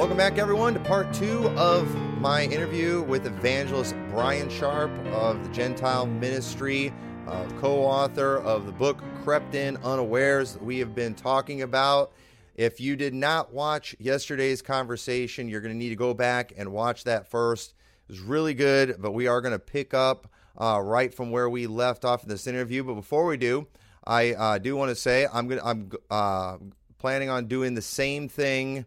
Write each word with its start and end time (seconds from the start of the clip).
Welcome 0.00 0.16
back, 0.16 0.38
everyone, 0.38 0.72
to 0.72 0.80
part 0.80 1.12
two 1.12 1.46
of 1.58 1.94
my 2.22 2.44
interview 2.44 3.02
with 3.02 3.26
evangelist 3.26 3.94
Bryan 4.08 4.48
Sharp 4.48 4.90
of 5.08 5.44
the 5.44 5.50
Gentile 5.50 6.06
Ministry, 6.06 6.90
uh, 7.28 7.46
co 7.60 7.84
author 7.84 8.38
of 8.38 8.64
the 8.64 8.72
book 8.72 9.04
Crept 9.22 9.54
In 9.54 9.76
Unawares 9.84 10.54
that 10.54 10.64
we 10.64 10.78
have 10.78 10.94
been 10.94 11.14
talking 11.14 11.60
about. 11.60 12.12
If 12.54 12.80
you 12.80 12.96
did 12.96 13.12
not 13.12 13.52
watch 13.52 13.94
yesterday's 13.98 14.62
conversation, 14.62 15.50
you're 15.50 15.60
going 15.60 15.74
to 15.74 15.78
need 15.78 15.90
to 15.90 15.96
go 15.96 16.14
back 16.14 16.54
and 16.56 16.72
watch 16.72 17.04
that 17.04 17.30
first. 17.30 17.74
It 18.08 18.12
was 18.12 18.20
really 18.20 18.54
good, 18.54 18.96
but 19.00 19.12
we 19.12 19.26
are 19.26 19.42
going 19.42 19.52
to 19.52 19.58
pick 19.58 19.92
up 19.92 20.28
uh, 20.56 20.80
right 20.82 21.12
from 21.12 21.30
where 21.30 21.50
we 21.50 21.66
left 21.66 22.06
off 22.06 22.22
in 22.22 22.30
this 22.30 22.46
interview. 22.46 22.82
But 22.84 22.94
before 22.94 23.26
we 23.26 23.36
do, 23.36 23.66
I 24.02 24.32
uh, 24.32 24.56
do 24.56 24.76
want 24.76 24.88
to 24.88 24.96
say 24.96 25.26
I'm 25.30 25.46
going 25.46 25.60
to, 25.60 25.66
I'm 25.66 25.90
uh, 26.10 26.56
planning 26.96 27.28
on 27.28 27.48
doing 27.48 27.74
the 27.74 27.82
same 27.82 28.30
thing 28.30 28.86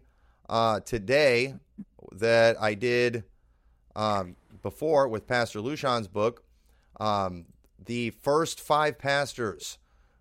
uh, 0.49 0.79
today 0.81 1.55
that 2.11 2.61
I 2.61 2.73
did 2.73 3.23
um, 3.95 4.35
before 4.61 5.07
with 5.07 5.27
Pastor 5.27 5.61
Lucian's 5.61 6.07
book. 6.07 6.43
Um, 6.99 7.45
the 7.83 8.11
first 8.11 8.59
five 8.59 8.97
pastors 8.97 9.77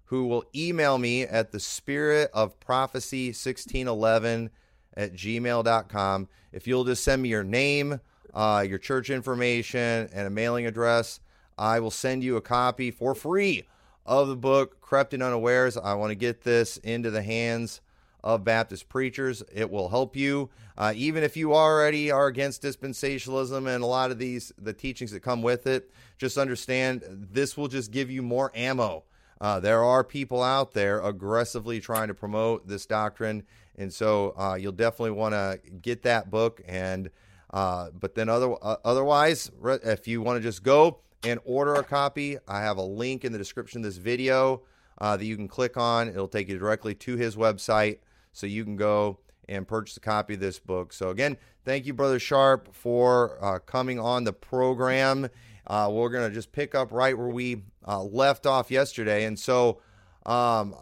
who 0.06 0.26
will 0.26 0.44
email 0.54 0.98
me 0.98 1.22
at 1.22 1.52
the 1.52 1.60
spirit 1.60 2.30
of 2.34 2.58
prophecy 2.60 3.28
1611 3.28 4.50
at 4.94 5.14
gmail.com. 5.14 6.28
If 6.52 6.66
you'll 6.66 6.84
just 6.84 7.02
send 7.02 7.22
me 7.22 7.30
your 7.30 7.44
name, 7.44 8.00
uh, 8.34 8.64
your 8.68 8.78
church 8.78 9.10
information, 9.10 10.10
and 10.12 10.26
a 10.26 10.30
mailing 10.30 10.66
address, 10.66 11.20
I 11.56 11.80
will 11.80 11.90
send 11.90 12.24
you 12.24 12.36
a 12.36 12.42
copy 12.42 12.90
for 12.90 13.14
free 13.14 13.64
of 14.04 14.28
the 14.28 14.36
book, 14.36 14.80
Crept 14.80 15.14
in 15.14 15.22
Unawares. 15.22 15.76
I 15.76 15.94
want 15.94 16.10
to 16.10 16.16
get 16.16 16.42
this 16.42 16.76
into 16.78 17.10
the 17.10 17.22
hands 17.22 17.80
of 18.24 18.44
Baptist 18.44 18.88
preachers. 18.88 19.42
It 19.52 19.70
will 19.70 19.88
help 19.88 20.16
you, 20.16 20.50
uh, 20.78 20.92
even 20.94 21.22
if 21.22 21.36
you 21.36 21.54
already 21.54 22.10
are 22.10 22.26
against 22.26 22.62
dispensationalism 22.62 23.66
and 23.72 23.82
a 23.82 23.86
lot 23.86 24.10
of 24.10 24.18
these 24.18 24.52
the 24.58 24.72
teachings 24.72 25.10
that 25.12 25.20
come 25.20 25.42
with 25.42 25.66
it. 25.66 25.90
Just 26.18 26.38
understand 26.38 27.02
this 27.32 27.56
will 27.56 27.68
just 27.68 27.90
give 27.90 28.10
you 28.10 28.22
more 28.22 28.52
ammo. 28.54 29.04
Uh, 29.40 29.58
there 29.58 29.82
are 29.82 30.04
people 30.04 30.40
out 30.40 30.72
there 30.72 31.00
aggressively 31.00 31.80
trying 31.80 32.06
to 32.06 32.14
promote 32.14 32.68
this 32.68 32.86
doctrine, 32.86 33.42
and 33.76 33.92
so 33.92 34.34
uh, 34.38 34.54
you'll 34.54 34.70
definitely 34.70 35.10
want 35.10 35.32
to 35.32 35.58
get 35.80 36.02
that 36.02 36.30
book. 36.30 36.62
And 36.68 37.10
uh, 37.50 37.90
but 37.90 38.14
then 38.14 38.28
other 38.28 38.54
uh, 38.62 38.76
otherwise, 38.84 39.50
if 39.64 40.06
you 40.06 40.22
want 40.22 40.36
to 40.36 40.42
just 40.42 40.62
go 40.62 41.00
and 41.24 41.40
order 41.44 41.74
a 41.74 41.82
copy, 41.82 42.38
I 42.46 42.60
have 42.60 42.76
a 42.76 42.82
link 42.82 43.24
in 43.24 43.32
the 43.32 43.38
description 43.38 43.80
of 43.80 43.84
this 43.84 43.96
video 43.96 44.62
uh, 44.98 45.16
that 45.16 45.24
you 45.24 45.36
can 45.36 45.48
click 45.48 45.76
on. 45.76 46.08
It'll 46.08 46.28
take 46.28 46.48
you 46.48 46.56
directly 46.56 46.94
to 46.94 47.16
his 47.16 47.34
website 47.34 47.98
so 48.32 48.46
you 48.46 48.64
can 48.64 48.76
go 48.76 49.18
and 49.48 49.66
purchase 49.66 49.96
a 49.96 50.00
copy 50.00 50.34
of 50.34 50.40
this 50.40 50.58
book. 50.58 50.92
So, 50.92 51.10
again, 51.10 51.36
thank 51.64 51.86
you, 51.86 51.92
Brother 51.92 52.18
Sharp, 52.18 52.74
for 52.74 53.42
uh, 53.44 53.58
coming 53.58 53.98
on 53.98 54.24
the 54.24 54.32
program. 54.32 55.28
Uh, 55.66 55.88
we're 55.92 56.10
going 56.10 56.28
to 56.28 56.34
just 56.34 56.52
pick 56.52 56.74
up 56.74 56.92
right 56.92 57.16
where 57.16 57.28
we 57.28 57.62
uh, 57.86 58.02
left 58.02 58.46
off 58.46 58.70
yesterday. 58.70 59.24
And 59.24 59.38
so, 59.38 59.80
um, 60.26 60.74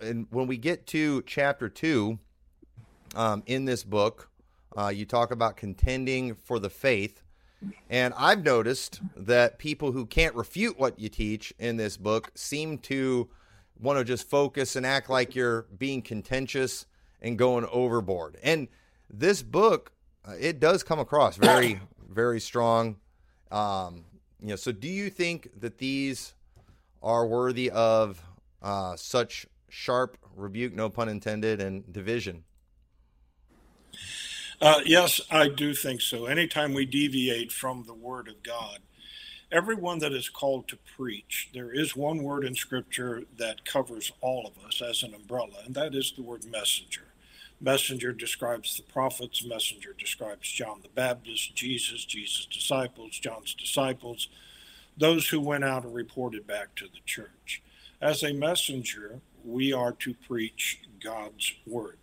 and 0.00 0.26
when 0.30 0.46
we 0.46 0.56
get 0.56 0.86
to 0.88 1.22
chapter 1.26 1.68
two 1.68 2.18
um, 3.14 3.42
in 3.46 3.64
this 3.64 3.84
book, 3.84 4.30
uh, 4.76 4.88
you 4.88 5.04
talk 5.04 5.30
about 5.30 5.56
contending 5.56 6.34
for 6.34 6.58
the 6.58 6.70
faith. 6.70 7.22
And 7.88 8.12
I've 8.16 8.44
noticed 8.44 9.00
that 9.16 9.58
people 9.58 9.92
who 9.92 10.06
can't 10.06 10.34
refute 10.34 10.78
what 10.78 10.98
you 10.98 11.08
teach 11.08 11.52
in 11.58 11.76
this 11.76 11.96
book 11.96 12.30
seem 12.34 12.78
to 12.78 13.28
want 13.80 13.98
to 13.98 14.04
just 14.04 14.28
focus 14.28 14.76
and 14.76 14.86
act 14.86 15.10
like 15.10 15.34
you're 15.34 15.62
being 15.76 16.02
contentious 16.02 16.86
and 17.20 17.38
going 17.38 17.66
overboard. 17.70 18.38
And 18.42 18.68
this 19.10 19.42
book, 19.42 19.92
uh, 20.26 20.34
it 20.38 20.60
does 20.60 20.82
come 20.82 20.98
across 20.98 21.36
very, 21.36 21.80
very 22.08 22.40
strong. 22.40 22.96
Um, 23.50 24.04
you 24.40 24.48
know, 24.48 24.56
so 24.56 24.72
do 24.72 24.88
you 24.88 25.10
think 25.10 25.60
that 25.60 25.78
these 25.78 26.34
are 27.02 27.26
worthy 27.26 27.70
of 27.70 28.22
uh, 28.62 28.96
such 28.96 29.46
sharp 29.68 30.18
rebuke, 30.34 30.74
no 30.74 30.88
pun 30.88 31.08
intended, 31.08 31.60
and 31.60 31.90
division? 31.92 32.44
Uh, 34.60 34.80
yes, 34.86 35.20
I 35.30 35.48
do 35.48 35.74
think 35.74 36.00
so. 36.00 36.26
Anytime 36.26 36.72
we 36.72 36.86
deviate 36.86 37.52
from 37.52 37.84
the 37.86 37.94
Word 37.94 38.28
of 38.28 38.42
God, 38.42 38.78
everyone 39.52 40.00
that 40.00 40.12
is 40.12 40.28
called 40.28 40.66
to 40.68 40.78
preach, 40.96 41.50
there 41.54 41.72
is 41.72 41.96
one 41.96 42.22
word 42.22 42.44
in 42.44 42.54
Scripture 42.54 43.22
that 43.38 43.64
covers 43.64 44.12
all 44.20 44.46
of 44.46 44.64
us 44.64 44.82
as 44.82 45.02
an 45.02 45.14
umbrella, 45.14 45.62
and 45.64 45.74
that 45.74 45.94
is 45.94 46.12
the 46.12 46.22
word 46.22 46.44
messenger. 46.44 47.02
Messenger 47.60 48.12
describes 48.12 48.76
the 48.76 48.82
prophets, 48.82 49.44
messenger 49.44 49.94
describes 49.96 50.50
John 50.50 50.80
the 50.82 50.88
Baptist, 50.88 51.54
Jesus, 51.54 52.04
Jesus' 52.04 52.46
disciples, 52.46 53.18
John's 53.18 53.54
disciples, 53.54 54.28
those 54.96 55.28
who 55.28 55.40
went 55.40 55.64
out 55.64 55.84
and 55.84 55.94
reported 55.94 56.46
back 56.46 56.74
to 56.76 56.84
the 56.84 57.00
church. 57.06 57.62
As 58.00 58.22
a 58.22 58.32
messenger, 58.32 59.20
we 59.44 59.72
are 59.72 59.92
to 59.92 60.14
preach 60.14 60.80
God's 61.02 61.54
word. 61.66 61.98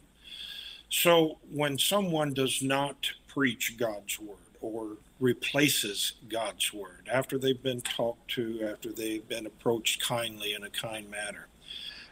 So 0.89 1.37
when 1.51 1.77
someone 1.77 2.33
does 2.33 2.61
not 2.61 3.11
preach 3.27 3.77
God's 3.77 4.19
word 4.19 4.37
or 4.63 4.97
replaces 5.19 6.13
God's 6.29 6.73
word 6.73 7.09
after 7.11 7.37
they've 7.37 7.61
been 7.61 7.81
talked 7.81 8.31
to, 8.31 8.65
after 8.71 8.93
they've 8.93 9.27
been 9.27 9.45
approached 9.45 10.01
kindly 10.01 10.53
in 10.53 10.63
a 10.63 10.69
kind 10.69 11.11
manner, 11.11 11.47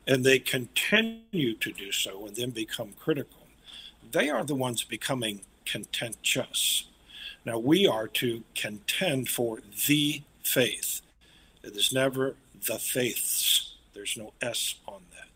and 0.05 0.23
they 0.23 0.37
continue 0.37 1.55
to 1.55 1.71
do 1.71 1.91
so 1.93 2.27
and 2.27 2.35
then 2.35 2.49
become 2.49 2.91
critical, 2.99 3.47
they 4.11 4.29
are 4.29 4.43
the 4.43 4.53
ones 4.53 4.83
becoming 4.83 5.41
contentious. 5.65 6.89
Now, 7.45 7.57
we 7.57 7.87
are 7.87 8.07
to 8.07 8.43
contend 8.53 9.29
for 9.29 9.59
the 9.87 10.21
faith. 10.43 11.01
It 11.63 11.75
is 11.77 11.93
never 11.93 12.35
the 12.67 12.79
faiths, 12.79 13.75
there's 13.93 14.17
no 14.17 14.33
S 14.41 14.75
on 14.87 15.03
that. 15.11 15.29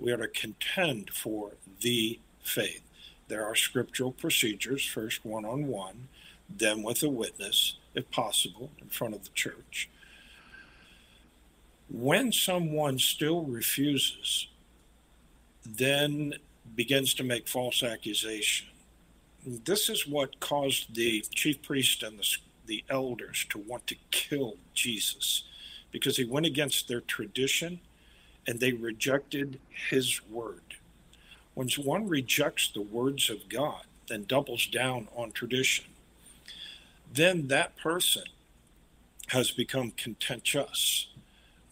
We 0.00 0.10
are 0.10 0.16
to 0.16 0.28
contend 0.28 1.10
for 1.10 1.52
the 1.80 2.18
faith. 2.42 2.82
There 3.28 3.44
are 3.44 3.54
scriptural 3.54 4.10
procedures, 4.10 4.84
first 4.84 5.24
one 5.24 5.44
on 5.44 5.68
one, 5.68 6.08
then 6.56 6.82
with 6.82 7.02
a 7.02 7.08
witness, 7.08 7.76
if 7.94 8.10
possible, 8.10 8.70
in 8.80 8.88
front 8.88 9.14
of 9.14 9.24
the 9.24 9.30
church. 9.30 9.88
When 11.88 12.32
someone 12.32 12.98
still 12.98 13.42
refuses, 13.42 14.48
then 15.64 16.34
begins 16.76 17.14
to 17.14 17.24
make 17.24 17.48
false 17.48 17.82
accusation. 17.82 18.68
This 19.44 19.88
is 19.88 20.06
what 20.06 20.38
caused 20.40 20.94
the 20.94 21.24
chief 21.34 21.62
priest 21.62 22.02
and 22.02 22.18
the, 22.18 22.36
the 22.66 22.84
elders 22.88 23.46
to 23.50 23.58
want 23.58 23.86
to 23.88 23.96
kill 24.10 24.56
Jesus 24.74 25.44
because 25.90 26.16
he 26.16 26.24
went 26.24 26.46
against 26.46 26.88
their 26.88 27.00
tradition 27.00 27.80
and 28.46 28.60
they 28.60 28.72
rejected 28.72 29.58
his 29.90 30.20
word. 30.28 30.60
When 31.54 31.68
one 31.82 32.08
rejects 32.08 32.68
the 32.68 32.82
words 32.82 33.28
of 33.28 33.48
God, 33.48 33.82
then 34.08 34.24
doubles 34.24 34.66
down 34.66 35.08
on 35.14 35.32
tradition, 35.32 35.86
then 37.12 37.48
that 37.48 37.76
person 37.76 38.24
has 39.28 39.50
become 39.50 39.92
contentious. 39.92 41.08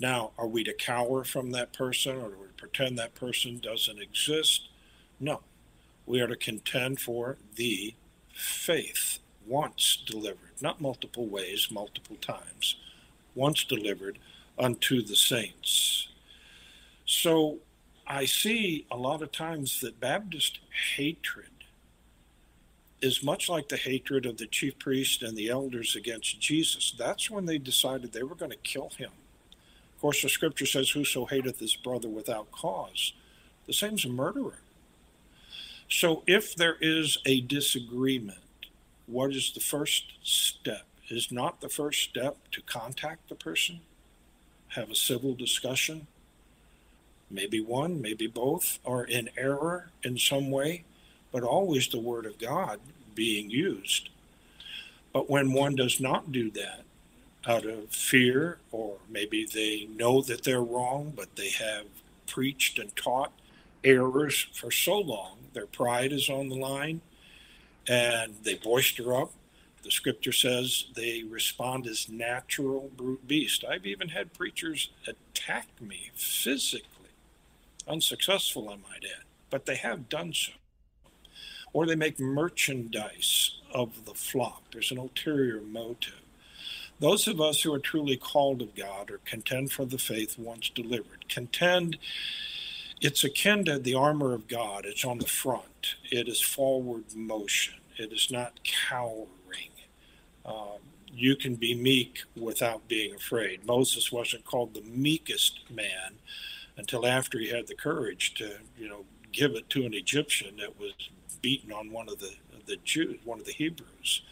Now, 0.00 0.32
are 0.38 0.46
we 0.46 0.64
to 0.64 0.72
cower 0.72 1.24
from 1.24 1.50
that 1.52 1.72
person 1.72 2.16
or 2.16 2.30
do 2.30 2.36
we 2.40 2.46
pretend 2.56 2.98
that 2.98 3.14
person 3.14 3.58
doesn't 3.58 4.00
exist? 4.00 4.68
No. 5.18 5.40
We 6.06 6.20
are 6.20 6.26
to 6.26 6.36
contend 6.36 7.00
for 7.00 7.36
the 7.56 7.94
faith 8.32 9.18
once 9.46 10.02
delivered, 10.06 10.52
not 10.60 10.80
multiple 10.80 11.26
ways, 11.26 11.68
multiple 11.70 12.16
times, 12.16 12.76
once 13.34 13.64
delivered 13.64 14.18
unto 14.58 15.02
the 15.02 15.16
saints. 15.16 16.08
So 17.04 17.58
I 18.06 18.24
see 18.24 18.86
a 18.90 18.96
lot 18.96 19.22
of 19.22 19.32
times 19.32 19.80
that 19.80 20.00
Baptist 20.00 20.60
hatred 20.94 21.47
is 23.00 23.22
much 23.22 23.48
like 23.48 23.68
the 23.68 23.76
hatred 23.76 24.26
of 24.26 24.38
the 24.38 24.46
chief 24.46 24.78
priest 24.78 25.22
and 25.22 25.36
the 25.36 25.48
elders 25.48 25.94
against 25.94 26.40
Jesus. 26.40 26.94
That's 26.96 27.30
when 27.30 27.46
they 27.46 27.58
decided 27.58 28.12
they 28.12 28.22
were 28.22 28.34
going 28.34 28.50
to 28.50 28.56
kill 28.56 28.90
him. 28.96 29.10
Of 29.94 30.00
course, 30.00 30.22
the 30.22 30.28
scripture 30.28 30.66
says, 30.66 30.90
Whoso 30.90 31.24
hateth 31.26 31.60
his 31.60 31.76
brother 31.76 32.08
without 32.08 32.50
cause, 32.52 33.12
the 33.66 33.72
same 33.72 33.94
as 33.94 34.04
a 34.04 34.08
murderer. 34.08 34.60
So 35.88 36.22
if 36.26 36.54
there 36.54 36.76
is 36.80 37.18
a 37.24 37.40
disagreement, 37.40 38.38
what 39.06 39.30
is 39.30 39.52
the 39.52 39.60
first 39.60 40.12
step? 40.22 40.86
Is 41.08 41.32
not 41.32 41.60
the 41.60 41.70
first 41.70 42.02
step 42.02 42.36
to 42.52 42.60
contact 42.62 43.28
the 43.28 43.34
person, 43.34 43.80
have 44.68 44.90
a 44.90 44.94
civil 44.94 45.34
discussion? 45.34 46.06
Maybe 47.30 47.60
one, 47.60 48.02
maybe 48.02 48.26
both 48.26 48.78
are 48.84 49.04
in 49.04 49.30
error 49.36 49.90
in 50.02 50.18
some 50.18 50.50
way 50.50 50.84
but 51.32 51.42
always 51.42 51.88
the 51.88 52.00
Word 52.00 52.26
of 52.26 52.38
God 52.38 52.80
being 53.14 53.50
used. 53.50 54.10
But 55.12 55.28
when 55.28 55.52
one 55.52 55.74
does 55.74 56.00
not 56.00 56.32
do 56.32 56.50
that 56.52 56.82
out 57.46 57.64
of 57.64 57.90
fear, 57.90 58.58
or 58.70 58.96
maybe 59.08 59.46
they 59.46 59.86
know 59.86 60.20
that 60.22 60.44
they're 60.44 60.62
wrong, 60.62 61.12
but 61.16 61.36
they 61.36 61.50
have 61.50 61.86
preached 62.26 62.78
and 62.78 62.94
taught 62.94 63.32
errors 63.82 64.46
for 64.52 64.70
so 64.70 64.98
long, 64.98 65.38
their 65.54 65.66
pride 65.66 66.12
is 66.12 66.28
on 66.28 66.48
the 66.48 66.56
line, 66.56 67.00
and 67.86 68.34
they 68.42 68.54
boister 68.54 69.14
up. 69.14 69.32
The 69.82 69.90
scripture 69.90 70.32
says 70.32 70.86
they 70.94 71.22
respond 71.22 71.86
as 71.86 72.08
natural 72.08 72.90
brute 72.96 73.26
beast. 73.26 73.64
I've 73.64 73.86
even 73.86 74.10
had 74.10 74.34
preachers 74.34 74.90
attack 75.06 75.68
me 75.80 76.10
physically, 76.14 77.10
unsuccessful, 77.86 78.68
I 78.68 78.74
might 78.76 79.04
add, 79.04 79.24
but 79.48 79.66
they 79.66 79.76
have 79.76 80.08
done 80.08 80.34
so. 80.34 80.52
Or 81.72 81.86
they 81.86 81.94
make 81.94 82.18
merchandise 82.18 83.60
of 83.72 84.04
the 84.04 84.14
flock. 84.14 84.62
There's 84.72 84.90
an 84.90 84.98
ulterior 84.98 85.60
motive. 85.60 86.22
Those 87.00 87.28
of 87.28 87.40
us 87.40 87.62
who 87.62 87.72
are 87.72 87.78
truly 87.78 88.16
called 88.16 88.60
of 88.60 88.74
God 88.74 89.10
or 89.10 89.20
contend 89.24 89.70
for 89.70 89.84
the 89.84 89.98
faith 89.98 90.38
once 90.38 90.68
delivered. 90.68 91.28
Contend, 91.28 91.98
it's 93.00 93.22
akin 93.22 93.64
to 93.66 93.78
the 93.78 93.94
armor 93.94 94.34
of 94.34 94.48
God. 94.48 94.84
It's 94.84 95.04
on 95.04 95.18
the 95.18 95.26
front, 95.26 95.94
it 96.10 96.28
is 96.28 96.40
forward 96.40 97.04
motion, 97.14 97.74
it 97.96 98.12
is 98.12 98.30
not 98.32 98.60
cowering. 98.64 99.28
Um, 100.44 100.78
you 101.12 101.36
can 101.36 101.54
be 101.54 101.74
meek 101.74 102.22
without 102.36 102.88
being 102.88 103.14
afraid. 103.14 103.66
Moses 103.66 104.10
wasn't 104.10 104.44
called 104.44 104.74
the 104.74 104.82
meekest 104.82 105.70
man 105.70 106.16
until 106.76 107.06
after 107.06 107.38
he 107.38 107.50
had 107.50 107.66
the 107.66 107.74
courage 107.74 108.34
to, 108.34 108.58
you 108.78 108.88
know, 108.88 109.04
give 109.32 109.52
it 109.52 109.68
to 109.70 109.84
an 109.84 109.94
Egyptian 109.94 110.56
that 110.56 110.78
was 110.78 110.92
beaten 111.42 111.72
on 111.72 111.90
one 111.90 112.08
of 112.08 112.18
the 112.18 112.34
the 112.66 112.76
Jews, 112.84 113.18
one 113.24 113.40
of 113.40 113.46
the 113.46 113.52
Hebrews. 113.52 114.22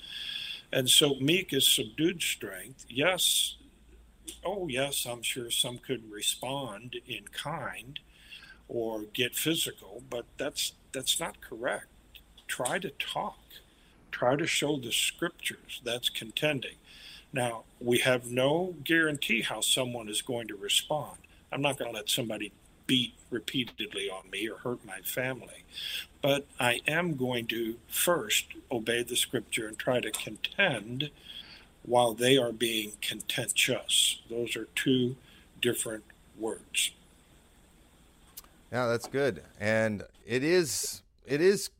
And 0.72 0.90
so 0.90 1.14
meek 1.20 1.52
is 1.52 1.66
subdued 1.66 2.22
strength. 2.22 2.84
Yes, 2.88 3.56
oh, 4.44 4.68
yes, 4.68 5.06
I'm 5.06 5.22
sure 5.22 5.50
some 5.50 5.78
could 5.78 6.10
respond 6.10 6.96
in 7.06 7.24
kind 7.32 7.98
or 8.68 9.02
get 9.14 9.34
physical, 9.34 10.02
but 10.10 10.26
that's 10.36 10.72
that's 10.92 11.20
not 11.20 11.40
correct. 11.40 11.86
Try 12.46 12.78
to 12.78 12.90
talk. 12.90 13.38
Try 14.10 14.36
to 14.36 14.46
show 14.46 14.78
the 14.78 14.92
scriptures. 14.92 15.80
That's 15.84 16.08
contending. 16.08 16.76
Now, 17.32 17.64
we 17.80 17.98
have 17.98 18.30
no 18.30 18.76
guarantee 18.82 19.42
how 19.42 19.60
someone 19.60 20.08
is 20.08 20.22
going 20.22 20.48
to 20.48 20.56
respond. 20.56 21.18
I'm 21.52 21.60
not 21.60 21.78
going 21.78 21.90
to 21.90 21.96
let 21.96 22.08
somebody 22.08 22.52
beat 22.86 23.14
repeatedly 23.30 24.08
on 24.08 24.30
me 24.30 24.48
or 24.48 24.58
hurt 24.58 24.84
my 24.84 25.00
family. 25.00 25.64
But 26.22 26.46
I 26.58 26.80
am 26.86 27.16
going 27.16 27.46
to 27.48 27.76
first 27.88 28.46
obey 28.70 29.02
the 29.02 29.16
scripture 29.16 29.66
and 29.66 29.78
try 29.78 30.00
to 30.00 30.10
contend 30.10 31.10
while 31.82 32.14
they 32.14 32.36
are 32.36 32.52
being 32.52 32.92
contentious. 33.00 34.20
Those 34.28 34.56
are 34.56 34.68
two 34.74 35.16
different 35.60 36.04
words. 36.38 36.90
Yeah, 38.72 38.86
that's 38.86 39.06
good. 39.06 39.42
And 39.60 40.02
it 40.26 40.42
is 40.42 41.02
it 41.24 41.40
is 41.40 41.70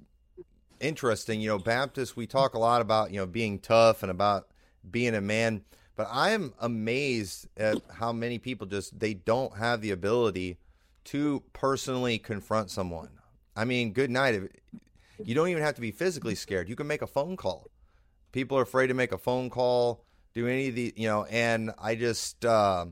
interesting, 0.81 1.41
you 1.41 1.49
know, 1.49 1.59
Baptists 1.59 2.17
we 2.17 2.27
talk 2.27 2.55
a 2.55 2.59
lot 2.59 2.81
about, 2.81 3.11
you 3.11 3.19
know, 3.19 3.27
being 3.27 3.59
tough 3.59 4.03
and 4.03 4.11
about 4.11 4.49
being 4.89 5.15
a 5.15 5.21
man, 5.21 5.63
but 5.97 6.07
I 6.11 6.31
am 6.31 6.55
amazed 6.61 7.49
at 7.57 7.83
how 7.95 8.13
many 8.13 8.39
people 8.39 8.67
just 8.67 8.99
they 8.99 9.15
don't 9.15 9.57
have 9.57 9.81
the 9.81 9.91
ability 9.91 10.59
to 11.07 11.43
personally 11.53 12.19
confront 12.19 12.71
someone. 12.71 13.11
I 13.55 13.65
mean, 13.65 13.93
good 13.93 14.11
night. 14.11 14.41
You 15.25 15.35
don't 15.35 15.49
even 15.49 15.63
have 15.63 15.75
to 15.77 15.81
be 15.81 15.91
physically 15.91 16.35
scared. 16.35 16.69
You 16.69 16.77
can 16.77 16.87
make 16.87 17.03
a 17.03 17.07
phone 17.07 17.37
call. 17.37 17.71
People 18.33 18.59
are 18.59 18.63
afraid 18.63 18.89
to 18.89 18.95
make 18.95 19.13
a 19.13 19.19
phone 19.19 19.49
call, 19.49 20.05
do 20.35 20.47
any 20.47 20.69
of 20.69 20.75
the, 20.75 20.93
you 20.95 21.09
know, 21.09 21.25
and 21.25 21.73
I 21.79 21.95
just, 21.95 22.45
uh, 22.45 22.85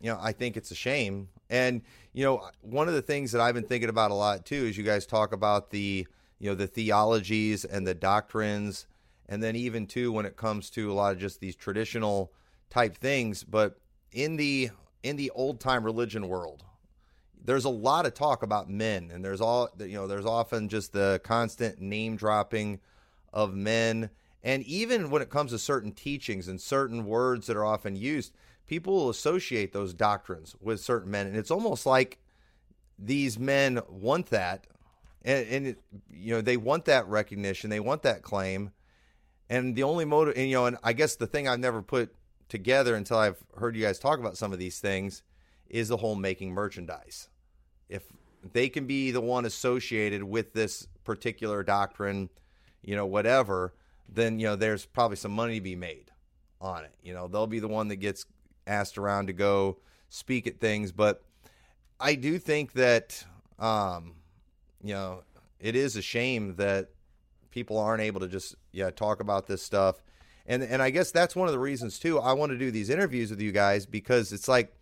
you 0.00 0.10
know, 0.10 0.18
I 0.20 0.32
think 0.32 0.56
it's 0.56 0.72
a 0.72 0.74
shame. 0.74 1.28
And, 1.48 1.82
you 2.12 2.24
know, 2.24 2.50
one 2.62 2.88
of 2.88 2.94
the 2.94 3.02
things 3.02 3.30
that 3.32 3.40
I've 3.40 3.54
been 3.54 3.64
thinking 3.64 3.88
about 3.88 4.10
a 4.10 4.14
lot 4.14 4.44
too 4.44 4.56
is 4.56 4.76
you 4.76 4.82
guys 4.82 5.06
talk 5.06 5.32
about 5.32 5.70
the, 5.70 6.06
you 6.40 6.50
know, 6.50 6.56
the 6.56 6.66
theologies 6.66 7.64
and 7.64 7.86
the 7.86 7.94
doctrines. 7.94 8.88
And 9.28 9.40
then 9.40 9.54
even 9.54 9.86
too, 9.86 10.10
when 10.10 10.26
it 10.26 10.36
comes 10.36 10.68
to 10.70 10.90
a 10.90 10.94
lot 10.94 11.12
of 11.12 11.20
just 11.20 11.38
these 11.38 11.54
traditional 11.54 12.32
type 12.70 12.96
things, 12.96 13.44
but 13.44 13.78
in 14.10 14.36
the, 14.36 14.70
in 15.04 15.14
the 15.14 15.30
old 15.30 15.60
time 15.60 15.84
religion 15.84 16.26
world, 16.26 16.64
there's 17.46 17.64
a 17.64 17.70
lot 17.70 18.06
of 18.06 18.14
talk 18.14 18.42
about 18.42 18.68
men, 18.68 19.10
and 19.12 19.24
there's 19.24 19.40
all 19.40 19.70
you 19.78 19.94
know. 19.94 20.06
There's 20.08 20.26
often 20.26 20.68
just 20.68 20.92
the 20.92 21.20
constant 21.22 21.80
name 21.80 22.16
dropping 22.16 22.80
of 23.32 23.54
men, 23.54 24.10
and 24.42 24.64
even 24.64 25.10
when 25.10 25.22
it 25.22 25.30
comes 25.30 25.52
to 25.52 25.58
certain 25.58 25.92
teachings 25.92 26.48
and 26.48 26.60
certain 26.60 27.06
words 27.06 27.46
that 27.46 27.56
are 27.56 27.64
often 27.64 27.94
used, 27.94 28.34
people 28.66 28.94
will 28.94 29.10
associate 29.10 29.72
those 29.72 29.94
doctrines 29.94 30.56
with 30.60 30.80
certain 30.80 31.10
men, 31.10 31.28
and 31.28 31.36
it's 31.36 31.52
almost 31.52 31.86
like 31.86 32.18
these 32.98 33.38
men 33.38 33.80
want 33.88 34.26
that, 34.26 34.66
and, 35.24 35.46
and 35.48 35.66
it, 35.68 35.78
you 36.10 36.34
know 36.34 36.40
they 36.40 36.56
want 36.56 36.84
that 36.86 37.06
recognition, 37.06 37.70
they 37.70 37.80
want 37.80 38.02
that 38.02 38.22
claim, 38.22 38.72
and 39.48 39.76
the 39.76 39.84
only 39.84 40.04
motive, 40.04 40.34
and, 40.36 40.48
you 40.48 40.56
know, 40.56 40.66
and 40.66 40.78
I 40.82 40.94
guess 40.94 41.14
the 41.14 41.28
thing 41.28 41.46
I've 41.46 41.60
never 41.60 41.80
put 41.80 42.12
together 42.48 42.96
until 42.96 43.18
I've 43.18 43.38
heard 43.56 43.76
you 43.76 43.84
guys 43.84 44.00
talk 44.00 44.18
about 44.18 44.36
some 44.36 44.52
of 44.52 44.58
these 44.58 44.80
things 44.80 45.22
is 45.68 45.88
the 45.88 45.96
whole 45.96 46.16
making 46.16 46.52
merchandise 46.52 47.28
if 47.88 48.02
they 48.52 48.68
can 48.68 48.86
be 48.86 49.10
the 49.10 49.20
one 49.20 49.44
associated 49.44 50.22
with 50.22 50.52
this 50.52 50.86
particular 51.04 51.62
doctrine, 51.62 52.28
you 52.82 52.96
know, 52.96 53.06
whatever, 53.06 53.74
then 54.08 54.38
you 54.38 54.46
know 54.46 54.56
there's 54.56 54.86
probably 54.86 55.16
some 55.16 55.32
money 55.32 55.56
to 55.56 55.60
be 55.60 55.76
made 55.76 56.10
on 56.60 56.84
it. 56.84 56.94
You 57.02 57.14
know, 57.14 57.28
they'll 57.28 57.46
be 57.46 57.60
the 57.60 57.68
one 57.68 57.88
that 57.88 57.96
gets 57.96 58.26
asked 58.66 58.98
around 58.98 59.26
to 59.26 59.32
go 59.32 59.78
speak 60.08 60.46
at 60.46 60.60
things, 60.60 60.92
but 60.92 61.22
I 61.98 62.14
do 62.14 62.38
think 62.38 62.72
that 62.74 63.24
um, 63.58 64.14
you 64.82 64.94
know, 64.94 65.22
it 65.58 65.74
is 65.74 65.96
a 65.96 66.02
shame 66.02 66.56
that 66.56 66.90
people 67.50 67.78
aren't 67.78 68.02
able 68.02 68.20
to 68.20 68.28
just 68.28 68.54
yeah, 68.72 68.90
talk 68.90 69.20
about 69.20 69.46
this 69.46 69.62
stuff. 69.62 70.02
And 70.46 70.62
and 70.62 70.80
I 70.80 70.90
guess 70.90 71.10
that's 71.10 71.34
one 71.34 71.48
of 71.48 71.52
the 71.52 71.58
reasons 71.58 71.98
too 71.98 72.20
I 72.20 72.32
want 72.32 72.52
to 72.52 72.58
do 72.58 72.70
these 72.70 72.90
interviews 72.90 73.30
with 73.30 73.40
you 73.40 73.50
guys 73.50 73.86
because 73.86 74.32
it's 74.32 74.46
like 74.46 74.75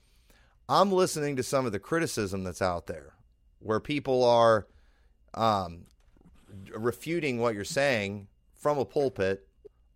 I'm 0.69 0.93
listening 0.93 1.37
to 1.37 1.43
some 1.43 1.67
of 1.67 1.73
the 1.73 1.79
criticism 1.79 2.45
that's 2.45 2.63
out 2.63 2.87
there 2.87 3.15
where 3.59 3.81
people 3.81 4.25
are 4.25 4.67
um, 5.35 5.87
refuting 6.75 7.39
what 7.39 7.55
you're 7.55 7.65
saying 7.65 8.29
from 8.55 8.79
a 8.79 8.85
pulpit 8.85 9.47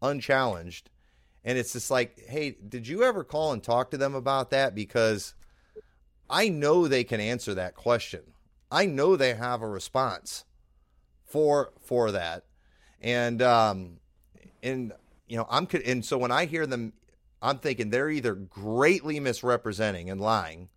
unchallenged. 0.03 0.91
And 1.45 1.57
it's 1.57 1.73
just 1.73 1.91
like, 1.91 2.21
hey, 2.29 2.57
did 2.69 2.87
you 2.87 3.03
ever 3.03 3.25
call 3.25 3.53
and 3.53 3.63
talk 3.63 3.91
to 3.91 3.97
them 3.97 4.15
about 4.15 4.51
that? 4.51 4.75
Because 4.75 5.35
I 6.29 6.49
know 6.49 6.87
they 6.87 7.05
can 7.05 7.21
answer 7.21 7.55
that 7.55 7.75
question. 7.75 8.21
I 8.71 8.85
know 8.85 9.17
they 9.17 9.35
have 9.35 9.63
a 9.63 9.69
response 9.69 10.45
for 11.25 11.73
for 11.81 12.13
that. 12.13 12.45
And 13.01 13.41
um 13.41 14.01
and 14.63 14.93
you 15.27 15.37
know, 15.37 15.47
I'm 15.49 15.67
and 15.87 16.05
so 16.05 16.19
when 16.19 16.31
I 16.31 16.45
hear 16.45 16.67
them 16.67 16.93
I'm 17.41 17.59
thinking 17.59 17.91
they're 17.91 18.11
either 18.11 18.35
greatly 18.35 19.21
misrepresenting 19.21 20.11
and 20.11 20.21
lying 20.21 20.69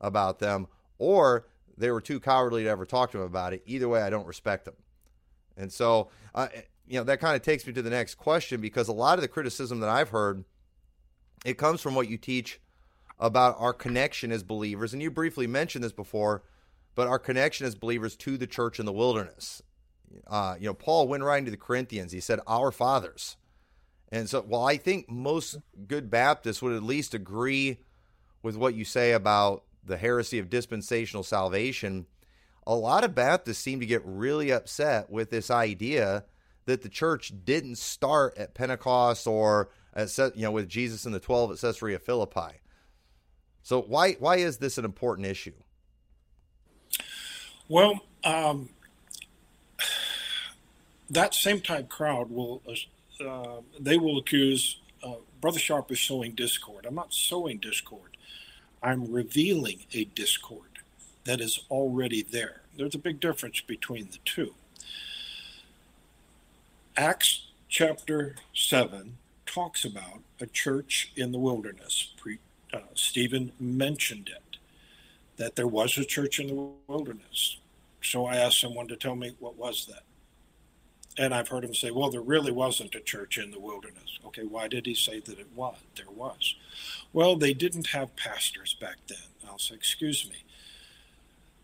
about 0.00 0.38
them, 0.38 0.66
or 0.98 1.46
they 1.76 1.90
were 1.90 2.00
too 2.00 2.20
cowardly 2.20 2.64
to 2.64 2.68
ever 2.68 2.84
talk 2.84 3.10
to 3.12 3.18
them 3.18 3.26
about 3.26 3.52
it. 3.52 3.62
Either 3.66 3.88
way, 3.88 4.02
I 4.02 4.10
don't 4.10 4.26
respect 4.26 4.64
them. 4.64 4.74
And 5.56 5.72
so, 5.72 6.10
uh, 6.34 6.48
you 6.86 6.98
know, 6.98 7.04
that 7.04 7.20
kind 7.20 7.36
of 7.36 7.42
takes 7.42 7.66
me 7.66 7.72
to 7.72 7.82
the 7.82 7.90
next 7.90 8.16
question 8.16 8.60
because 8.60 8.88
a 8.88 8.92
lot 8.92 9.18
of 9.18 9.22
the 9.22 9.28
criticism 9.28 9.80
that 9.80 9.88
I've 9.88 10.10
heard, 10.10 10.44
it 11.44 11.58
comes 11.58 11.80
from 11.80 11.94
what 11.94 12.08
you 12.08 12.18
teach 12.18 12.60
about 13.18 13.56
our 13.58 13.72
connection 13.72 14.32
as 14.32 14.42
believers. 14.42 14.92
And 14.92 15.00
you 15.00 15.10
briefly 15.10 15.46
mentioned 15.46 15.84
this 15.84 15.92
before, 15.92 16.42
but 16.94 17.06
our 17.06 17.18
connection 17.18 17.66
as 17.66 17.74
believers 17.74 18.16
to 18.16 18.36
the 18.36 18.46
church 18.46 18.80
in 18.80 18.86
the 18.86 18.92
wilderness. 18.92 19.62
Uh, 20.26 20.56
you 20.58 20.66
know, 20.66 20.74
Paul 20.74 21.08
went 21.08 21.22
right 21.22 21.38
into 21.38 21.50
the 21.50 21.56
Corinthians. 21.56 22.12
He 22.12 22.20
said, 22.20 22.40
Our 22.46 22.70
fathers. 22.70 23.36
And 24.14 24.30
so, 24.30 24.42
while 24.42 24.64
I 24.64 24.76
think 24.76 25.10
most 25.10 25.56
good 25.88 26.08
Baptists 26.08 26.62
would 26.62 26.72
at 26.76 26.84
least 26.84 27.14
agree 27.14 27.78
with 28.44 28.56
what 28.56 28.76
you 28.76 28.84
say 28.84 29.10
about 29.10 29.64
the 29.84 29.96
heresy 29.96 30.38
of 30.38 30.48
dispensational 30.48 31.24
salvation, 31.24 32.06
a 32.64 32.76
lot 32.76 33.02
of 33.02 33.16
Baptists 33.16 33.58
seem 33.58 33.80
to 33.80 33.86
get 33.86 34.02
really 34.04 34.52
upset 34.52 35.10
with 35.10 35.30
this 35.30 35.50
idea 35.50 36.22
that 36.66 36.82
the 36.82 36.88
church 36.88 37.32
didn't 37.44 37.76
start 37.76 38.38
at 38.38 38.54
Pentecost 38.54 39.26
or 39.26 39.70
at, 39.92 40.16
you 40.36 40.42
know 40.42 40.52
with 40.52 40.68
Jesus 40.68 41.06
and 41.06 41.14
the 41.14 41.18
12 41.18 41.50
at 41.50 41.58
Caesarea 41.58 41.98
Philippi. 41.98 42.60
So 43.64 43.82
why 43.82 44.12
why 44.12 44.36
is 44.36 44.58
this 44.58 44.78
an 44.78 44.84
important 44.84 45.26
issue? 45.26 45.54
Well, 47.68 47.98
um, 48.22 48.68
that 51.10 51.34
same 51.34 51.60
type 51.60 51.88
crowd 51.88 52.30
will 52.30 52.62
uh, 53.20 53.60
they 53.78 53.96
will 53.96 54.18
accuse 54.18 54.80
uh, 55.04 55.14
Brother 55.40 55.58
Sharp 55.58 55.90
is 55.92 56.00
sowing 56.00 56.32
discord. 56.32 56.86
I'm 56.86 56.94
not 56.94 57.12
sowing 57.12 57.58
discord. 57.58 58.16
I'm 58.82 59.10
revealing 59.10 59.80
a 59.92 60.04
discord 60.04 60.80
that 61.24 61.40
is 61.40 61.60
already 61.70 62.22
there. 62.22 62.62
There's 62.76 62.94
a 62.94 62.98
big 62.98 63.20
difference 63.20 63.60
between 63.60 64.08
the 64.10 64.18
two. 64.24 64.54
Acts 66.96 67.48
chapter 67.68 68.36
7 68.54 69.16
talks 69.46 69.84
about 69.84 70.20
a 70.40 70.46
church 70.46 71.12
in 71.16 71.32
the 71.32 71.38
wilderness. 71.38 72.12
Pre, 72.16 72.38
uh, 72.72 72.80
Stephen 72.94 73.52
mentioned 73.58 74.28
it, 74.28 74.58
that 75.36 75.56
there 75.56 75.66
was 75.66 75.98
a 75.98 76.04
church 76.04 76.38
in 76.40 76.46
the 76.48 76.68
wilderness. 76.86 77.58
So 78.02 78.26
I 78.26 78.36
asked 78.36 78.60
someone 78.60 78.88
to 78.88 78.96
tell 78.96 79.16
me 79.16 79.34
what 79.38 79.56
was 79.56 79.86
that. 79.86 80.02
And 81.16 81.32
I've 81.32 81.48
heard 81.48 81.64
him 81.64 81.74
say, 81.74 81.90
well, 81.90 82.10
there 82.10 82.20
really 82.20 82.50
wasn't 82.50 82.94
a 82.94 83.00
church 83.00 83.38
in 83.38 83.52
the 83.52 83.60
wilderness. 83.60 84.18
Okay, 84.26 84.42
why 84.42 84.66
did 84.66 84.86
he 84.86 84.94
say 84.94 85.20
that 85.20 85.38
it 85.38 85.46
was? 85.54 85.76
There 85.96 86.10
was. 86.10 86.56
Well, 87.12 87.36
they 87.36 87.54
didn't 87.54 87.88
have 87.88 88.16
pastors 88.16 88.74
back 88.74 88.96
then. 89.06 89.18
I'll 89.48 89.58
say, 89.58 89.76
excuse 89.76 90.28
me. 90.28 90.44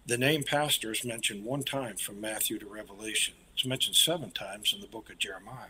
The 0.07 0.19
name 0.19 0.45
pastor 0.45 0.93
is 0.93 1.05
mentioned 1.05 1.45
one 1.45 1.63
time 1.63 1.97
from 1.97 2.21
Matthew 2.21 2.59
to 2.61 2.67
Revelation. 2.67 3.35
It's 3.55 3.67
mentioned 3.67 3.97
seven 3.97 4.31
times 4.31 4.73
in 4.73 4.81
the 4.81 4.87
book 4.87 5.11
of 5.11 5.19
Jeremiah. 5.19 5.69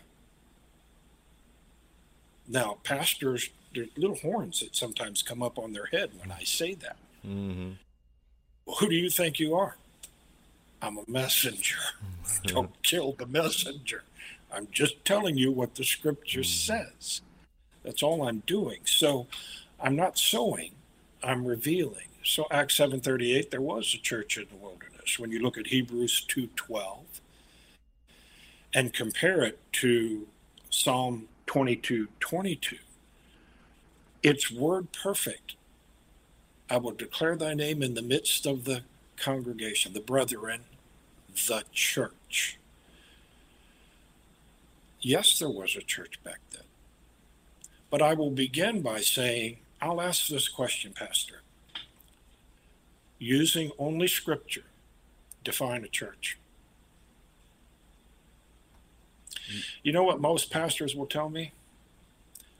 Now, 2.46 2.78
pastors, 2.84 3.48
there's 3.74 3.88
little 3.96 4.16
horns 4.16 4.60
that 4.60 4.76
sometimes 4.76 5.22
come 5.22 5.42
up 5.42 5.58
on 5.58 5.72
their 5.72 5.86
head 5.86 6.10
when 6.18 6.30
I 6.30 6.42
say 6.42 6.74
that. 6.74 6.96
Mm-hmm. 7.26 7.70
Who 8.78 8.88
do 8.88 8.94
you 8.94 9.10
think 9.10 9.38
you 9.38 9.54
are? 9.54 9.76
I'm 10.82 10.98
a 10.98 11.04
messenger. 11.06 11.78
Don't 12.44 12.82
kill 12.82 13.12
the 13.12 13.26
messenger. 13.26 14.04
I'm 14.52 14.68
just 14.72 15.04
telling 15.04 15.36
you 15.36 15.52
what 15.52 15.74
the 15.74 15.84
scripture 15.84 16.40
mm-hmm. 16.40 16.84
says. 16.92 17.20
That's 17.82 18.02
all 18.02 18.26
I'm 18.26 18.42
doing. 18.46 18.80
So 18.84 19.26
I'm 19.80 19.96
not 19.96 20.18
sowing, 20.18 20.72
I'm 21.22 21.46
revealing. 21.46 22.08
So 22.24 22.46
Acts 22.50 22.78
7:38 22.78 23.50
there 23.50 23.60
was 23.60 23.94
a 23.94 23.98
church 23.98 24.36
in 24.36 24.46
the 24.50 24.56
wilderness. 24.56 25.18
When 25.18 25.30
you 25.30 25.40
look 25.40 25.58
at 25.58 25.68
Hebrews 25.68 26.26
2:12 26.28 27.20
and 28.74 28.92
compare 28.92 29.42
it 29.42 29.58
to 29.72 30.26
Psalm 30.70 31.28
22:22 31.46 32.78
it's 34.22 34.50
word 34.50 34.92
perfect. 34.92 35.54
I 36.68 36.76
will 36.76 36.92
declare 36.92 37.36
thy 37.36 37.54
name 37.54 37.82
in 37.82 37.94
the 37.94 38.02
midst 38.02 38.46
of 38.46 38.64
the 38.64 38.82
congregation, 39.16 39.92
the 39.92 40.00
brethren, 40.00 40.60
the 41.46 41.64
church. 41.72 42.58
Yes, 45.00 45.38
there 45.38 45.48
was 45.48 45.76
a 45.76 45.82
church 45.82 46.22
back 46.22 46.40
then. 46.50 46.62
But 47.90 48.02
I 48.02 48.14
will 48.14 48.30
begin 48.30 48.82
by 48.82 49.00
saying, 49.00 49.58
I'll 49.80 50.00
ask 50.00 50.28
this 50.28 50.48
question, 50.48 50.92
Pastor. 50.92 51.42
Using 53.18 53.70
only 53.78 54.08
scripture, 54.08 54.64
define 55.42 55.84
a 55.84 55.88
church. 55.88 56.38
You 59.82 59.92
know 59.92 60.04
what 60.04 60.20
most 60.20 60.50
pastors 60.50 60.94
will 60.94 61.06
tell 61.06 61.28
me? 61.28 61.52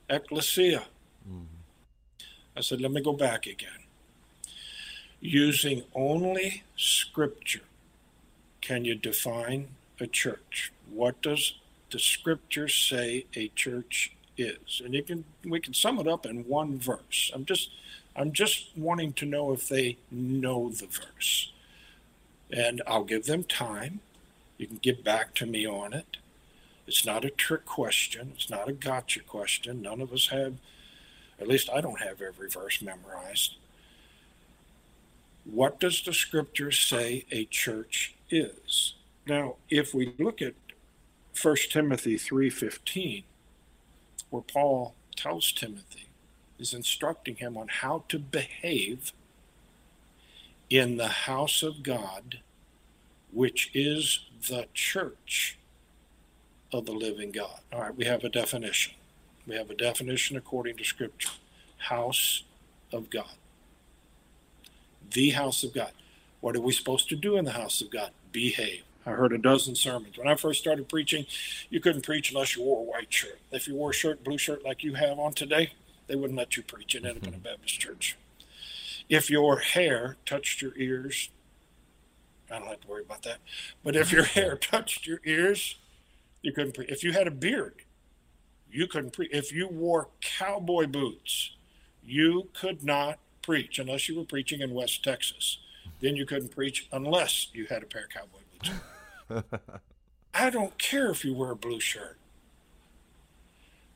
Ecclesia. 0.08 0.84
Mm-hmm. 1.28 1.44
I 2.56 2.60
said, 2.60 2.80
let 2.80 2.90
me 2.90 3.00
go 3.00 3.12
back 3.12 3.46
again. 3.46 3.70
Using 5.20 5.84
only 5.94 6.64
scripture, 6.76 7.60
can 8.60 8.84
you 8.84 8.94
define 8.94 9.68
a 9.98 10.06
church? 10.06 10.72
What 10.90 11.20
does 11.22 11.54
the 11.90 11.98
scripture 11.98 12.68
say 12.68 13.26
a 13.34 13.48
church 13.48 14.12
is? 14.36 14.80
And 14.84 14.94
you 14.94 15.02
can 15.02 15.24
we 15.44 15.60
can 15.60 15.74
sum 15.74 15.98
it 15.98 16.06
up 16.06 16.26
in 16.26 16.46
one 16.46 16.78
verse. 16.78 17.30
I'm 17.34 17.44
just 17.44 17.70
I'm 18.16 18.32
just 18.32 18.76
wanting 18.76 19.12
to 19.14 19.26
know 19.26 19.52
if 19.52 19.68
they 19.68 19.98
know 20.10 20.70
the 20.70 20.86
verse. 20.86 21.52
And 22.52 22.82
I'll 22.86 23.04
give 23.04 23.26
them 23.26 23.44
time. 23.44 24.00
You 24.58 24.66
can 24.66 24.78
get 24.78 25.04
back 25.04 25.34
to 25.36 25.46
me 25.46 25.66
on 25.66 25.92
it. 25.92 26.16
It's 26.86 27.06
not 27.06 27.24
a 27.24 27.30
trick 27.30 27.64
question. 27.64 28.32
It's 28.34 28.50
not 28.50 28.68
a 28.68 28.72
gotcha 28.72 29.20
question. 29.20 29.80
None 29.80 30.00
of 30.00 30.12
us 30.12 30.28
have, 30.28 30.54
at 31.40 31.46
least 31.46 31.70
I 31.72 31.80
don't 31.80 32.00
have 32.00 32.20
every 32.20 32.50
verse 32.50 32.82
memorized. 32.82 33.54
What 35.50 35.80
does 35.80 36.02
the 36.02 36.12
scripture 36.12 36.70
say 36.70 37.26
a 37.32 37.44
church 37.44 38.14
is? 38.30 38.94
Now, 39.26 39.56
if 39.68 39.92
we 39.92 40.14
look 40.16 40.40
at 40.40 40.54
1 41.40 41.70
Timothy 41.70 42.16
3:15, 42.16 43.24
where 44.30 44.42
Paul 44.42 44.94
tells 45.16 45.50
Timothy, 45.50 46.06
is 46.58 46.72
instructing 46.72 47.36
him 47.36 47.56
on 47.56 47.66
how 47.68 48.04
to 48.08 48.18
behave 48.18 49.12
in 50.68 50.96
the 50.96 51.08
house 51.08 51.64
of 51.64 51.82
God, 51.82 52.40
which 53.32 53.70
is 53.74 54.26
the 54.48 54.68
church 54.72 55.58
of 56.72 56.86
the 56.86 56.92
living 56.92 57.32
God. 57.32 57.60
All 57.72 57.80
right, 57.80 57.96
we 57.96 58.04
have 58.04 58.22
a 58.22 58.28
definition. 58.28 58.94
We 59.46 59.56
have 59.56 59.70
a 59.70 59.74
definition 59.74 60.36
according 60.36 60.76
to 60.76 60.84
Scripture 60.84 61.32
house 61.78 62.44
of 62.92 63.10
God. 63.10 63.39
The 65.12 65.30
house 65.30 65.64
of 65.64 65.74
God. 65.74 65.92
What 66.40 66.56
are 66.56 66.60
we 66.60 66.72
supposed 66.72 67.08
to 67.10 67.16
do 67.16 67.36
in 67.36 67.44
the 67.44 67.52
house 67.52 67.80
of 67.80 67.90
God? 67.90 68.10
Behave. 68.32 68.82
I 69.06 69.10
heard 69.10 69.32
a 69.32 69.38
dozen 69.38 69.74
sermons. 69.74 70.18
When 70.18 70.28
I 70.28 70.36
first 70.36 70.60
started 70.60 70.88
preaching, 70.88 71.26
you 71.68 71.80
couldn't 71.80 72.02
preach 72.02 72.30
unless 72.30 72.56
you 72.56 72.62
wore 72.62 72.80
a 72.80 72.82
white 72.82 73.12
shirt. 73.12 73.40
If 73.50 73.66
you 73.66 73.74
wore 73.74 73.90
a 73.90 73.94
shirt, 73.94 74.22
blue 74.22 74.38
shirt 74.38 74.64
like 74.64 74.84
you 74.84 74.94
have 74.94 75.18
on 75.18 75.32
today, 75.32 75.72
they 76.06 76.16
wouldn't 76.16 76.38
let 76.38 76.56
you 76.56 76.62
preach 76.62 76.94
in 76.94 77.06
Independent 77.06 77.42
mm-hmm. 77.42 77.52
Baptist 77.54 77.80
Church. 77.80 78.16
If 79.08 79.30
your 79.30 79.58
hair 79.58 80.16
touched 80.26 80.60
your 80.60 80.76
ears, 80.76 81.30
I 82.50 82.58
don't 82.58 82.68
have 82.68 82.80
to 82.80 82.88
worry 82.88 83.02
about 83.02 83.22
that. 83.22 83.38
But 83.82 83.96
if 83.96 84.12
your 84.12 84.24
hair 84.36 84.56
touched 84.56 85.06
your 85.06 85.20
ears, 85.24 85.76
you 86.42 86.52
couldn't 86.52 86.74
preach. 86.74 86.90
If 86.90 87.02
you 87.02 87.12
had 87.12 87.26
a 87.26 87.32
beard, 87.32 87.82
you 88.70 88.86
couldn't 88.86 89.12
preach. 89.12 89.30
If 89.32 89.52
you 89.52 89.68
wore 89.68 90.08
cowboy 90.20 90.86
boots, 90.86 91.52
you 92.04 92.48
could 92.52 92.84
not 92.84 93.18
preach 93.42 93.78
unless 93.78 94.08
you 94.08 94.16
were 94.16 94.24
preaching 94.24 94.60
in 94.60 94.74
West 94.74 95.02
Texas. 95.02 95.58
Then 96.00 96.16
you 96.16 96.26
couldn't 96.26 96.54
preach 96.54 96.88
unless 96.92 97.48
you 97.52 97.66
had 97.66 97.82
a 97.82 97.86
pair 97.86 98.04
of 98.04 98.10
cowboy 98.10 98.38
boots. 98.52 99.70
I 100.34 100.50
don't 100.50 100.78
care 100.78 101.10
if 101.10 101.24
you 101.24 101.34
wear 101.34 101.50
a 101.50 101.56
blue 101.56 101.80
shirt. 101.80 102.18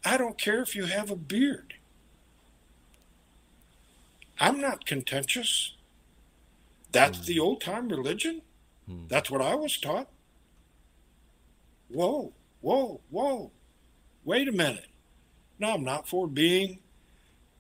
I 0.04 0.16
don't 0.16 0.38
care 0.38 0.60
if 0.60 0.76
you 0.76 0.84
have 0.84 1.10
a 1.10 1.16
beard. 1.16 1.74
I'm 4.38 4.60
not 4.60 4.84
contentious. 4.84 5.74
That's 6.92 7.18
mm. 7.18 7.26
the 7.26 7.40
old 7.40 7.60
time 7.60 7.88
religion. 7.88 8.42
Mm. 8.90 9.08
That's 9.08 9.30
what 9.30 9.40
I 9.40 9.54
was 9.54 9.78
taught. 9.78 10.08
Whoa, 11.88 12.32
whoa, 12.60 13.00
whoa. 13.10 13.52
Wait 14.24 14.48
a 14.48 14.52
minute. 14.52 14.88
No, 15.58 15.74
I'm 15.74 15.84
not 15.84 16.08
for 16.08 16.26
being 16.26 16.80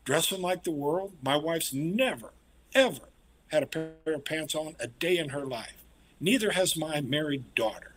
dressing 0.04 0.42
like 0.42 0.64
the 0.64 0.70
world. 0.70 1.12
My 1.22 1.36
wife's 1.36 1.72
never, 1.72 2.32
ever 2.74 3.08
had 3.48 3.62
a 3.62 3.66
pair 3.66 3.92
of 4.06 4.24
pants 4.24 4.54
on 4.54 4.76
a 4.78 4.86
day 4.86 5.18
in 5.18 5.30
her 5.30 5.44
life. 5.44 5.74
Neither 6.20 6.52
has 6.52 6.76
my 6.76 7.00
married 7.00 7.54
daughter, 7.54 7.92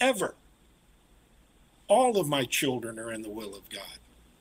ever. 0.00 0.34
All 1.86 2.18
of 2.18 2.28
my 2.28 2.44
children 2.44 2.98
are 2.98 3.12
in 3.12 3.22
the 3.22 3.30
will 3.30 3.54
of 3.54 3.68
God. 3.70 3.98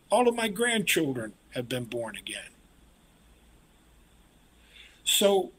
All 0.10 0.28
of 0.28 0.36
my 0.36 0.48
grandchildren 0.48 1.34
have 1.54 1.70
been 1.70 1.86
born 1.86 2.16
again. 2.16 2.50
So, 5.04 5.52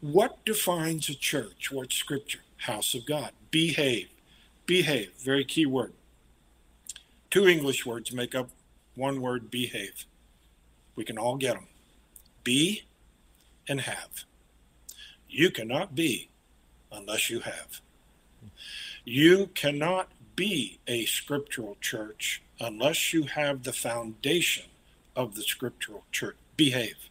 what 0.00 0.44
defines 0.44 1.08
a 1.08 1.14
church? 1.14 1.70
What's 1.72 1.96
scripture? 1.96 2.40
House 2.58 2.94
of 2.94 3.06
God. 3.06 3.32
Behave. 3.50 4.08
Behave. 4.66 5.12
Very 5.18 5.44
key 5.44 5.66
word. 5.66 5.92
Two 7.30 7.48
English 7.48 7.86
words 7.86 8.12
make 8.12 8.34
up 8.34 8.50
one 8.96 9.20
word 9.20 9.50
behave. 9.50 10.06
We 10.96 11.04
can 11.04 11.18
all 11.18 11.36
get 11.36 11.54
them. 11.54 11.68
Be 12.42 12.82
and 13.68 13.82
have. 13.82 14.24
You 15.28 15.50
cannot 15.50 15.94
be 15.94 16.30
unless 16.90 17.30
you 17.30 17.40
have. 17.40 17.80
You 19.04 19.50
cannot 19.54 20.08
be 20.34 20.78
a 20.86 21.04
scriptural 21.04 21.76
church 21.80 22.42
unless 22.58 23.12
you 23.12 23.24
have 23.24 23.62
the 23.62 23.72
foundation 23.72 24.64
of 25.14 25.34
the 25.34 25.42
scriptural 25.42 26.04
church. 26.10 26.36
Behave. 26.56 27.10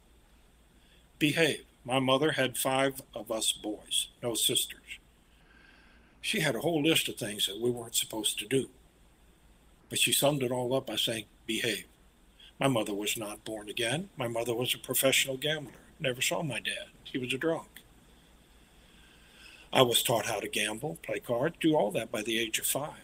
Behave. 1.19 1.63
My 1.83 1.99
mother 1.99 2.31
had 2.31 2.57
five 2.57 3.01
of 3.13 3.31
us 3.31 3.51
boys, 3.51 4.09
no 4.23 4.33
sisters. 4.33 4.99
She 6.19 6.39
had 6.39 6.55
a 6.55 6.61
whole 6.61 6.81
list 6.81 7.07
of 7.07 7.15
things 7.17 7.45
that 7.45 7.61
we 7.61 7.69
weren't 7.69 7.95
supposed 7.95 8.39
to 8.39 8.47
do. 8.47 8.69
But 9.89 9.99
she 9.99 10.11
summed 10.11 10.41
it 10.41 10.51
all 10.51 10.73
up 10.73 10.87
by 10.87 10.95
saying, 10.95 11.25
behave. 11.45 11.85
My 12.59 12.67
mother 12.67 12.93
was 12.93 13.17
not 13.17 13.43
born 13.43 13.69
again. 13.69 14.09
My 14.17 14.27
mother 14.27 14.53
was 14.53 14.73
a 14.73 14.77
professional 14.77 15.37
gambler. 15.37 15.73
Never 15.99 16.21
saw 16.21 16.41
my 16.41 16.59
dad. 16.59 16.87
He 17.03 17.17
was 17.17 17.33
a 17.33 17.37
drunk. 17.37 17.67
I 19.73 19.81
was 19.81 20.01
taught 20.01 20.25
how 20.25 20.39
to 20.39 20.47
gamble, 20.47 20.97
play 21.03 21.19
cards, 21.19 21.57
do 21.59 21.75
all 21.75 21.91
that 21.91 22.11
by 22.11 22.21
the 22.21 22.39
age 22.39 22.59
of 22.59 22.65
five. 22.65 23.03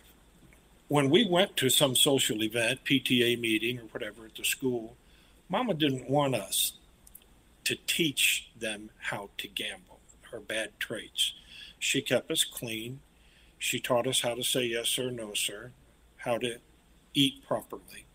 When 0.87 1.09
we 1.09 1.25
went 1.25 1.57
to 1.57 1.69
some 1.69 1.95
social 1.95 2.43
event, 2.43 2.85
PTA 2.85 3.39
meeting 3.39 3.79
or 3.79 3.83
whatever 3.83 4.25
at 4.25 4.35
the 4.35 4.45
school, 4.45 4.95
Mama 5.49 5.73
didn't 5.73 6.09
want 6.09 6.35
us 6.35 6.73
to 7.65 7.75
teach 7.87 8.49
them 8.57 8.89
how 8.99 9.29
to 9.37 9.47
gamble, 9.49 9.99
her 10.31 10.39
bad 10.39 10.71
traits. 10.79 11.33
She 11.77 12.01
kept 12.01 12.31
us 12.31 12.43
clean. 12.45 13.01
She 13.57 13.79
taught 13.79 14.07
us 14.07 14.21
how 14.21 14.35
to 14.35 14.43
say 14.43 14.63
yes 14.63 14.87
sir, 14.87 15.11
no 15.11 15.33
sir, 15.33 15.71
how 16.17 16.37
to 16.37 16.57
eat 17.13 17.45
properly. 17.45 18.05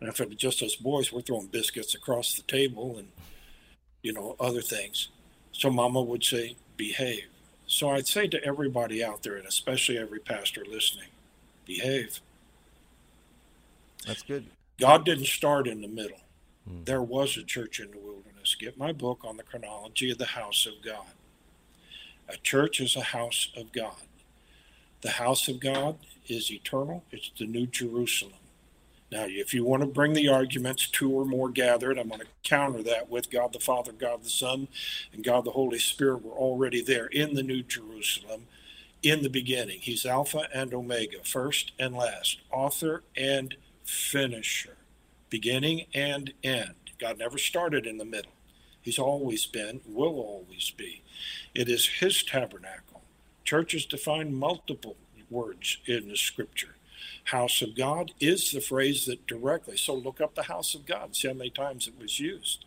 And 0.00 0.08
if 0.08 0.20
it 0.20 0.28
was 0.28 0.38
just 0.38 0.62
us 0.62 0.76
boys, 0.76 1.12
we're 1.12 1.20
throwing 1.20 1.46
biscuits 1.46 1.94
across 1.94 2.34
the 2.34 2.42
table 2.42 2.96
and, 2.98 3.08
you 4.02 4.12
know, 4.12 4.36
other 4.40 4.62
things. 4.62 5.08
So 5.52 5.70
Mama 5.70 6.00
would 6.02 6.24
say, 6.24 6.56
behave. 6.76 7.26
So 7.66 7.90
I'd 7.90 8.06
say 8.06 8.26
to 8.28 8.42
everybody 8.44 9.04
out 9.04 9.22
there, 9.22 9.36
and 9.36 9.46
especially 9.46 9.98
every 9.98 10.18
pastor 10.18 10.64
listening, 10.68 11.08
behave. 11.66 12.20
That's 14.06 14.22
good. 14.22 14.46
God 14.80 15.04
didn't 15.04 15.26
start 15.26 15.68
in 15.68 15.82
the 15.82 15.88
middle. 15.88 16.20
Hmm. 16.66 16.84
There 16.84 17.02
was 17.02 17.36
a 17.36 17.42
church 17.42 17.78
in 17.78 17.90
the 17.90 17.98
wilderness. 17.98 18.56
Get 18.58 18.78
my 18.78 18.92
book 18.92 19.20
on 19.24 19.36
the 19.36 19.42
chronology 19.42 20.10
of 20.10 20.18
the 20.18 20.26
house 20.26 20.66
of 20.66 20.82
God. 20.84 21.06
A 22.28 22.36
church 22.38 22.80
is 22.80 22.96
a 22.96 23.02
house 23.02 23.50
of 23.56 23.72
God. 23.72 24.02
The 25.02 25.10
house 25.10 25.48
of 25.48 25.60
God 25.60 25.98
is 26.28 26.50
eternal, 26.50 27.04
it's 27.10 27.30
the 27.38 27.46
New 27.46 27.66
Jerusalem. 27.66 28.39
Now, 29.10 29.24
if 29.26 29.52
you 29.52 29.64
want 29.64 29.80
to 29.82 29.86
bring 29.86 30.12
the 30.12 30.28
arguments, 30.28 30.86
two 30.86 31.10
or 31.10 31.24
more 31.24 31.48
gathered, 31.48 31.98
I'm 31.98 32.08
going 32.08 32.20
to 32.20 32.26
counter 32.44 32.82
that 32.84 33.10
with 33.10 33.30
God 33.30 33.52
the 33.52 33.58
Father, 33.58 33.90
God 33.90 34.22
the 34.22 34.30
Son, 34.30 34.68
and 35.12 35.24
God 35.24 35.44
the 35.44 35.50
Holy 35.50 35.80
Spirit 35.80 36.22
were 36.22 36.32
already 36.32 36.80
there 36.80 37.06
in 37.06 37.34
the 37.34 37.42
New 37.42 37.62
Jerusalem 37.62 38.46
in 39.02 39.22
the 39.22 39.30
beginning. 39.30 39.80
He's 39.80 40.06
Alpha 40.06 40.48
and 40.54 40.72
Omega, 40.72 41.24
first 41.24 41.72
and 41.78 41.96
last, 41.96 42.38
author 42.52 43.02
and 43.16 43.56
finisher, 43.84 44.76
beginning 45.28 45.86
and 45.92 46.32
end. 46.44 46.74
God 47.00 47.18
never 47.18 47.38
started 47.38 47.86
in 47.86 47.98
the 47.98 48.04
middle. 48.04 48.32
He's 48.80 48.98
always 48.98 49.44
been, 49.44 49.80
will 49.86 50.20
always 50.20 50.70
be. 50.70 51.02
It 51.54 51.68
is 51.68 51.86
His 51.86 52.22
tabernacle. 52.22 53.02
Churches 53.44 53.86
define 53.86 54.32
multiple 54.34 54.96
words 55.30 55.78
in 55.86 56.08
the 56.08 56.16
scripture 56.16 56.74
house 57.24 57.62
of 57.62 57.76
God 57.76 58.12
is 58.20 58.50
the 58.50 58.60
phrase 58.60 59.06
that 59.06 59.26
directly, 59.26 59.76
so 59.76 59.94
look 59.94 60.20
up 60.20 60.34
the 60.34 60.44
house 60.44 60.74
of 60.74 60.86
God, 60.86 61.14
see 61.14 61.28
how 61.28 61.34
many 61.34 61.50
times 61.50 61.86
it 61.86 61.94
was 62.00 62.18
used 62.18 62.64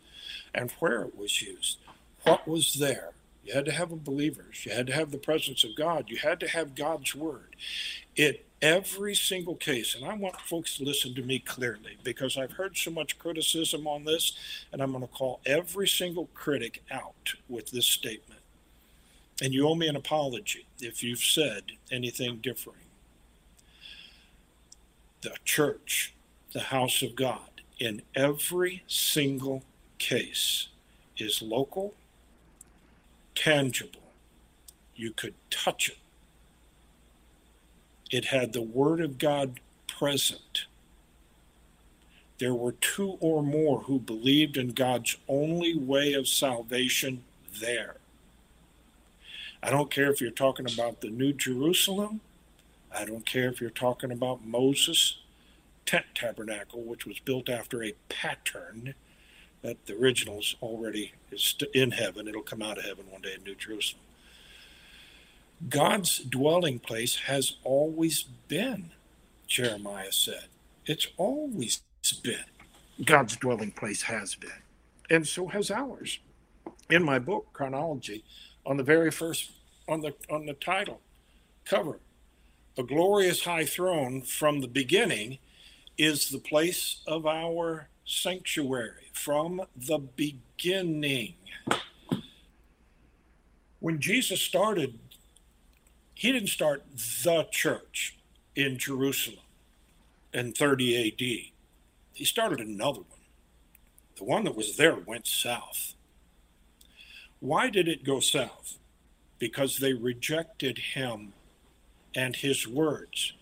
and 0.54 0.70
where 0.78 1.02
it 1.02 1.16
was 1.16 1.42
used. 1.42 1.78
What 2.22 2.48
was 2.48 2.74
there? 2.74 3.10
You 3.44 3.52
had 3.52 3.66
to 3.66 3.72
have 3.72 3.90
believers. 4.04 4.64
You 4.64 4.72
had 4.72 4.86
to 4.86 4.94
have 4.94 5.10
the 5.10 5.18
presence 5.18 5.64
of 5.64 5.76
God. 5.76 6.06
You 6.08 6.16
had 6.16 6.40
to 6.40 6.48
have 6.48 6.74
God's 6.74 7.14
word. 7.14 7.56
It 8.16 8.46
every 8.62 9.14
single 9.14 9.56
case, 9.56 9.94
and 9.94 10.06
I 10.06 10.14
want 10.14 10.40
folks 10.40 10.78
to 10.78 10.84
listen 10.84 11.14
to 11.16 11.22
me 11.22 11.38
clearly 11.38 11.98
because 12.02 12.38
I've 12.38 12.52
heard 12.52 12.78
so 12.78 12.90
much 12.90 13.18
criticism 13.18 13.86
on 13.86 14.04
this, 14.04 14.32
and 14.72 14.80
I'm 14.80 14.92
going 14.92 15.02
to 15.02 15.08
call 15.08 15.40
every 15.44 15.86
single 15.86 16.30
critic 16.32 16.82
out 16.90 17.34
with 17.46 17.70
this 17.70 17.84
statement. 17.84 18.40
And 19.42 19.52
you 19.52 19.68
owe 19.68 19.74
me 19.74 19.88
an 19.88 19.96
apology 19.96 20.64
if 20.80 21.02
you've 21.02 21.18
said 21.18 21.64
anything 21.90 22.38
different 22.38 22.78
the 25.24 25.34
church, 25.44 26.14
the 26.52 26.60
house 26.60 27.02
of 27.02 27.16
God, 27.16 27.62
in 27.80 28.02
every 28.14 28.84
single 28.86 29.64
case 29.98 30.68
is 31.16 31.42
local, 31.42 31.94
tangible. 33.34 34.12
You 34.94 35.12
could 35.12 35.34
touch 35.50 35.88
it. 35.88 35.98
It 38.10 38.26
had 38.26 38.52
the 38.52 38.62
Word 38.62 39.00
of 39.00 39.18
God 39.18 39.60
present. 39.88 40.66
There 42.38 42.54
were 42.54 42.72
two 42.72 43.16
or 43.18 43.42
more 43.42 43.80
who 43.80 43.98
believed 43.98 44.56
in 44.58 44.68
God's 44.68 45.16
only 45.26 45.74
way 45.74 46.12
of 46.12 46.28
salvation 46.28 47.24
there. 47.60 47.96
I 49.62 49.70
don't 49.70 49.90
care 49.90 50.12
if 50.12 50.20
you're 50.20 50.30
talking 50.30 50.66
about 50.70 51.00
the 51.00 51.08
New 51.08 51.32
Jerusalem 51.32 52.20
I 52.96 53.04
don't 53.04 53.26
care 53.26 53.48
if 53.48 53.60
you're 53.60 53.70
talking 53.70 54.12
about 54.12 54.46
Moses' 54.46 55.18
tent 55.86 56.06
tabernacle, 56.14 56.82
which 56.82 57.06
was 57.06 57.18
built 57.18 57.48
after 57.48 57.82
a 57.82 57.94
pattern 58.08 58.94
that 59.62 59.86
the 59.86 59.94
original's 59.96 60.56
already 60.62 61.12
is 61.30 61.56
in 61.72 61.92
heaven. 61.92 62.28
It'll 62.28 62.42
come 62.42 62.62
out 62.62 62.78
of 62.78 62.84
heaven 62.84 63.06
one 63.10 63.22
day 63.22 63.34
in 63.36 63.44
New 63.44 63.54
Jerusalem. 63.54 64.02
God's 65.68 66.18
dwelling 66.18 66.78
place 66.78 67.16
has 67.26 67.56
always 67.64 68.24
been, 68.48 68.90
Jeremiah 69.46 70.12
said. 70.12 70.46
It's 70.86 71.08
always 71.16 71.82
been. 72.22 72.44
God's 73.04 73.36
dwelling 73.36 73.70
place 73.72 74.02
has 74.02 74.34
been. 74.34 74.50
And 75.10 75.26
so 75.26 75.48
has 75.48 75.70
ours. 75.70 76.18
In 76.90 77.02
my 77.02 77.18
book, 77.18 77.48
Chronology, 77.52 78.24
on 78.66 78.76
the 78.76 78.82
very 78.82 79.10
first 79.10 79.52
on 79.88 80.00
the 80.00 80.14
on 80.30 80.46
the 80.46 80.54
title 80.54 81.00
cover, 81.64 81.98
the 82.76 82.82
glorious 82.82 83.44
high 83.44 83.64
throne 83.64 84.22
from 84.22 84.60
the 84.60 84.68
beginning 84.68 85.38
is 85.96 86.28
the 86.28 86.38
place 86.38 87.02
of 87.06 87.26
our 87.26 87.88
sanctuary 88.04 89.10
from 89.12 89.62
the 89.76 89.98
beginning. 89.98 91.34
When 93.78 94.00
Jesus 94.00 94.40
started, 94.40 94.98
he 96.14 96.32
didn't 96.32 96.48
start 96.48 96.84
the 97.22 97.46
church 97.50 98.16
in 98.56 98.78
Jerusalem 98.78 99.44
in 100.32 100.52
30 100.52 101.08
AD. 101.08 101.52
He 102.12 102.24
started 102.24 102.60
another 102.60 103.00
one. 103.00 103.20
The 104.16 104.24
one 104.24 104.44
that 104.44 104.56
was 104.56 104.76
there 104.76 104.96
went 104.96 105.26
south. 105.26 105.94
Why 107.40 107.68
did 107.68 107.88
it 107.88 108.04
go 108.04 108.20
south? 108.20 108.78
Because 109.38 109.78
they 109.78 109.92
rejected 109.92 110.78
him 110.78 111.34
and 112.14 112.36
his 112.36 112.66
words. 112.66 113.32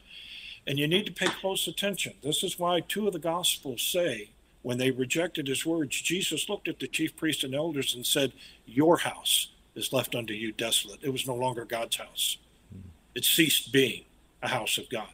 And 0.67 0.79
you 0.79 0.87
need 0.87 1.07
to 1.07 1.13
pay 1.13 1.27
close 1.27 1.67
attention. 1.67 2.15
This 2.23 2.43
is 2.43 2.59
why 2.59 2.81
two 2.81 3.07
of 3.07 3.13
the 3.13 3.19
Gospels 3.19 3.83
say, 3.83 4.31
when 4.63 4.79
they 4.79 4.93
rejected 4.93 5.49
his 5.49 5.67
words, 5.67 6.01
Jesus 6.01 6.49
looked 6.49 6.69
at 6.69 6.79
the 6.79 6.87
chief 6.87 7.17
priests 7.17 7.43
and 7.43 7.55
elders 7.55 7.95
and 7.95 8.07
said, 8.07 8.33
Your 8.65 8.99
house 8.99 9.49
is 9.75 9.93
left 9.93 10.15
unto 10.15 10.35
you 10.35 10.53
desolate. 10.53 11.01
It 11.03 11.13
was 11.13 11.27
no 11.27 11.35
longer 11.35 11.65
God's 11.65 11.97
house. 11.97 12.39
Hmm. 12.73 12.89
It 13.15 13.25
ceased 13.25 13.73
being 13.73 14.05
a 14.41 14.49
house 14.49 14.79
of 14.79 14.89
God, 14.89 15.11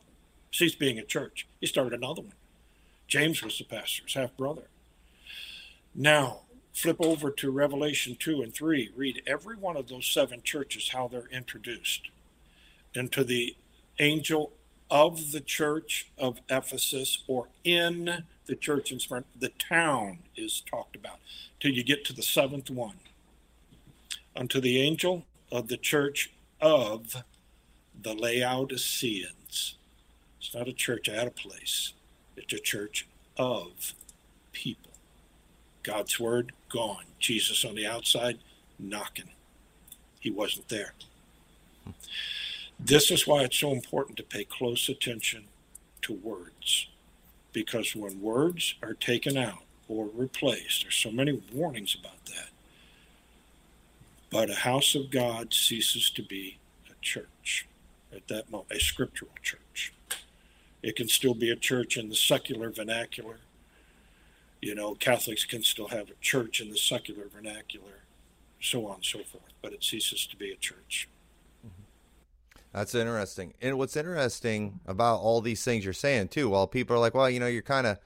ceased 0.52 0.78
being 0.78 0.98
a 0.98 1.04
church. 1.04 1.46
He 1.60 1.66
started 1.66 1.94
another 1.94 2.20
one. 2.20 2.34
James 3.06 3.42
was 3.42 3.56
the 3.56 3.64
pastor's 3.64 4.12
half 4.12 4.36
brother. 4.36 4.68
Now, 5.94 6.40
flip 6.74 6.98
over 7.00 7.30
to 7.30 7.50
Revelation 7.50 8.16
2 8.20 8.42
and 8.42 8.54
3. 8.54 8.90
Read 8.94 9.22
every 9.26 9.56
one 9.56 9.78
of 9.78 9.88
those 9.88 10.06
seven 10.06 10.42
churches, 10.42 10.90
how 10.90 11.08
they're 11.08 11.28
introduced 11.32 12.10
and 12.98 13.12
to 13.12 13.24
the 13.24 13.56
angel 13.98 14.52
of 14.90 15.32
the 15.32 15.40
church 15.40 16.10
of 16.18 16.40
Ephesus 16.48 17.22
or 17.26 17.48
in 17.64 18.24
the 18.46 18.56
church 18.56 18.90
in 18.90 18.98
Smyrna. 18.98 19.24
The 19.38 19.50
town 19.50 20.18
is 20.36 20.62
talked 20.68 20.96
about 20.96 21.18
till 21.60 21.70
you 21.72 21.84
get 21.84 22.04
to 22.06 22.12
the 22.12 22.22
seventh 22.22 22.70
one. 22.70 22.96
Unto 24.36 24.60
the 24.60 24.80
angel 24.80 25.24
of 25.50 25.68
the 25.68 25.76
church 25.76 26.32
of 26.60 27.22
the 28.00 28.14
Laodiceans. 28.14 29.76
It's 30.40 30.54
not 30.54 30.68
a 30.68 30.72
church 30.72 31.08
at 31.08 31.26
a 31.26 31.30
place, 31.30 31.92
it's 32.36 32.52
a 32.52 32.58
church 32.58 33.06
of 33.36 33.94
people. 34.52 34.92
God's 35.82 36.18
word 36.20 36.52
gone. 36.68 37.04
Jesus 37.18 37.64
on 37.64 37.74
the 37.74 37.86
outside 37.86 38.38
knocking. 38.78 39.30
He 40.20 40.30
wasn't 40.30 40.68
there. 40.68 40.92
This 42.78 43.10
is 43.10 43.26
why 43.26 43.42
it's 43.42 43.58
so 43.58 43.72
important 43.72 44.16
to 44.18 44.22
pay 44.22 44.44
close 44.44 44.88
attention 44.88 45.44
to 46.02 46.12
words. 46.12 46.88
Because 47.52 47.96
when 47.96 48.20
words 48.20 48.74
are 48.82 48.94
taken 48.94 49.36
out 49.36 49.64
or 49.88 50.08
replaced, 50.14 50.82
there's 50.82 50.94
so 50.94 51.10
many 51.10 51.42
warnings 51.52 51.96
about 51.98 52.24
that. 52.26 52.50
But 54.30 54.50
a 54.50 54.56
house 54.56 54.94
of 54.94 55.10
God 55.10 55.52
ceases 55.52 56.10
to 56.10 56.22
be 56.22 56.58
a 56.88 56.94
church 57.02 57.66
at 58.14 58.28
that 58.28 58.50
moment, 58.50 58.70
a 58.70 58.80
scriptural 58.80 59.32
church. 59.42 59.92
It 60.82 60.94
can 60.94 61.08
still 61.08 61.34
be 61.34 61.50
a 61.50 61.56
church 61.56 61.96
in 61.96 62.08
the 62.08 62.14
secular 62.14 62.70
vernacular. 62.70 63.38
You 64.60 64.74
know, 64.74 64.94
Catholics 64.94 65.44
can 65.44 65.62
still 65.62 65.88
have 65.88 66.10
a 66.10 66.14
church 66.20 66.60
in 66.60 66.70
the 66.70 66.76
secular 66.76 67.26
vernacular, 67.28 68.04
so 68.60 68.86
on 68.86 68.96
and 68.96 69.04
so 69.04 69.18
forth, 69.24 69.52
but 69.62 69.72
it 69.72 69.82
ceases 69.82 70.26
to 70.28 70.36
be 70.36 70.52
a 70.52 70.56
church. 70.56 71.08
That's 72.72 72.94
interesting. 72.94 73.54
And 73.60 73.78
what's 73.78 73.96
interesting 73.96 74.80
about 74.86 75.20
all 75.20 75.40
these 75.40 75.64
things 75.64 75.84
you're 75.84 75.94
saying 75.94 76.28
too, 76.28 76.50
while 76.50 76.66
people 76.66 76.94
are 76.96 77.00
like, 77.00 77.14
well, 77.14 77.30
you 77.30 77.40
know, 77.40 77.46
you're 77.46 77.62
kind 77.62 77.86
of 77.86 77.98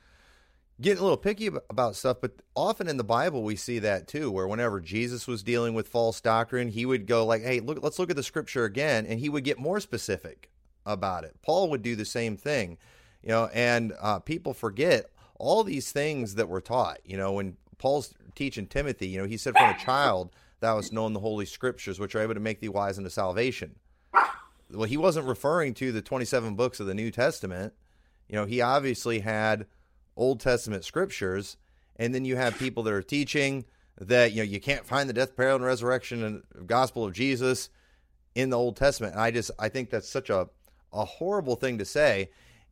getting 0.80 1.00
a 1.00 1.02
little 1.02 1.16
picky 1.16 1.48
about 1.70 1.96
stuff, 1.96 2.18
but 2.20 2.32
often 2.54 2.88
in 2.88 2.96
the 2.96 3.04
Bible 3.04 3.42
we 3.42 3.56
see 3.56 3.78
that 3.80 4.08
too, 4.08 4.30
where 4.30 4.48
whenever 4.48 4.80
Jesus 4.80 5.26
was 5.26 5.42
dealing 5.42 5.74
with 5.74 5.88
false 5.88 6.20
doctrine, 6.20 6.68
he 6.68 6.86
would 6.86 7.06
go 7.06 7.24
like, 7.26 7.42
"Hey, 7.42 7.60
look, 7.60 7.82
let's 7.82 7.98
look 7.98 8.10
at 8.10 8.16
the 8.16 8.22
scripture 8.22 8.64
again," 8.64 9.06
and 9.06 9.20
he 9.20 9.28
would 9.28 9.44
get 9.44 9.58
more 9.58 9.80
specific 9.80 10.50
about 10.86 11.24
it. 11.24 11.36
Paul 11.42 11.70
would 11.70 11.82
do 11.82 11.94
the 11.94 12.04
same 12.04 12.36
thing, 12.36 12.78
you 13.22 13.28
know, 13.28 13.48
and 13.52 13.92
uh, 14.00 14.18
people 14.20 14.54
forget 14.54 15.10
all 15.38 15.62
these 15.62 15.92
things 15.92 16.34
that 16.36 16.48
were 16.48 16.60
taught. 16.60 16.98
You 17.04 17.16
know, 17.16 17.32
when 17.32 17.56
Paul's 17.78 18.14
teaching 18.34 18.66
Timothy, 18.66 19.08
you 19.08 19.20
know, 19.20 19.26
he 19.26 19.36
said, 19.36 19.54
"From 19.56 19.70
a 19.70 19.78
child 19.78 20.30
thou 20.60 20.76
hast 20.76 20.92
known 20.92 21.12
the 21.12 21.20
holy 21.20 21.46
scriptures, 21.46 22.00
which 22.00 22.14
are 22.14 22.20
able 22.20 22.34
to 22.34 22.40
make 22.40 22.60
thee 22.60 22.68
wise 22.68 22.98
unto 22.98 23.10
salvation." 23.10 23.76
Well, 24.72 24.88
he 24.88 24.96
wasn't 24.96 25.26
referring 25.26 25.74
to 25.74 25.92
the 25.92 26.02
27 26.02 26.54
books 26.54 26.80
of 26.80 26.86
the 26.86 26.94
New 26.94 27.10
Testament. 27.10 27.72
You 28.28 28.36
know, 28.36 28.44
he 28.46 28.60
obviously 28.60 29.20
had 29.20 29.66
Old 30.16 30.40
Testament 30.40 30.84
scriptures, 30.84 31.56
and 31.96 32.14
then 32.14 32.24
you 32.24 32.36
have 32.36 32.58
people 32.58 32.82
that 32.84 32.94
are 32.94 33.02
teaching 33.02 33.64
that 33.98 34.32
you 34.32 34.38
know 34.38 34.44
you 34.44 34.60
can't 34.60 34.86
find 34.86 35.08
the 35.08 35.12
death, 35.12 35.36
burial, 35.36 35.56
and 35.56 35.64
resurrection 35.64 36.22
and 36.24 36.66
gospel 36.66 37.04
of 37.04 37.12
Jesus 37.12 37.68
in 38.34 38.50
the 38.50 38.58
Old 38.58 38.76
Testament. 38.76 39.14
And 39.14 39.22
I 39.22 39.30
just 39.30 39.50
I 39.58 39.68
think 39.68 39.90
that's 39.90 40.08
such 40.08 40.30
a 40.30 40.48
a 40.92 41.04
horrible 41.04 41.56
thing 41.56 41.78
to 41.78 41.84
say. 41.84 42.30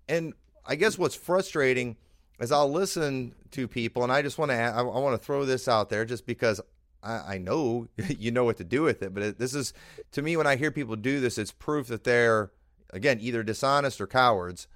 And 0.09 0.35
I 0.67 0.75
guess 0.75 0.99
what's 0.99 1.15
frustrating 1.15 1.97
is 2.39 2.53
I'll 2.53 2.71
listen 2.71 3.35
to 3.53 3.69
people, 3.69 4.03
and 4.03 4.13
I 4.13 4.23
just 4.23 4.39
want 4.39 4.51
to 4.51 4.57
I, 4.57 4.81
I 4.81 4.83
want 4.83 5.21
to 5.21 5.25
throw 5.25 5.45
this 5.45 5.69
out 5.69 5.91
there 5.91 6.05
just 6.05 6.27
because 6.27 6.61
I, 7.03 7.35
I 7.35 7.39
know 7.39 7.89
you 8.09 8.31
know 8.31 8.45
what 8.45 8.57
to 8.59 8.65
do 8.65 8.83
with 8.83 9.03
it. 9.03 9.15
But 9.15 9.23
it, 9.23 9.39
this 9.39 9.55
is 9.55 9.73
to 10.13 10.23
me 10.23 10.37
when 10.37 10.47
I 10.47 10.57
hear 10.57 10.71
people 10.71 10.97
do 10.97 11.21
this, 11.21 11.39
it's 11.39 11.53
proof 11.53 11.89
that 11.89 12.05
they're 12.05 12.51
again 12.91 13.19
either 13.21 13.43
dishonest 13.43 14.01
or 14.01 14.07
cowards. 14.07 14.67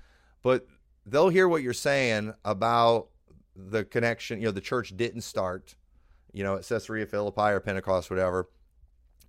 But 0.43 0.67
they'll 1.07 1.31
hear 1.31 1.49
what 1.49 1.63
you're 1.63 1.73
saying 1.73 2.35
about 2.45 3.09
the 3.57 3.85
connection. 3.85 4.41
You 4.41 4.47
know, 4.47 4.53
the 4.53 4.61
church 4.61 4.97
didn't 4.97 5.23
start. 5.23 5.77
You 6.33 6.43
know, 6.43 6.57
at 6.57 6.67
Caesarea 6.67 7.07
Philippi 7.07 7.41
or 7.43 7.61
Pentecost, 7.61 8.11
whatever. 8.11 8.49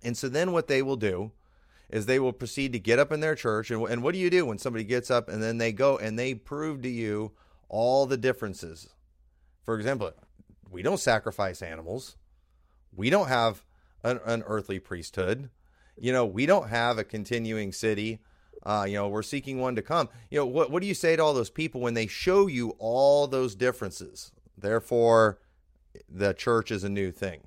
And 0.02 0.16
so 0.16 0.28
then 0.28 0.52
what 0.52 0.66
they 0.66 0.82
will 0.82 0.96
do 0.96 1.30
is 1.88 2.06
they 2.06 2.18
will 2.18 2.32
proceed 2.32 2.72
to 2.72 2.78
get 2.78 2.98
up 2.98 3.12
in 3.12 3.20
their 3.20 3.34
church. 3.34 3.70
And, 3.70 3.82
and 3.88 4.02
what 4.02 4.12
do 4.12 4.18
you 4.18 4.30
do 4.30 4.44
when 4.44 4.58
somebody 4.58 4.84
gets 4.84 5.10
up 5.10 5.28
and 5.28 5.42
then 5.42 5.58
they 5.58 5.72
go 5.72 5.98
and 5.98 6.18
they 6.18 6.34
prove 6.34 6.82
to 6.82 6.88
you 6.88 7.32
all 7.68 8.06
the 8.06 8.16
differences? 8.16 8.88
For 9.64 9.76
example, 9.76 10.12
we 10.70 10.82
don't 10.82 10.98
sacrifice 11.00 11.62
animals. 11.62 12.16
We 12.96 13.10
don't 13.10 13.28
have 13.28 13.62
an, 14.02 14.20
an 14.24 14.42
earthly 14.46 14.78
priesthood. 14.78 15.50
You 15.98 16.12
know, 16.12 16.26
we 16.26 16.46
don't 16.46 16.68
have 16.68 16.98
a 16.98 17.04
continuing 17.04 17.72
city. 17.72 18.20
Uh, 18.62 18.84
you 18.88 18.94
know, 18.94 19.08
we're 19.08 19.22
seeking 19.22 19.60
one 19.60 19.76
to 19.76 19.82
come. 19.82 20.08
You 20.30 20.40
know, 20.40 20.46
what, 20.46 20.70
what 20.70 20.82
do 20.82 20.88
you 20.88 20.94
say 20.94 21.14
to 21.14 21.22
all 21.22 21.34
those 21.34 21.50
people 21.50 21.80
when 21.80 21.94
they 21.94 22.06
show 22.06 22.46
you 22.48 22.70
all 22.78 23.26
those 23.26 23.54
differences? 23.54 24.32
Therefore, 24.58 25.38
the 26.08 26.32
church 26.34 26.70
is 26.70 26.82
a 26.82 26.88
new 26.88 27.12
thing. 27.12 27.42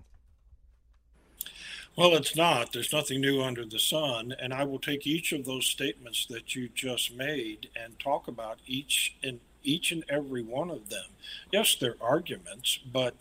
Well, 1.96 2.16
it's 2.16 2.36
not. 2.36 2.72
There's 2.72 2.94
nothing 2.94 3.20
new 3.20 3.42
under 3.42 3.66
the 3.66 3.80
sun. 3.80 4.34
And 4.40 4.54
I 4.54 4.64
will 4.64 4.80
take 4.80 5.06
each 5.06 5.34
of 5.34 5.46
those 5.46 5.66
statements 5.66 6.26
that 6.28 6.56
you 6.56 6.70
just 6.70 7.14
made 7.14 7.70
and 7.76 8.00
talk 8.00 8.28
about 8.28 8.60
each 8.66 9.16
and 9.22 9.42
each 9.62 9.92
and 9.92 10.06
every 10.08 10.42
one 10.42 10.70
of 10.70 10.90
them. 10.90 11.08
Yes, 11.52 11.76
they're 11.76 11.98
arguments, 12.00 12.80
but 12.94 13.16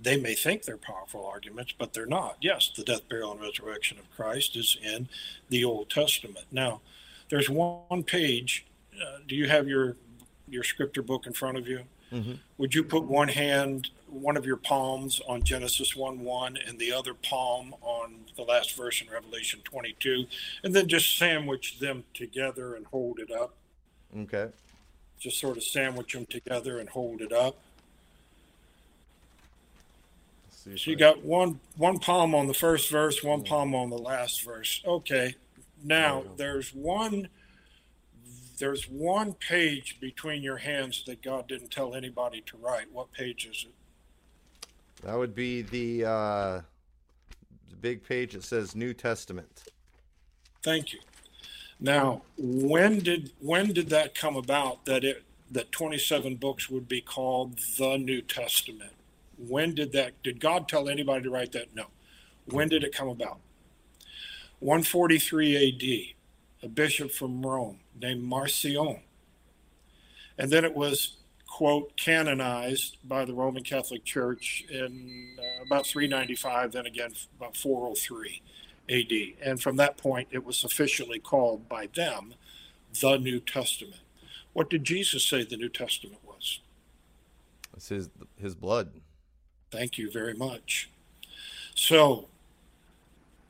they 0.00 0.16
may 0.16 0.34
think 0.34 0.62
they're 0.62 0.76
powerful 0.76 1.26
arguments, 1.26 1.74
but 1.76 1.92
they're 1.92 2.06
not. 2.06 2.36
Yes, 2.40 2.70
the 2.74 2.84
death, 2.84 3.08
burial, 3.08 3.32
and 3.32 3.40
resurrection 3.40 3.98
of 3.98 4.10
Christ 4.14 4.56
is 4.56 4.76
in 4.82 5.08
the 5.48 5.64
Old 5.64 5.90
Testament. 5.90 6.46
Now, 6.52 6.80
there's 7.30 7.50
one 7.50 8.04
page. 8.04 8.66
Uh, 8.94 9.18
do 9.26 9.34
you 9.34 9.48
have 9.48 9.68
your 9.68 9.96
your 10.48 10.62
scripture 10.62 11.02
book 11.02 11.26
in 11.26 11.32
front 11.32 11.58
of 11.58 11.68
you? 11.68 11.82
Mm-hmm. 12.12 12.34
Would 12.56 12.74
you 12.74 12.82
put 12.82 13.04
one 13.04 13.28
hand, 13.28 13.90
one 14.06 14.36
of 14.36 14.46
your 14.46 14.56
palms 14.56 15.20
on 15.28 15.42
Genesis 15.42 15.94
1 15.94 16.20
1 16.20 16.58
and 16.66 16.78
the 16.78 16.92
other 16.92 17.12
palm 17.12 17.74
on 17.82 18.14
the 18.36 18.42
last 18.42 18.76
verse 18.76 19.02
in 19.02 19.12
Revelation 19.12 19.60
22, 19.64 20.24
and 20.62 20.74
then 20.74 20.88
just 20.88 21.18
sandwich 21.18 21.78
them 21.80 22.04
together 22.14 22.74
and 22.74 22.86
hold 22.86 23.18
it 23.18 23.30
up? 23.30 23.54
Okay. 24.16 24.48
Just 25.18 25.38
sort 25.38 25.56
of 25.56 25.64
sandwich 25.64 26.14
them 26.14 26.24
together 26.26 26.78
and 26.78 26.88
hold 26.88 27.20
it 27.20 27.32
up. 27.32 27.58
So 30.76 30.90
you 30.90 30.96
got 30.96 31.24
one 31.24 31.60
one 31.76 31.98
palm 31.98 32.34
on 32.34 32.46
the 32.46 32.54
first 32.54 32.90
verse, 32.90 33.22
one 33.22 33.44
palm 33.44 33.74
on 33.74 33.90
the 33.90 33.98
last 33.98 34.44
verse. 34.44 34.82
Okay. 34.86 35.34
Now 35.82 36.24
there's 36.36 36.74
one 36.74 37.28
there's 38.58 38.84
one 38.84 39.34
page 39.34 39.98
between 40.00 40.42
your 40.42 40.58
hands 40.58 41.04
that 41.06 41.22
God 41.22 41.48
didn't 41.48 41.70
tell 41.70 41.94
anybody 41.94 42.42
to 42.46 42.56
write. 42.56 42.92
What 42.92 43.12
page 43.12 43.46
is 43.46 43.66
it? 43.68 43.74
That 45.04 45.16
would 45.16 45.34
be 45.34 45.62
the, 45.62 46.04
uh, 46.04 46.60
the 47.70 47.76
big 47.80 48.02
page 48.02 48.32
that 48.32 48.44
says 48.44 48.74
New 48.74 48.92
Testament. 48.92 49.64
Thank 50.62 50.92
you. 50.92 50.98
Now, 51.80 52.22
when 52.36 52.98
did 52.98 53.30
when 53.38 53.72
did 53.72 53.90
that 53.90 54.16
come 54.16 54.34
about 54.34 54.84
that 54.86 55.04
it 55.04 55.22
that 55.52 55.70
27 55.70 56.34
books 56.34 56.68
would 56.68 56.88
be 56.88 57.00
called 57.00 57.58
the 57.78 57.96
New 57.96 58.20
Testament? 58.20 58.92
When 59.38 59.74
did 59.74 59.92
that 59.92 60.22
did 60.22 60.40
God 60.40 60.68
tell 60.68 60.88
anybody 60.88 61.24
to 61.24 61.30
write 61.30 61.52
that? 61.52 61.74
No. 61.74 61.86
When 62.46 62.68
did 62.68 62.82
it 62.82 62.94
come 62.94 63.08
about? 63.08 63.38
143 64.60 65.68
AD 65.68 66.18
a 66.62 66.68
bishop 66.68 67.10
from 67.10 67.44
Rome 67.44 67.80
named 68.00 68.22
Marcion. 68.22 69.00
And 70.38 70.50
then 70.50 70.64
it 70.64 70.74
was, 70.74 71.16
quote, 71.46 71.96
canonized 71.96 72.96
by 73.04 73.24
the 73.24 73.34
Roman 73.34 73.62
Catholic 73.62 74.04
Church 74.04 74.64
in 74.70 75.36
uh, 75.38 75.64
about 75.64 75.86
395, 75.86 76.72
then 76.72 76.86
again 76.86 77.12
about 77.36 77.56
403 77.56 78.42
AD. 78.88 79.48
And 79.48 79.60
from 79.60 79.76
that 79.76 79.96
point, 79.96 80.28
it 80.30 80.44
was 80.44 80.64
officially 80.64 81.18
called 81.18 81.68
by 81.68 81.88
them 81.94 82.34
the 83.00 83.18
New 83.18 83.40
Testament. 83.40 84.00
What 84.52 84.70
did 84.70 84.84
Jesus 84.84 85.24
say 85.24 85.44
the 85.44 85.56
New 85.56 85.68
Testament 85.68 86.20
was? 86.26 86.60
It's 87.76 87.88
his, 87.88 88.10
his 88.40 88.54
blood. 88.54 88.90
Thank 89.70 89.98
you 89.98 90.10
very 90.10 90.34
much. 90.34 90.90
So, 91.74 92.28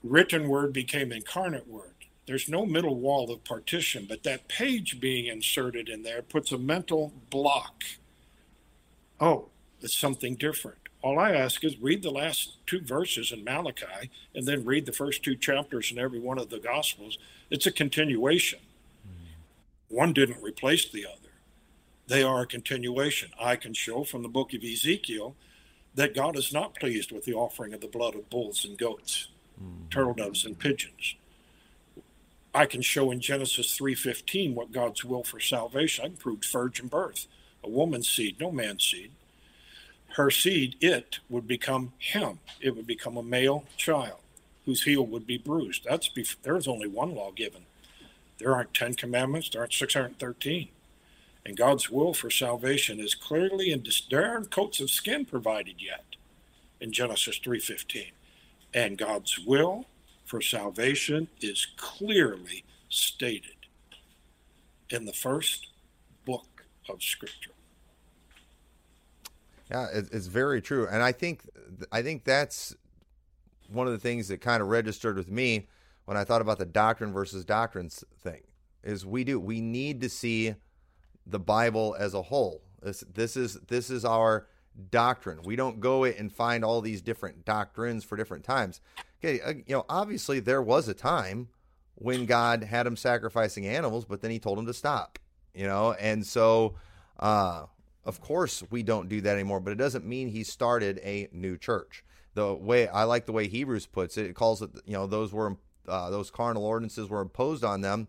written 0.03 0.49
word 0.49 0.73
became 0.73 1.13
incarnate 1.13 1.69
word 1.69 1.95
there's 2.29 2.47
no 2.47 2.67
middle 2.67 2.97
wall 2.97 3.33
of 3.33 3.43
partition, 3.43 4.05
but 4.07 4.23
that 4.25 4.49
page 4.49 5.01
being 5.01 5.25
inserted 5.25 5.89
in 5.89 6.03
there 6.03 6.21
puts 6.21 6.53
a 6.53 6.59
mental 6.59 7.15
block. 7.31 7.85
Oh, 9.19 9.49
it's 9.81 9.97
something 9.97 10.35
different. 10.35 10.77
All 11.01 11.19
I 11.19 11.31
ask 11.31 11.65
is 11.65 11.79
read 11.79 12.03
the 12.03 12.11
last 12.11 12.59
two 12.67 12.83
verses 12.83 13.33
in 13.33 13.45
Malachi 13.45 14.11
and 14.35 14.47
then 14.47 14.67
read 14.67 14.85
the 14.85 14.93
first 14.93 15.25
two 15.25 15.37
chapters 15.37 15.91
in 15.91 15.99
every 15.99 16.21
one 16.21 16.39
of 16.39 16.51
the 16.51 16.59
Gospels. 16.59 17.17
It's 17.51 17.65
a 17.65 17.73
continuation. 17.73 18.59
One 19.89 20.13
didn't 20.13 20.43
replace 20.43 20.87
the 20.87 21.07
other, 21.07 21.33
they 22.09 22.23
are 22.23 22.43
a 22.43 22.47
continuation. 22.47 23.31
I 23.41 23.57
can 23.57 23.73
show 23.73 24.05
from 24.05 24.23
the 24.23 24.29
book 24.29 24.53
of 24.53 24.63
Ezekiel 24.63 25.35
that 25.99 26.15
God 26.15 26.37
is 26.37 26.53
not 26.53 26.77
pleased 26.77 27.11
with 27.11 27.25
the 27.25 27.35
offering 27.35 27.75
of 27.75 27.81
the 27.81 27.89
blood 27.89 28.15
of 28.15 28.31
bulls 28.31 28.65
and 28.65 28.79
goats, 28.79 29.27
mm-hmm. 29.61 29.89
turtle 29.91 30.15
doves 30.15 30.45
and 30.45 30.57
pigeons. 30.57 31.17
I 32.55 32.67
can 32.67 32.83
show 32.83 33.11
in 33.11 33.21
Genesis 33.21 33.77
3:15 33.77 34.55
what 34.55 34.71
God's 34.71 35.05
will 35.05 35.25
for 35.25 35.41
salvation. 35.41 36.05
I 36.05 36.09
can 36.09 36.17
prove 36.17 36.45
virgin 36.45 36.87
birth, 36.87 37.27
a 37.65 37.69
woman's 37.69 38.09
seed, 38.09 38.39
no 38.39 38.53
man's 38.53 38.85
seed. 38.85 39.11
Her 40.11 40.31
seed, 40.31 40.77
it 40.81 41.19
would 41.29 41.49
become 41.49 41.93
him. 41.99 42.39
It 42.61 42.77
would 42.77 42.87
become 42.87 43.17
a 43.17 43.23
male 43.23 43.65
child 43.77 44.21
whose 44.67 44.85
heel 44.85 45.05
would 45.05 45.27
be 45.27 45.37
bruised. 45.37 45.85
That's 45.85 46.09
bef- 46.09 46.37
there's 46.45 46.69
only 46.69 46.87
one 46.87 47.13
law 47.15 47.33
given. 47.33 47.63
There 48.39 48.55
aren't 48.55 48.73
10 48.73 48.95
commandments, 48.95 49.51
there 49.51 49.63
aren't 49.63 49.73
613. 49.73 50.69
And 51.49 51.57
God's 51.57 51.89
will 51.89 52.13
for 52.13 52.29
salvation 52.29 53.01
is 53.01 53.15
clearly 53.15 53.73
in 53.73 53.83
dis- 53.83 54.03
there 54.11 54.29
aren't 54.29 54.51
coats 54.51 54.81
of 54.81 54.91
skin 54.91 55.25
provided 55.25 55.77
yet 55.81 56.05
in 56.79 56.93
Genesis 56.93 57.39
3:15. 57.39 58.13
And 58.75 58.99
God's 58.99 59.39
will 59.39 59.87
for 60.27 60.43
salvation 60.43 61.29
is 61.41 61.67
clearly 61.79 62.67
stated 62.91 63.57
in 64.91 65.07
the 65.07 65.15
first 65.15 65.69
book 66.27 66.67
of 66.87 67.03
Scripture. 67.03 67.53
Yeah, 69.71 69.87
it's 69.91 70.27
very 70.27 70.61
true, 70.61 70.87
and 70.87 71.03
I 71.03 71.13
think 71.13 71.49
I 71.91 72.03
think 72.03 72.25
that's 72.25 72.77
one 73.69 73.87
of 73.87 73.95
the 73.95 73.99
things 73.99 74.29
that 74.29 74.43
kind 74.43 74.61
of 74.61 74.69
registered 74.69 75.17
with 75.17 75.31
me 75.31 75.67
when 76.05 76.19
I 76.19 76.25
thought 76.25 76.43
about 76.43 76.59
the 76.59 76.67
doctrine 76.67 77.15
versus 77.15 77.47
doctrines 77.47 78.05
thing. 78.19 78.43
Is 78.83 79.07
we 79.07 79.25
do 79.25 79.41
we 79.41 79.63
need 79.63 80.03
to 80.03 80.11
see 80.11 80.55
the 81.29 81.38
Bible 81.41 81.97
as 81.99 82.14
a 82.14 82.23
whole. 82.23 82.62
This 82.83 83.05
this 83.12 83.37
is 83.37 83.55
this 83.69 83.91
is 83.91 84.05
our 84.05 84.47
doctrine. 84.91 85.41
We 85.45 85.57
don't 85.57 85.81
go 85.81 86.05
it 86.05 86.19
and 86.19 86.33
find 86.33 86.64
all 86.64 86.81
these 86.81 87.03
different 87.03 87.45
doctrines 87.45 88.05
for 88.05 88.17
different 88.17 88.45
times 88.45 88.81
okay, 89.19 89.41
uh, 89.41 89.51
you 89.67 89.75
know, 89.75 89.85
obviously 89.88 90.41
there 90.41 90.62
was 90.62 90.88
a 90.88 90.95
time 90.95 91.49
when 91.95 92.27
God 92.27 92.62
had 92.62 92.87
him 92.87 92.97
sacrificing 92.97 93.67
animals, 93.67 94.05
but 94.05 94.21
then 94.21 94.31
he 94.31 94.38
told 94.38 94.59
him 94.59 94.67
to 94.67 94.75
stop, 94.75 95.19
you 95.55 95.67
know, 95.67 95.93
and 95.95 96.25
so, 96.25 96.77
uh, 97.19 97.64
of 98.05 98.21
course, 98.21 98.62
we 98.71 98.83
don't 98.83 99.09
do 99.09 99.21
that 99.21 99.35
anymore, 99.35 99.61
but 99.61 99.73
it 99.73 99.79
doesn't 99.79 100.07
mean 100.07 100.29
he 100.29 100.45
started 100.45 101.01
a 101.03 101.29
new 101.33 101.57
church. 101.57 102.05
The 102.35 102.55
way 102.55 102.87
I 102.87 103.03
like 103.05 103.27
the 103.27 103.33
way 103.33 103.49
Hebrews 103.49 103.87
puts 103.87 104.17
it, 104.17 104.27
it 104.27 104.35
calls 104.35 104.62
it, 104.62 104.71
you 104.87 104.93
know, 104.93 105.07
those 105.07 105.33
were 105.33 105.57
uh, 105.88 106.11
those 106.11 106.31
carnal 106.31 106.64
ordinances 106.64 107.09
were 107.09 107.21
imposed 107.21 107.64
on 107.64 107.81
them 107.81 108.09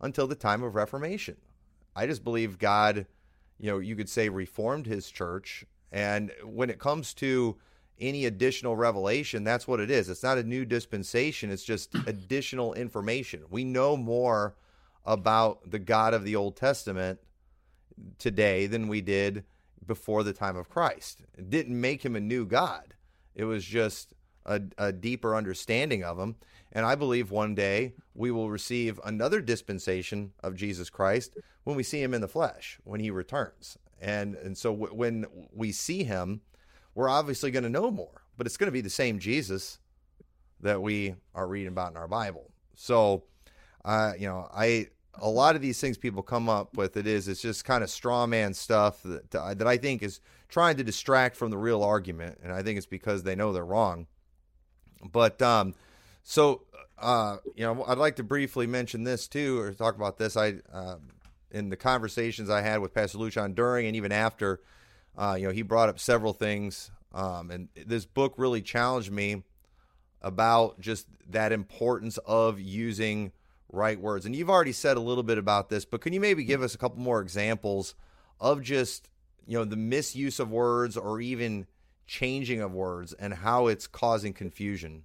until 0.00 0.26
the 0.26 0.34
time 0.34 0.62
of 0.62 0.74
Reformation. 0.74 1.36
I 1.94 2.06
just 2.06 2.24
believe 2.24 2.58
God, 2.58 3.06
you 3.58 3.70
know, 3.70 3.78
you 3.78 3.96
could 3.96 4.08
say 4.08 4.28
reformed 4.28 4.86
his 4.86 5.10
church, 5.10 5.64
and 5.92 6.32
when 6.44 6.70
it 6.70 6.78
comes 6.78 7.14
to 7.14 7.56
any 7.98 8.24
additional 8.24 8.76
revelation, 8.76 9.44
that's 9.44 9.68
what 9.68 9.80
it 9.80 9.90
is. 9.90 10.08
It's 10.08 10.22
not 10.22 10.38
a 10.38 10.42
new 10.42 10.64
dispensation, 10.64 11.50
it's 11.50 11.64
just 11.64 11.94
additional 12.06 12.74
information. 12.74 13.44
We 13.50 13.64
know 13.64 13.96
more 13.96 14.56
about 15.04 15.70
the 15.70 15.78
God 15.78 16.14
of 16.14 16.24
the 16.24 16.36
Old 16.36 16.56
Testament 16.56 17.20
today 18.18 18.66
than 18.66 18.88
we 18.88 19.00
did 19.00 19.44
before 19.86 20.22
the 20.22 20.32
time 20.32 20.56
of 20.56 20.68
Christ. 20.68 21.22
It 21.36 21.50
didn't 21.50 21.78
make 21.78 22.04
him 22.04 22.16
a 22.16 22.20
new 22.20 22.46
God, 22.46 22.94
it 23.34 23.44
was 23.44 23.64
just 23.64 24.14
a, 24.46 24.60
a 24.78 24.92
deeper 24.92 25.36
understanding 25.36 26.02
of 26.02 26.18
him. 26.18 26.36
And 26.72 26.86
I 26.86 26.94
believe 26.94 27.30
one 27.30 27.54
day 27.54 27.94
we 28.14 28.30
will 28.30 28.50
receive 28.50 29.00
another 29.04 29.40
dispensation 29.40 30.32
of 30.42 30.54
Jesus 30.54 30.88
Christ 30.88 31.36
when 31.64 31.76
we 31.76 31.82
see 31.82 32.02
him 32.02 32.14
in 32.14 32.20
the 32.20 32.28
flesh, 32.28 32.78
when 32.84 33.00
he 33.00 33.10
returns. 33.10 33.76
And, 34.00 34.34
and 34.36 34.56
so 34.56 34.72
w- 34.72 34.94
when 34.94 35.26
we 35.52 35.72
see 35.72 36.04
him, 36.04 36.42
we're 36.94 37.08
obviously 37.08 37.50
going 37.50 37.64
to 37.64 37.68
know 37.68 37.90
more, 37.90 38.22
but 38.36 38.46
it's 38.46 38.56
going 38.56 38.68
to 38.68 38.72
be 38.72 38.80
the 38.80 38.90
same 38.90 39.18
Jesus 39.18 39.78
that 40.60 40.80
we 40.80 41.14
are 41.34 41.46
reading 41.46 41.68
about 41.68 41.90
in 41.90 41.96
our 41.96 42.08
Bible. 42.08 42.50
So, 42.74 43.24
uh, 43.84 44.12
you 44.18 44.28
know, 44.28 44.48
I 44.54 44.88
a 45.14 45.28
lot 45.28 45.56
of 45.56 45.62
these 45.62 45.80
things 45.80 45.98
people 45.98 46.22
come 46.22 46.48
up 46.48 46.76
with 46.76 46.96
it 46.96 47.06
is 47.06 47.28
it's 47.28 47.42
just 47.42 47.64
kind 47.64 47.82
of 47.82 47.90
straw 47.90 48.26
man 48.26 48.54
stuff 48.54 49.02
that 49.02 49.30
that 49.30 49.66
I 49.66 49.76
think 49.76 50.02
is 50.02 50.20
trying 50.48 50.76
to 50.76 50.84
distract 50.84 51.36
from 51.36 51.50
the 51.50 51.58
real 51.58 51.82
argument, 51.82 52.38
and 52.42 52.52
I 52.52 52.62
think 52.62 52.76
it's 52.76 52.86
because 52.86 53.22
they 53.22 53.34
know 53.34 53.52
they're 53.52 53.64
wrong. 53.64 54.06
But 55.10 55.40
um, 55.40 55.74
so 56.22 56.62
uh, 57.00 57.38
you 57.54 57.64
know, 57.64 57.84
I'd 57.84 57.98
like 57.98 58.16
to 58.16 58.22
briefly 58.22 58.66
mention 58.66 59.04
this 59.04 59.26
too, 59.26 59.58
or 59.58 59.72
talk 59.72 59.96
about 59.96 60.18
this. 60.18 60.36
I 60.36 60.56
uh, 60.72 60.96
in 61.50 61.70
the 61.70 61.76
conversations 61.76 62.50
I 62.50 62.60
had 62.60 62.80
with 62.80 62.94
Pastor 62.94 63.18
Lucian 63.18 63.54
during 63.54 63.86
and 63.86 63.96
even 63.96 64.12
after, 64.12 64.60
uh, 65.16 65.36
you 65.38 65.46
know, 65.46 65.52
he 65.52 65.62
brought 65.62 65.88
up 65.88 65.98
several 65.98 66.32
things, 66.32 66.90
um, 67.12 67.50
and 67.50 67.68
this 67.74 68.04
book 68.04 68.34
really 68.36 68.62
challenged 68.62 69.10
me 69.10 69.42
about 70.22 70.78
just 70.78 71.06
that 71.30 71.52
importance 71.52 72.18
of 72.18 72.60
using 72.60 73.32
right 73.72 73.98
words. 73.98 74.26
And 74.26 74.36
you've 74.36 74.50
already 74.50 74.72
said 74.72 74.96
a 74.96 75.00
little 75.00 75.22
bit 75.22 75.38
about 75.38 75.70
this, 75.70 75.84
but 75.84 76.02
can 76.02 76.12
you 76.12 76.20
maybe 76.20 76.44
give 76.44 76.62
us 76.62 76.74
a 76.74 76.78
couple 76.78 77.00
more 77.00 77.20
examples 77.20 77.94
of 78.38 78.62
just 78.62 79.08
you 79.46 79.56
know 79.56 79.64
the 79.64 79.76
misuse 79.76 80.38
of 80.38 80.50
words 80.50 80.98
or 80.98 81.20
even 81.20 81.66
changing 82.06 82.60
of 82.60 82.72
words 82.72 83.14
and 83.14 83.32
how 83.32 83.68
it's 83.68 83.86
causing 83.86 84.34
confusion? 84.34 85.04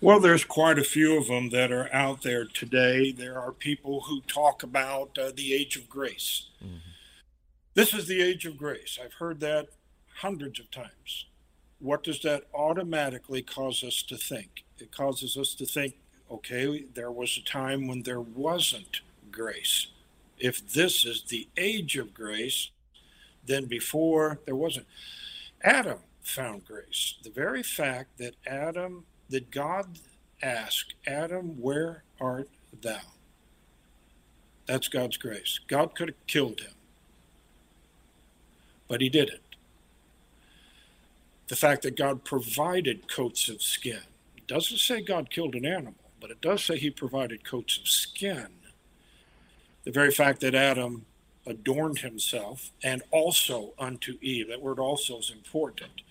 Well, 0.00 0.18
there's 0.18 0.44
quite 0.44 0.78
a 0.78 0.84
few 0.84 1.16
of 1.16 1.28
them 1.28 1.50
that 1.50 1.70
are 1.70 1.92
out 1.92 2.22
there 2.22 2.44
today. 2.44 3.12
There 3.12 3.38
are 3.38 3.52
people 3.52 4.02
who 4.02 4.20
talk 4.22 4.62
about 4.62 5.16
uh, 5.16 5.30
the 5.34 5.54
age 5.54 5.76
of 5.76 5.88
grace. 5.88 6.48
Mm-hmm. 6.62 6.78
This 7.74 7.94
is 7.94 8.06
the 8.06 8.20
age 8.20 8.44
of 8.44 8.56
grace. 8.56 8.98
I've 9.02 9.14
heard 9.14 9.40
that 9.40 9.68
hundreds 10.16 10.58
of 10.60 10.70
times. 10.70 11.26
What 11.78 12.04
does 12.04 12.20
that 12.22 12.44
automatically 12.54 13.42
cause 13.42 13.82
us 13.82 14.02
to 14.02 14.16
think? 14.16 14.64
It 14.78 14.92
causes 14.92 15.36
us 15.36 15.54
to 15.54 15.66
think, 15.66 15.94
okay, 16.30 16.84
there 16.94 17.10
was 17.10 17.36
a 17.36 17.48
time 17.48 17.86
when 17.86 18.02
there 18.02 18.20
wasn't 18.20 19.00
grace. 19.30 19.86
If 20.38 20.72
this 20.72 21.04
is 21.04 21.22
the 21.22 21.48
age 21.56 21.96
of 21.96 22.12
grace, 22.12 22.70
then 23.46 23.66
before 23.66 24.40
there 24.44 24.56
wasn't. 24.56 24.86
Adam 25.62 25.98
found 26.22 26.64
grace. 26.64 27.14
The 27.22 27.30
very 27.30 27.62
fact 27.62 28.18
that 28.18 28.34
Adam 28.46 29.04
that 29.32 29.50
God 29.50 29.98
asked, 30.42 30.94
Adam, 31.06 31.60
where 31.60 32.04
art 32.20 32.48
thou? 32.80 33.00
That's 34.66 34.88
God's 34.88 35.16
grace. 35.16 35.58
God 35.66 35.94
could 35.94 36.08
have 36.08 36.26
killed 36.26 36.60
him, 36.60 36.74
but 38.88 39.00
he 39.00 39.08
didn't. 39.08 39.40
The 41.48 41.56
fact 41.56 41.82
that 41.82 41.96
God 41.96 42.24
provided 42.24 43.12
coats 43.12 43.48
of 43.48 43.60
skin 43.62 44.00
doesn't 44.46 44.78
say 44.78 45.02
God 45.02 45.30
killed 45.30 45.54
an 45.54 45.66
animal, 45.66 45.94
but 46.20 46.30
it 46.30 46.40
does 46.40 46.64
say 46.64 46.78
he 46.78 46.90
provided 46.90 47.44
coats 47.44 47.78
of 47.78 47.88
skin. 47.88 48.48
The 49.84 49.90
very 49.90 50.12
fact 50.12 50.40
that 50.40 50.54
Adam 50.54 51.06
adorned 51.46 51.98
himself 51.98 52.70
and 52.84 53.02
also 53.10 53.72
unto 53.78 54.16
Eve, 54.20 54.48
that 54.48 54.62
word 54.62 54.78
also 54.78 55.18
is 55.18 55.30
important. 55.30 56.02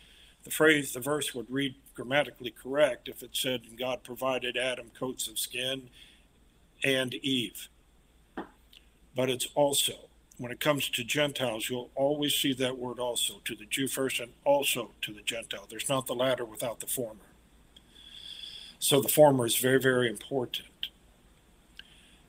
The 0.43 0.51
phrase, 0.51 0.93
the 0.93 0.99
verse 0.99 1.33
would 1.33 1.49
read 1.49 1.75
grammatically 1.93 2.51
correct 2.51 3.07
if 3.07 3.23
it 3.23 3.31
said 3.33 3.61
God 3.77 4.03
provided 4.03 4.57
Adam 4.57 4.91
coats 4.97 5.27
of 5.27 5.37
skin 5.37 5.89
and 6.83 7.13
Eve. 7.15 7.69
But 9.15 9.29
it's 9.29 9.47
also, 9.55 9.93
when 10.37 10.51
it 10.51 10.59
comes 10.59 10.89
to 10.89 11.03
Gentiles, 11.03 11.69
you'll 11.69 11.91
always 11.95 12.33
see 12.33 12.53
that 12.53 12.77
word 12.77 12.99
also, 12.99 13.41
to 13.45 13.55
the 13.55 13.65
Jew 13.65 13.87
first 13.87 14.19
and 14.19 14.31
also 14.45 14.91
to 15.01 15.13
the 15.13 15.21
Gentile. 15.21 15.67
There's 15.69 15.89
not 15.89 16.07
the 16.07 16.15
latter 16.15 16.45
without 16.45 16.79
the 16.79 16.87
former. 16.87 17.19
So 18.79 19.01
the 19.01 19.09
former 19.09 19.45
is 19.45 19.57
very, 19.57 19.79
very 19.79 20.09
important. 20.09 20.67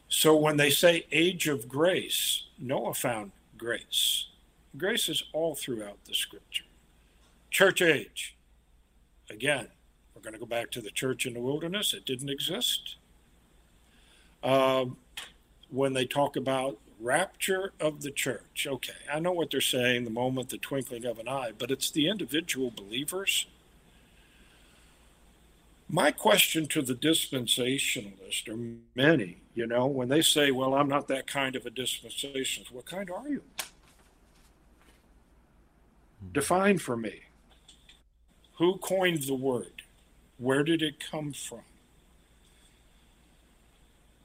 So 0.09 0.37
when 0.37 0.59
they 0.59 0.69
say 0.69 1.07
age 1.11 1.49
of 1.49 1.69
grace, 1.69 2.45
Noah 2.59 2.93
found 2.93 3.33
grace. 3.57 4.27
Grace 4.77 5.09
is 5.09 5.25
all 5.33 5.55
throughout 5.55 6.05
the 6.05 6.15
scripture. 6.15 6.65
Church 7.51 7.81
age, 7.81 8.37
Again, 9.33 9.69
we're 10.15 10.23
going 10.23 10.35
to 10.35 10.39
go 10.39 10.47
back 10.47 10.71
to 10.73 10.81
the 10.81 10.91
church 10.91 11.25
in 11.25 11.35
the 11.35 11.41
wilderness. 11.41 11.95
It 11.95 12.05
didn't 12.05 12.29
exist. 12.29 12.97
Um, 14.43 14.99
when 15.71 15.95
they 15.95 16.05
talk 16.05 16.37
about 16.37 16.79
rapture 17.01 17.73
of 17.81 18.03
the 18.03 18.11
church, 18.11 18.67
okay, 18.69 18.93
I 19.11 19.19
know 19.21 19.33
what 19.33 19.51
they're 19.51 19.61
saying, 19.61 20.05
the 20.05 20.11
moment, 20.11 20.51
the 20.51 20.59
twinkling 20.59 21.07
of 21.07 21.19
an 21.19 21.29
eye, 21.29 21.53
but 21.57 21.71
it's 21.71 21.91
the 21.91 22.09
individual 22.09 22.71
believers. 22.71 23.47
My 25.89 26.11
question 26.11 26.67
to 26.69 26.83
the 26.83 26.95
dispensationalist, 26.95 28.49
or 28.49 28.59
many, 28.95 29.39
you 29.55 29.67
know, 29.67 29.87
when 29.87 30.09
they 30.09 30.23
say, 30.23 30.51
well, 30.51 30.75
I'm 30.75 30.89
not 30.89 31.09
that 31.09 31.27
kind 31.27 31.57
of 31.57 31.65
a 31.65 31.71
dispensationalist, 31.71 32.71
what 32.71 32.85
kind 32.85 33.11
are 33.11 33.29
you? 33.29 33.43
Define 36.33 36.79
for 36.79 36.97
me. 36.97 37.23
Who 38.59 38.79
coined 38.79 39.25
the 39.25 39.35
word? 39.35 39.83
Where 40.39 40.63
did 40.63 40.83
it 40.83 40.97
come 41.11 41.33
from? 41.33 41.63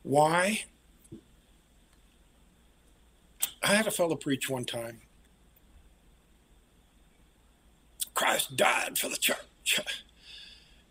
Why? 0.04 0.66
I 3.64 3.76
had 3.76 3.88
a 3.88 3.92
fellow 3.92 4.16
preach 4.16 4.50
one 4.50 4.66
time. 4.66 5.02
Christ 8.14 8.56
died 8.56 8.98
for 8.98 9.10
the 9.10 9.18
church. 9.18 9.82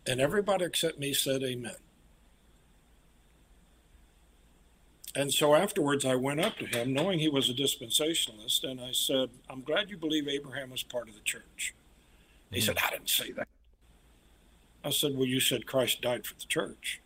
And 0.07 0.21
everybody 0.21 0.65
except 0.65 0.99
me 0.99 1.13
said 1.13 1.43
amen. 1.43 1.77
And 5.17 5.33
so 5.33 5.55
afterwards, 5.55 6.05
I 6.05 6.15
went 6.15 6.41
up 6.41 6.59
to 6.59 6.67
him, 6.67 6.93
knowing 6.93 7.19
he 7.19 7.29
was 7.29 7.49
a 7.49 7.55
dispensationalist, 7.55 8.65
and 8.65 8.81
I 8.81 8.93
said, 8.93 9.31
I'm 9.49 9.63
glad 9.63 9.89
you 9.89 9.97
believe 9.97 10.29
Abraham 10.29 10.71
was 10.71 10.83
part 10.83 11.09
of 11.09 11.15
the 11.15 11.23
church. 11.23 11.75
He 12.51 12.61
said, 12.61 12.77
I 12.83 12.91
didn't 12.91 13.11
say 13.11 13.33
that. 13.33 13.49
I 14.85 14.91
said, 14.91 15.17
Well, 15.17 15.27
you 15.27 15.41
said 15.41 15.67
Christ 15.67 16.01
died 16.01 16.27
for 16.27 16.35
the 16.35 16.47
church. 16.47 17.01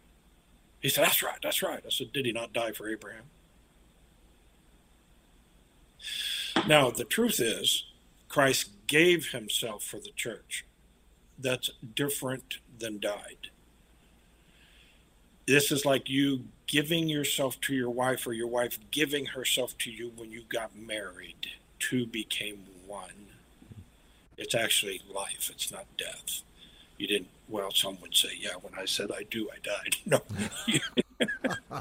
He 0.81 0.89
said, 0.89 1.05
That's 1.05 1.23
right, 1.23 1.39
that's 1.43 1.63
right. 1.63 1.83
I 1.85 1.91
said, 1.91 2.13
Did 2.13 2.27
he 2.27 2.33
not 2.33 2.53
die 2.53 2.73
for 2.73 2.89
Abraham? 2.89 3.25
Now, 6.67 6.91
the 6.91 7.05
truth 7.05 7.41
is, 7.41 7.85
Christ 8.29 8.71
gave 8.87 9.31
himself 9.31 9.83
for 9.83 9.99
the 9.99 10.13
church. 10.15 10.65
That's 11.39 11.71
different 11.95 12.59
than 12.79 13.01
died. 13.01 13.51
This 15.47 15.73
is 15.73 15.85
like 15.85 16.09
you 16.09 16.45
giving 16.67 17.09
yourself 17.09 17.61
to 17.63 17.75
your 17.75 17.91
wife 17.91 18.27
or 18.27 18.33
your 18.33 18.47
wife 18.47 18.79
giving 18.91 19.27
herself 19.27 19.77
to 19.79 19.91
you 19.91 20.13
when 20.17 20.31
you 20.31 20.43
got 20.49 20.77
married. 20.77 21.49
Two 21.79 22.07
became 22.07 22.67
one. 22.87 23.31
It's 24.41 24.55
actually 24.55 25.03
life, 25.15 25.51
it's 25.53 25.71
not 25.71 25.85
death. 25.99 26.41
You 26.97 27.07
didn't, 27.07 27.29
well, 27.47 27.71
some 27.73 28.01
would 28.01 28.15
say, 28.17 28.31
yeah, 28.39 28.55
when 28.63 28.73
I 28.77 28.87
said 28.87 29.11
I 29.13 29.25
do, 29.31 29.49
I 29.53 29.59
died. 29.63 29.97
No. 30.07 30.23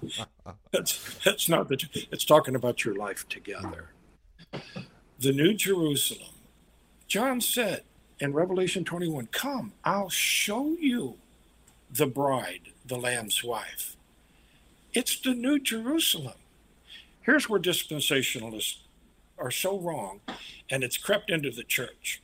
that's, 0.74 1.18
that's 1.24 1.48
not 1.48 1.70
the, 1.70 1.78
it's 2.12 2.26
talking 2.26 2.56
about 2.56 2.84
your 2.84 2.96
life 2.96 3.28
together. 3.30 3.92
The 5.20 5.32
New 5.32 5.54
Jerusalem, 5.54 6.36
John 7.08 7.40
said 7.40 7.84
in 8.20 8.34
Revelation 8.34 8.84
21, 8.84 9.28
Come, 9.32 9.72
I'll 9.86 10.10
show 10.10 10.76
you 10.80 11.16
the 11.90 12.08
bride, 12.08 12.74
the 12.86 12.98
Lamb's 12.98 13.42
wife. 13.42 13.96
It's 14.94 15.18
the 15.20 15.34
New 15.34 15.60
Jerusalem. 15.60 16.38
Here's 17.22 17.48
where 17.48 17.60
dispensationalists 17.60 18.80
are 19.38 19.52
so 19.52 19.80
wrong, 19.80 20.20
and 20.70 20.84
it's 20.84 20.98
crept 20.98 21.30
into 21.30 21.52
the 21.52 21.64
church 21.64 22.22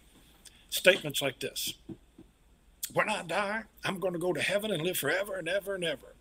statements 0.76 1.22
like 1.22 1.40
this 1.40 1.74
When 2.94 3.10
I 3.10 3.24
die, 3.24 3.64
I'm 3.84 4.00
going 4.00 4.14
to 4.14 4.20
go 4.20 4.34
to 4.34 4.42
heaven 4.42 4.72
and 4.72 4.84
live 4.84 4.98
forever 4.98 5.36
and 5.36 5.48
ever 5.48 5.76
and 5.76 5.84
ever. 5.84 6.14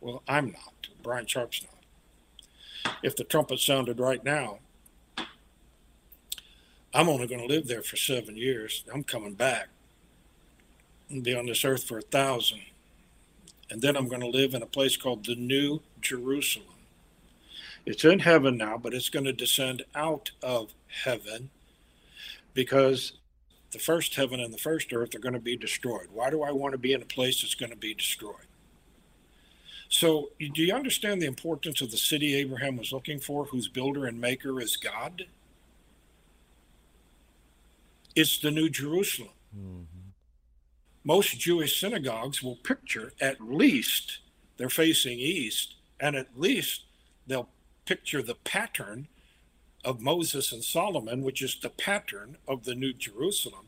Well, 0.00 0.22
I'm 0.28 0.46
not. 0.52 0.88
Bryan 1.02 1.26
Sharp's 1.26 1.62
not. 1.62 2.94
If 3.02 3.16
the 3.16 3.24
trumpet 3.24 3.60
sounded 3.60 3.98
right 3.98 4.22
now, 4.22 4.58
I'm 6.94 7.08
only 7.08 7.26
going 7.26 7.40
to 7.40 7.52
live 7.52 7.66
there 7.66 7.82
for 7.82 7.96
seven 7.96 8.36
years. 8.36 8.84
I'm 8.92 9.04
coming 9.04 9.34
back 9.34 9.68
and 11.10 11.22
be 11.22 11.34
on 11.34 11.46
this 11.46 11.64
earth 11.64 11.84
for 11.84 11.98
a 11.98 12.02
thousand. 12.02 12.60
And 13.70 13.82
then 13.82 13.96
I'm 13.96 14.08
going 14.08 14.20
to 14.20 14.28
live 14.28 14.54
in 14.54 14.62
a 14.62 14.66
place 14.66 14.96
called 14.96 15.26
the 15.26 15.34
New 15.34 15.80
Jerusalem. 16.00 16.66
It's 17.84 18.04
in 18.04 18.20
heaven 18.20 18.56
now, 18.56 18.78
but 18.78 18.94
it's 18.94 19.10
going 19.10 19.26
to 19.26 19.32
descend 19.32 19.84
out 19.94 20.30
of 20.42 20.72
heaven 21.04 21.50
because 22.54 23.12
the 23.70 23.78
first 23.78 24.14
heaven 24.14 24.40
and 24.40 24.52
the 24.52 24.58
first 24.58 24.92
earth 24.92 25.14
are 25.14 25.20
going 25.20 25.34
to 25.34 25.40
be 25.40 25.56
destroyed. 25.56 26.08
Why 26.12 26.30
do 26.30 26.42
I 26.42 26.52
want 26.52 26.72
to 26.72 26.78
be 26.78 26.92
in 26.92 27.02
a 27.02 27.06
place 27.06 27.42
that's 27.42 27.54
going 27.54 27.70
to 27.70 27.76
be 27.76 27.94
destroyed? 27.94 28.46
So, 29.90 30.30
do 30.38 30.62
you 30.62 30.74
understand 30.74 31.22
the 31.22 31.26
importance 31.26 31.80
of 31.80 31.90
the 31.90 31.96
city 31.96 32.34
Abraham 32.34 32.76
was 32.76 32.92
looking 32.92 33.20
for, 33.20 33.46
whose 33.46 33.68
builder 33.68 34.04
and 34.04 34.20
maker 34.20 34.60
is 34.60 34.76
God? 34.76 35.24
It's 38.14 38.38
the 38.38 38.50
New 38.50 38.68
Jerusalem. 38.68 39.30
Mm-hmm. 39.56 40.10
Most 41.04 41.38
Jewish 41.38 41.80
synagogues 41.80 42.42
will 42.42 42.56
picture 42.56 43.12
at 43.20 43.40
least 43.40 44.18
they're 44.58 44.68
facing 44.68 45.18
east, 45.18 45.76
and 45.98 46.16
at 46.16 46.38
least 46.38 46.82
they'll 47.26 47.48
picture 47.86 48.22
the 48.22 48.34
pattern 48.34 49.08
of 49.84 50.00
Moses 50.00 50.52
and 50.52 50.62
Solomon, 50.62 51.22
which 51.22 51.42
is 51.42 51.56
the 51.56 51.70
pattern 51.70 52.36
of 52.46 52.64
the 52.64 52.74
New 52.74 52.92
Jerusalem. 52.92 53.66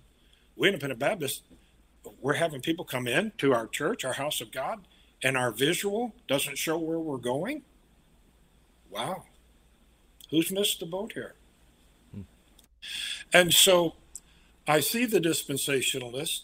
We 0.56 0.68
Independent 0.68 1.00
Baptist, 1.00 1.42
we're 2.20 2.34
having 2.34 2.60
people 2.60 2.84
come 2.84 3.06
in 3.06 3.32
to 3.38 3.52
our 3.52 3.66
church, 3.66 4.04
our 4.04 4.14
house 4.14 4.40
of 4.40 4.52
God, 4.52 4.86
and 5.22 5.36
our 5.36 5.50
visual 5.50 6.14
doesn't 6.28 6.58
show 6.58 6.78
where 6.78 6.98
we're 6.98 7.18
going. 7.18 7.62
Wow. 8.90 9.24
Who's 10.30 10.50
missed 10.50 10.80
the 10.80 10.86
boat 10.86 11.12
here? 11.12 11.34
And 13.32 13.54
so 13.54 13.94
I 14.66 14.80
see 14.80 15.04
the 15.04 15.20
dispensationalists 15.20 16.42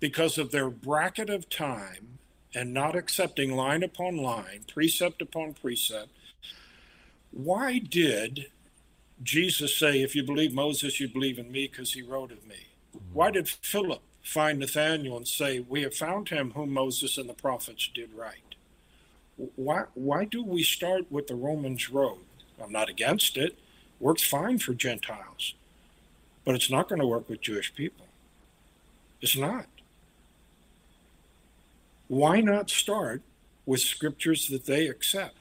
because 0.00 0.38
of 0.38 0.50
their 0.50 0.70
bracket 0.70 1.30
of 1.30 1.48
time 1.48 2.18
and 2.54 2.74
not 2.74 2.96
accepting 2.96 3.54
line 3.56 3.82
upon 3.82 4.16
line, 4.16 4.64
precept 4.66 5.22
upon 5.22 5.54
precept. 5.54 6.10
Why 7.30 7.78
did 7.78 8.46
Jesus 9.22 9.78
say, 9.78 10.02
If 10.02 10.14
you 10.14 10.22
believe 10.22 10.52
Moses, 10.52 11.00
you 11.00 11.08
believe 11.08 11.38
in 11.38 11.52
me 11.52 11.68
because 11.68 11.92
he 11.92 12.02
wrote 12.02 12.32
of 12.32 12.46
me? 12.46 12.68
Why 13.12 13.30
did 13.30 13.48
Philip 13.48 14.02
find 14.22 14.58
Nathanael 14.58 15.16
and 15.16 15.28
say, 15.28 15.60
We 15.60 15.82
have 15.82 15.94
found 15.94 16.28
him 16.28 16.52
whom 16.52 16.72
Moses 16.72 17.18
and 17.18 17.28
the 17.28 17.34
prophets 17.34 17.88
did 17.94 18.12
right? 18.14 18.54
Why, 19.56 19.84
why 19.94 20.24
do 20.24 20.42
we 20.44 20.62
start 20.62 21.10
with 21.10 21.26
the 21.26 21.34
Romans 21.34 21.90
road? 21.90 22.20
I'm 22.62 22.72
not 22.72 22.88
against 22.88 23.36
it. 23.36 23.58
Works 23.98 24.22
fine 24.22 24.58
for 24.58 24.74
Gentiles, 24.74 25.54
but 26.44 26.54
it's 26.54 26.70
not 26.70 26.88
going 26.88 27.00
to 27.00 27.06
work 27.06 27.28
with 27.28 27.40
Jewish 27.40 27.74
people. 27.74 28.06
It's 29.20 29.36
not. 29.36 29.66
Why 32.08 32.40
not 32.40 32.68
start 32.68 33.22
with 33.64 33.80
scriptures 33.80 34.48
that 34.48 34.66
they 34.66 34.88
accept? 34.88 35.36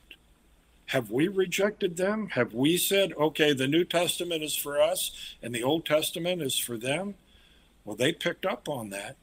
Have 0.91 1.09
we 1.09 1.29
rejected 1.29 1.95
them? 1.95 2.27
Have 2.33 2.53
we 2.53 2.75
said, 2.75 3.13
okay, 3.13 3.53
the 3.53 3.65
New 3.65 3.85
Testament 3.85 4.43
is 4.43 4.57
for 4.57 4.81
us 4.81 5.11
and 5.41 5.55
the 5.55 5.63
Old 5.63 5.85
Testament 5.85 6.41
is 6.41 6.57
for 6.57 6.77
them? 6.77 7.15
Well, 7.85 7.95
they 7.95 8.11
picked 8.11 8.45
up 8.45 8.67
on 8.67 8.89
that. 8.89 9.15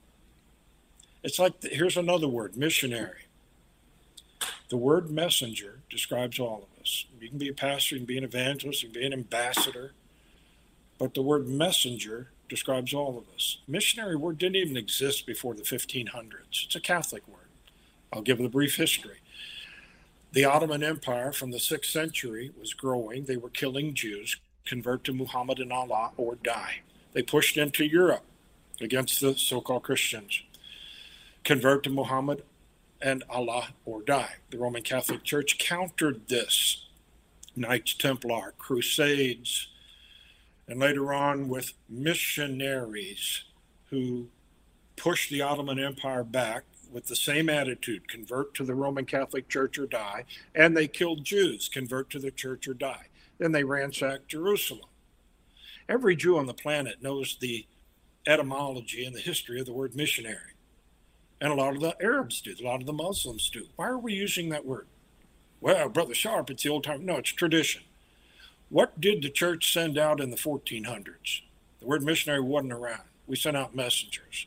It's 1.23 1.39
like, 1.39 1.63
here's 1.63 1.99
another 1.99 2.27
word 2.27 2.57
missionary. 2.57 3.27
The 4.71 4.79
word 4.79 5.11
messenger 5.11 5.81
describes 5.91 6.41
all 6.41 6.67
of 6.73 6.81
us. 6.81 7.05
You 7.21 7.29
can 7.29 7.37
be 7.37 7.51
a 7.51 7.53
pastor, 7.53 7.97
you 7.97 8.01
can 8.01 8.07
be 8.07 8.17
an 8.17 8.25
evangelist, 8.25 8.83
you 8.83 8.89
can 8.89 9.01
be 9.03 9.07
an 9.07 9.13
ambassador, 9.13 9.93
but 10.99 11.13
the 11.13 11.21
word 11.21 11.49
messenger 11.49 12.31
describes 12.49 12.95
all 12.95 13.19
of 13.19 13.25
us. 13.35 13.59
Missionary 13.69 14.17
word 14.17 14.39
didn't 14.39 14.57
even 14.57 14.79
exist 14.79 15.27
before 15.27 15.53
the 15.53 15.65
1500s. 15.65 16.65
It's 16.65 16.77
a 16.77 16.81
Catholic 16.81 17.29
word. 17.29 17.51
I'll 18.11 18.23
give 18.23 18.41
a 18.41 18.49
brief 18.49 18.77
history. 18.77 19.19
The 20.33 20.45
Ottoman 20.45 20.85
Empire 20.85 21.33
from 21.33 21.51
the 21.51 21.59
6th 21.59 21.87
century 21.87 22.53
was 22.59 22.75
growing. 22.75 23.25
They 23.25 23.39
were 23.39 23.49
killing 23.49 23.95
Jews, 23.95 24.37
convert 24.67 25.03
to 25.05 25.15
Muhammad 25.15 25.59
and 25.59 25.73
Allah 25.73 26.13
or 26.17 26.35
die. 26.37 26.83
They 27.15 27.23
pushed 27.23 27.57
into 27.57 27.85
Europe 27.85 28.25
against 28.81 29.21
the 29.21 29.35
so 29.35 29.63
called 29.63 29.85
Christians. 29.85 30.43
Convert 31.45 31.83
to 31.85 31.91
Muhammad 31.91 32.43
and 33.01 33.25
Allah 33.31 33.69
or 33.87 34.03
die. 34.03 34.35
The 34.51 34.59
Roman 34.59 34.83
Catholic 34.83 35.25
Church 35.25 35.59
countered 35.59 36.29
this. 36.29 36.85
Knights 37.57 37.95
Templar, 37.95 38.55
Crusades, 38.57 39.69
and 40.69 40.79
later 40.79 41.13
on 41.13 41.49
with 41.49 41.73
missionaries 41.89 43.45
who 43.91 44.29
pushed 44.97 45.31
the 45.31 45.43
Ottoman 45.43 45.79
Empire 45.79 46.23
back 46.23 46.65
with 46.93 47.07
the 47.07 47.17
same 47.17 47.49
attitude 47.49 48.09
convert 48.09 48.55
to 48.55 48.65
the 48.65 48.75
Roman 48.75 49.05
Catholic 49.05 49.49
Church 49.49 49.79
or 49.79 49.87
die. 49.87 50.25
And 50.55 50.77
they 50.77 50.89
killed 50.89 51.25
Jews, 51.25 51.69
convert 51.69 52.11
to 52.11 52.19
the 52.19 52.31
church 52.31 52.67
or 52.69 52.75
die. 52.75 53.07
Then 53.39 53.53
they 53.53 53.65
ransacked 53.65 54.29
Jerusalem. 54.29 54.89
Every 55.89 56.17
Jew 56.17 56.39
on 56.39 56.47
the 56.47 56.55
planet 56.55 57.03
knows 57.03 57.37
the 57.41 57.67
etymology 58.27 59.05
and 59.05 59.15
the 59.15 59.21
history 59.21 59.61
of 59.61 59.67
the 59.67 59.73
word 59.73 59.97
missionary. 59.97 60.55
And 61.41 61.53
a 61.53 61.55
lot 61.55 61.75
of 61.75 61.81
the 61.81 61.97
Arabs 62.03 62.41
do, 62.41 62.55
a 62.61 62.67
lot 62.67 62.81
of 62.81 62.87
the 62.87 62.93
Muslims 62.93 63.49
do. 63.49 63.67
Why 63.77 63.87
are 63.87 63.99
we 63.99 64.13
using 64.13 64.49
that 64.49 64.67
word? 64.67 64.89
Well, 65.61 65.89
Brother 65.89 66.15
Sharp, 66.15 66.51
it's 66.51 66.63
the 66.63 66.69
old 66.69 66.85
time. 66.85 67.07
No, 67.07 67.17
it's 67.17 67.31
tradition. 67.31 67.83
What 68.69 69.01
did 69.01 69.23
the 69.23 69.31
church 69.31 69.73
send 69.73 69.97
out 69.97 70.21
in 70.21 70.31
the 70.31 70.37
1400s? 70.37 71.43
The 71.81 71.87
word 71.87 72.03
missionary 72.03 72.41
wasn't 72.41 72.73
around. 72.73 73.03
We 73.27 73.37
sent 73.37 73.57
out 73.57 73.75
messengers. 73.75 74.47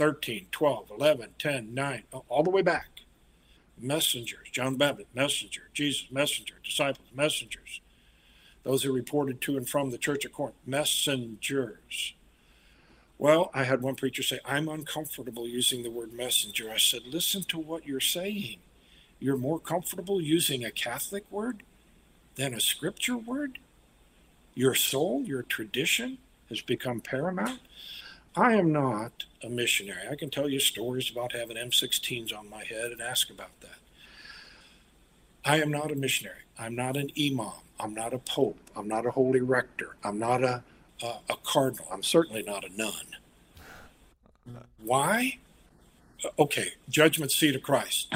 13, 0.00 0.46
12, 0.50 0.92
11, 0.98 1.34
10, 1.38 1.74
9, 1.74 2.02
all 2.30 2.42
the 2.42 2.48
way 2.48 2.62
back. 2.62 3.02
Messengers, 3.78 4.48
John 4.50 4.76
Baptist, 4.76 5.14
messenger, 5.14 5.68
Jesus, 5.74 6.06
messenger, 6.10 6.54
disciples, 6.64 7.08
messengers. 7.14 7.82
Those 8.62 8.82
who 8.82 8.94
reported 8.94 9.42
to 9.42 9.58
and 9.58 9.68
from 9.68 9.90
the 9.90 9.98
Church 9.98 10.24
of 10.24 10.32
Corinth, 10.32 10.56
messengers. 10.64 12.14
Well, 13.18 13.50
I 13.52 13.64
had 13.64 13.82
one 13.82 13.94
preacher 13.94 14.22
say, 14.22 14.40
I'm 14.42 14.70
uncomfortable 14.70 15.46
using 15.46 15.82
the 15.82 15.90
word 15.90 16.14
messenger. 16.14 16.70
I 16.72 16.78
said, 16.78 17.02
listen 17.04 17.42
to 17.48 17.58
what 17.58 17.86
you're 17.86 18.00
saying. 18.00 18.56
You're 19.18 19.36
more 19.36 19.60
comfortable 19.60 20.18
using 20.18 20.64
a 20.64 20.70
Catholic 20.70 21.30
word 21.30 21.62
than 22.36 22.54
a 22.54 22.60
scripture 22.60 23.18
word? 23.18 23.58
Your 24.54 24.74
soul, 24.74 25.24
your 25.26 25.42
tradition 25.42 26.16
has 26.48 26.62
become 26.62 27.02
paramount? 27.02 27.60
I 28.36 28.54
am 28.54 28.72
not 28.72 29.24
a 29.42 29.48
missionary. 29.48 30.06
I 30.10 30.14
can 30.14 30.30
tell 30.30 30.48
you 30.48 30.60
stories 30.60 31.10
about 31.10 31.32
having 31.32 31.56
M16s 31.56 32.36
on 32.36 32.48
my 32.48 32.64
head 32.64 32.92
and 32.92 33.00
ask 33.00 33.28
about 33.30 33.60
that. 33.60 33.78
I 35.44 35.60
am 35.60 35.70
not 35.70 35.90
a 35.90 35.96
missionary. 35.96 36.42
I'm 36.58 36.76
not 36.76 36.96
an 36.96 37.10
imam. 37.18 37.52
I'm 37.80 37.94
not 37.94 38.12
a 38.12 38.18
pope. 38.18 38.58
I'm 38.76 38.86
not 38.86 39.06
a 39.06 39.10
holy 39.10 39.40
rector. 39.40 39.96
I'm 40.04 40.18
not 40.18 40.44
a, 40.44 40.62
a, 41.02 41.06
a 41.30 41.36
cardinal. 41.42 41.86
I'm 41.90 42.02
certainly 42.02 42.42
not 42.42 42.64
a 42.64 42.76
nun. 42.76 43.06
Why? 44.78 45.38
Okay, 46.38 46.72
judgment 46.88 47.32
seat 47.32 47.56
of 47.56 47.62
Christ, 47.62 48.14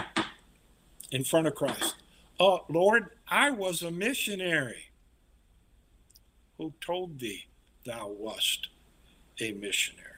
in 1.10 1.24
front 1.24 1.46
of 1.46 1.54
Christ. 1.54 1.96
Oh, 2.38 2.64
Lord, 2.68 3.10
I 3.28 3.50
was 3.50 3.82
a 3.82 3.90
missionary. 3.90 4.90
Who 6.58 6.74
told 6.80 7.18
thee 7.18 7.46
thou 7.84 8.08
wast 8.08 8.68
a 9.40 9.52
missionary? 9.52 10.10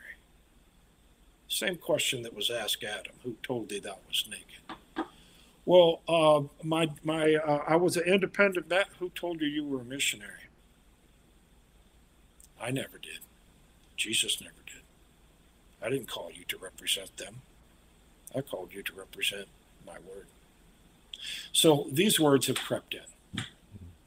Same 1.48 1.76
question 1.76 2.22
that 2.22 2.35
was 2.35 2.50
asked 2.50 2.85
Adam, 2.85 3.14
who 3.22 3.37
told 3.42 3.68
thee 3.68 3.81
thou 3.81 3.96
was 4.09 4.26
naked? 4.29 5.07
Well, 5.64 6.00
uh, 6.09 6.42
my 6.62 6.90
my 7.02 7.35
uh, 7.35 7.64
I 7.66 7.76
was 7.76 7.96
an 7.96 8.05
independent 8.05 8.68
bat. 8.68 8.87
Who 9.00 9.11
told 9.11 9.40
you 9.40 9.48
you 9.48 9.64
were 9.64 9.81
a 9.81 9.85
missionary? 9.85 10.48
I 12.61 12.70
never 12.70 12.98
did. 12.98 13.18
Jesus 13.96 14.40
never 14.40 14.55
did. 14.64 14.83
I 15.83 15.90
didn't 15.90 16.09
call 16.09 16.31
you 16.33 16.44
to 16.48 16.57
represent 16.57 17.16
them. 17.16 17.37
I 18.35 18.40
called 18.40 18.72
you 18.72 18.83
to 18.83 18.92
represent 18.92 19.46
my 19.87 19.94
word. 19.94 20.26
So 21.52 21.88
these 21.90 22.20
words 22.20 22.46
have 22.46 22.61
crept 22.61 22.94
in. 22.94 23.44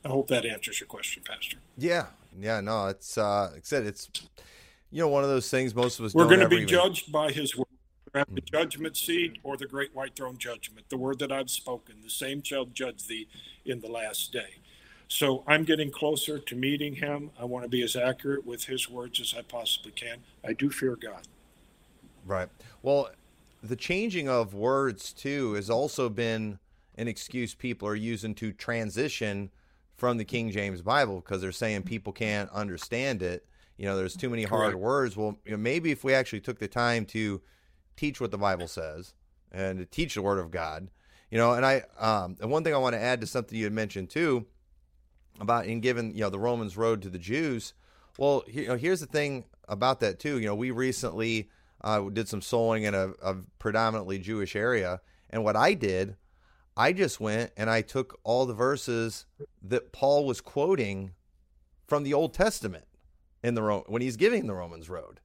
I 0.05 0.07
hope 0.07 0.27
that 0.29 0.45
answers 0.45 0.79
your 0.79 0.87
question, 0.87 1.23
Pastor. 1.25 1.57
Yeah, 1.77 2.07
yeah, 2.39 2.61
no, 2.61 2.87
it's 2.87 3.17
uh, 3.17 3.49
like 3.51 3.57
I 3.57 3.61
said, 3.63 3.85
it's 3.85 4.09
you 4.91 5.01
know, 5.01 5.07
one 5.07 5.23
of 5.23 5.29
those 5.29 5.49
things 5.49 5.75
most 5.75 5.99
of 5.99 6.05
us 6.05 6.13
we're 6.13 6.25
going 6.25 6.39
to 6.39 6.49
be 6.49 6.57
even... 6.57 6.67
judged 6.67 7.11
by 7.11 7.31
His 7.31 7.55
word. 7.55 7.65
At 8.15 8.27
the 8.27 8.41
mm-hmm. 8.41 8.57
judgment 8.57 8.97
seat 8.97 9.37
or 9.43 9.55
the 9.55 9.67
great 9.67 9.93
white 9.93 10.15
throne 10.15 10.39
judgment, 10.39 10.89
the 10.89 10.97
word 10.97 11.19
that 11.19 11.31
I've 11.31 11.51
spoken, 11.51 11.97
the 12.03 12.09
same 12.09 12.41
shall 12.41 12.65
judge 12.65 13.05
thee 13.05 13.27
in 13.65 13.81
the 13.81 13.87
last 13.87 14.33
day. 14.33 14.55
So 15.07 15.43
I'm 15.47 15.63
getting 15.63 15.91
closer 15.91 16.39
to 16.39 16.55
meeting 16.55 16.95
him. 16.95 17.29
I 17.39 17.45
want 17.45 17.65
to 17.65 17.69
be 17.69 17.83
as 17.83 17.95
accurate 17.95 18.47
with 18.47 18.65
his 18.65 18.89
words 18.89 19.19
as 19.19 19.35
I 19.37 19.43
possibly 19.43 19.91
can. 19.91 20.17
I 20.43 20.53
do 20.53 20.71
fear 20.71 20.95
God. 20.95 21.27
Right. 22.25 22.49
Well, 22.81 23.09
the 23.61 23.75
changing 23.75 24.29
of 24.29 24.53
words 24.53 25.13
too 25.13 25.53
has 25.53 25.69
also 25.69 26.09
been 26.09 26.59
an 26.95 27.07
excuse 27.07 27.55
people 27.55 27.87
are 27.87 27.95
using 27.95 28.35
to 28.35 28.51
transition 28.51 29.49
from 29.97 30.17
the 30.17 30.25
King 30.25 30.51
James 30.51 30.81
Bible 30.81 31.21
because 31.21 31.41
they're 31.41 31.51
saying 31.51 31.83
people 31.83 32.13
can't 32.13 32.49
understand 32.51 33.21
it 33.21 33.45
you 33.79 33.85
know, 33.85 33.95
there's 33.95 34.17
too 34.17 34.29
many 34.29 34.43
hard 34.43 34.73
Correct. 34.73 34.77
words. 34.77 35.15
Well, 35.15 35.39
you 35.45 35.51
know, 35.51 35.57
maybe 35.57 35.91
if 35.91 36.03
we 36.03 36.13
actually 36.13 36.41
took 36.41 36.59
the 36.59 36.67
time 36.67 37.05
to 37.07 37.41
teach 37.95 38.19
what 38.19 38.29
the 38.29 38.37
Bible 38.37 38.67
says 38.67 39.13
and 39.53 39.79
to 39.79 39.85
teach 39.85 40.15
the 40.15 40.21
Word 40.21 40.37
of 40.37 40.51
God, 40.51 40.89
you 41.31 41.37
know, 41.37 41.53
and 41.53 41.65
I, 41.65 41.83
um, 41.97 42.35
and 42.41 42.51
one 42.51 42.65
thing 42.65 42.73
I 42.73 42.77
want 42.77 42.95
to 42.95 42.99
add 42.99 43.21
to 43.21 43.27
something 43.27 43.57
you 43.57 43.63
had 43.63 43.71
mentioned 43.71 44.09
too 44.09 44.45
about 45.39 45.65
in 45.65 45.79
giving, 45.79 46.13
you 46.13 46.21
know, 46.21 46.29
the 46.29 46.37
Romans 46.37 46.75
road 46.75 47.01
to 47.03 47.09
the 47.09 47.17
Jews. 47.17 47.73
Well, 48.17 48.43
you 48.47 48.67
know, 48.67 48.75
here's 48.75 48.99
the 48.99 49.05
thing 49.05 49.45
about 49.69 50.01
that 50.01 50.19
too. 50.19 50.39
You 50.39 50.47
know, 50.47 50.55
we 50.55 50.71
recently 50.71 51.49
uh, 51.81 52.01
did 52.09 52.27
some 52.27 52.41
souling 52.41 52.83
in 52.83 52.93
a, 52.93 53.11
a 53.23 53.37
predominantly 53.59 54.19
Jewish 54.19 54.57
area, 54.57 54.99
and 55.29 55.45
what 55.45 55.55
I 55.55 55.73
did, 55.73 56.17
I 56.75 56.91
just 56.91 57.21
went 57.21 57.53
and 57.55 57.69
I 57.69 57.81
took 57.81 58.19
all 58.25 58.45
the 58.45 58.53
verses 58.53 59.25
that 59.61 59.93
Paul 59.93 60.25
was 60.25 60.41
quoting 60.41 61.11
from 61.87 62.03
the 62.03 62.13
Old 62.13 62.33
Testament 62.33 62.83
in 63.43 63.55
the 63.55 63.63
road 63.63 63.85
when 63.87 64.01
he's 64.01 64.17
giving 64.17 64.47
the 64.47 64.55
Romans 64.55 64.89
road, 64.89 65.19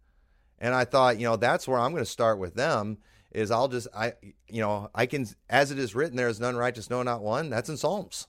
and 0.58 0.74
I 0.74 0.84
thought, 0.84 1.18
you 1.18 1.24
know, 1.24 1.36
that's 1.36 1.66
where 1.66 1.78
I'm 1.78 1.92
going 1.92 2.04
to 2.04 2.10
start 2.10 2.38
with 2.38 2.54
them. 2.54 2.98
Is 3.32 3.50
I'll 3.50 3.68
just 3.68 3.88
I 3.94 4.12
you 4.48 4.60
know 4.60 4.90
I 4.94 5.06
can 5.06 5.26
as 5.50 5.72
it 5.72 5.78
is 5.78 5.94
written 5.94 6.16
there 6.16 6.28
is 6.28 6.38
none 6.38 6.54
righteous 6.54 6.88
no 6.88 7.02
not 7.02 7.20
one 7.20 7.50
that's 7.50 7.68
in 7.68 7.76
Psalms 7.76 8.28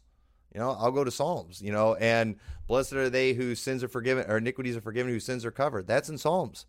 you 0.56 0.62
know, 0.62 0.72
I'll 0.72 0.92
go 0.92 1.04
to 1.04 1.12
Psalms, 1.12 1.62
you 1.62 1.74
know, 1.74 1.96
and 1.96 2.38
blessed 2.66 2.94
are 2.94 3.10
they 3.10 3.34
whose 3.34 3.60
sins 3.60 3.84
are 3.84 3.90
forgiven 3.90 4.26
or 4.30 4.38
iniquities 4.38 4.78
are 4.78 4.82
forgiven, 4.82 5.12
whose 5.12 5.26
sins 5.26 5.44
are 5.44 5.52
covered. 5.52 5.86
That's 5.86 6.08
in 6.08 6.18
Psalms. 6.18 6.66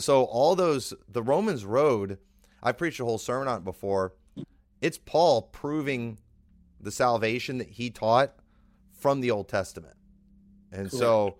So 0.00 0.24
all 0.24 0.54
those, 0.54 0.92
the 1.08 1.22
Romans 1.22 1.64
road, 1.64 2.18
I 2.62 2.72
preached 2.72 3.00
a 3.00 3.04
whole 3.06 3.16
sermon 3.16 3.48
on 3.48 3.58
it 3.60 3.64
before. 3.64 4.12
It's 4.82 4.98
Paul 4.98 5.40
proving 5.40 6.18
the 6.78 6.92
salvation 6.92 7.56
that 7.58 7.70
he 7.70 7.88
taught 7.88 8.34
from 8.92 9.22
the 9.22 9.30
Old 9.30 9.48
Testament. 9.48 9.96
And 10.70 10.90
Correct. 10.90 10.92
so 10.92 11.38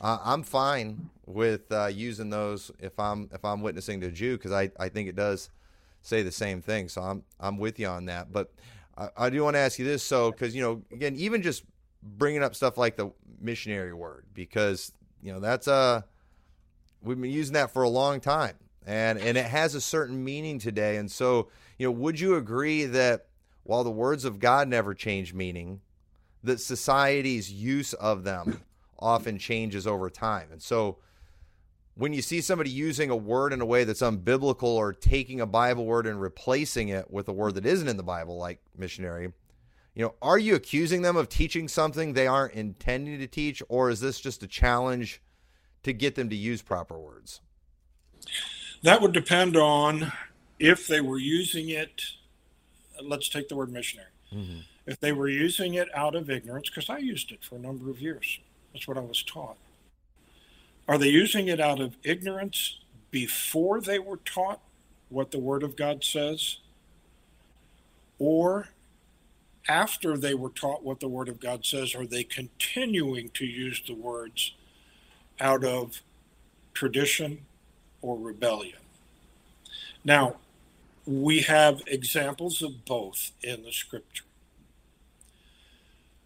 uh, 0.00 0.18
I'm 0.24 0.42
fine 0.42 1.10
with 1.26 1.70
uh, 1.72 1.86
using 1.86 2.30
those 2.30 2.70
if 2.78 2.98
I'm 2.98 3.28
if 3.32 3.44
I'm 3.44 3.62
witnessing 3.62 4.00
to 4.02 4.08
a 4.08 4.10
Jew 4.10 4.36
because 4.36 4.52
I, 4.52 4.70
I 4.78 4.88
think 4.88 5.08
it 5.08 5.16
does 5.16 5.50
say 6.02 6.22
the 6.22 6.32
same 6.32 6.62
thing. 6.62 6.88
So 6.88 7.02
I'm 7.02 7.22
I'm 7.40 7.58
with 7.58 7.78
you 7.78 7.88
on 7.88 8.06
that. 8.06 8.32
But 8.32 8.52
I, 8.96 9.08
I 9.16 9.30
do 9.30 9.42
want 9.42 9.54
to 9.54 9.60
ask 9.60 9.78
you 9.78 9.84
this, 9.84 10.02
so 10.02 10.30
because 10.30 10.54
you 10.54 10.62
know, 10.62 10.82
again, 10.92 11.16
even 11.16 11.42
just 11.42 11.64
bringing 12.02 12.42
up 12.42 12.54
stuff 12.54 12.78
like 12.78 12.96
the 12.96 13.10
missionary 13.40 13.92
word, 13.92 14.26
because 14.34 14.92
you 15.22 15.32
know 15.32 15.40
that's 15.40 15.66
a 15.66 15.72
uh, 15.72 16.00
we've 17.02 17.20
been 17.20 17.30
using 17.30 17.54
that 17.54 17.72
for 17.72 17.82
a 17.82 17.88
long 17.88 18.20
time, 18.20 18.56
and 18.86 19.18
and 19.18 19.36
it 19.36 19.46
has 19.46 19.74
a 19.74 19.80
certain 19.80 20.22
meaning 20.22 20.58
today. 20.58 20.96
And 20.96 21.10
so, 21.10 21.48
you 21.78 21.86
know, 21.86 21.92
would 21.92 22.20
you 22.20 22.36
agree 22.36 22.84
that 22.84 23.26
while 23.64 23.82
the 23.82 23.90
words 23.90 24.24
of 24.24 24.38
God 24.38 24.68
never 24.68 24.94
change 24.94 25.34
meaning, 25.34 25.80
that 26.44 26.60
society's 26.60 27.50
use 27.50 27.94
of 27.94 28.24
them 28.24 28.62
often 28.98 29.38
changes 29.38 29.86
over 29.86 30.10
time, 30.10 30.48
and 30.52 30.62
so 30.62 30.98
when 31.96 32.12
you 32.12 32.20
see 32.20 32.42
somebody 32.42 32.68
using 32.68 33.08
a 33.08 33.16
word 33.16 33.54
in 33.54 33.62
a 33.62 33.66
way 33.66 33.84
that's 33.84 34.02
unbiblical 34.02 34.64
or 34.64 34.92
taking 34.92 35.40
a 35.40 35.46
Bible 35.46 35.86
word 35.86 36.06
and 36.06 36.20
replacing 36.20 36.90
it 36.90 37.10
with 37.10 37.26
a 37.28 37.32
word 37.32 37.54
that 37.54 37.64
isn't 37.64 37.88
in 37.88 37.96
the 37.96 38.02
Bible, 38.02 38.36
like 38.36 38.60
missionary, 38.76 39.32
you 39.94 40.02
know, 40.02 40.14
are 40.20 40.36
you 40.36 40.54
accusing 40.54 41.00
them 41.00 41.16
of 41.16 41.30
teaching 41.30 41.68
something 41.68 42.12
they 42.12 42.26
aren't 42.26 42.52
intending 42.52 43.18
to 43.18 43.26
teach, 43.26 43.62
or 43.70 43.88
is 43.88 44.00
this 44.00 44.20
just 44.20 44.42
a 44.42 44.46
challenge 44.46 45.22
to 45.84 45.94
get 45.94 46.16
them 46.16 46.28
to 46.28 46.36
use 46.36 46.60
proper 46.60 46.98
words? 46.98 47.40
That 48.82 49.00
would 49.00 49.12
depend 49.12 49.56
on 49.56 50.12
if 50.58 50.86
they 50.86 51.00
were 51.00 51.18
using 51.18 51.70
it. 51.70 52.02
Let's 53.02 53.30
take 53.30 53.48
the 53.48 53.56
word 53.56 53.72
missionary. 53.72 54.10
Mm-hmm. 54.34 54.58
If 54.84 55.00
they 55.00 55.12
were 55.12 55.28
using 55.28 55.74
it 55.74 55.88
out 55.94 56.14
of 56.14 56.28
ignorance, 56.28 56.68
because 56.68 56.90
I 56.90 56.98
used 56.98 57.32
it 57.32 57.42
for 57.42 57.56
a 57.56 57.58
number 57.58 57.88
of 57.88 58.02
years, 58.02 58.38
that's 58.76 58.86
what 58.86 58.98
I 58.98 59.00
was 59.00 59.22
taught 59.22 59.56
are 60.88 60.98
they 60.98 61.08
using 61.08 61.48
it 61.48 61.60
out 61.60 61.80
of 61.80 61.96
ignorance 62.04 62.78
before 63.10 63.80
they 63.80 63.98
were 63.98 64.18
taught 64.18 64.60
what 65.08 65.30
the 65.30 65.38
Word 65.38 65.62
of 65.62 65.76
God 65.76 66.04
says? 66.04 66.58
Or 68.18 68.68
after 69.68 70.16
they 70.16 70.34
were 70.34 70.50
taught 70.50 70.84
what 70.84 71.00
the 71.00 71.08
Word 71.08 71.28
of 71.28 71.40
God 71.40 71.64
says, 71.64 71.94
are 71.94 72.06
they 72.06 72.22
continuing 72.22 73.30
to 73.30 73.44
use 73.44 73.82
the 73.86 73.94
words 73.94 74.54
out 75.40 75.64
of 75.64 76.02
tradition 76.72 77.46
or 78.00 78.16
rebellion? 78.16 78.78
Now, 80.04 80.36
we 81.04 81.40
have 81.42 81.82
examples 81.86 82.62
of 82.62 82.84
both 82.84 83.32
in 83.42 83.64
the 83.64 83.72
scripture. 83.72 84.24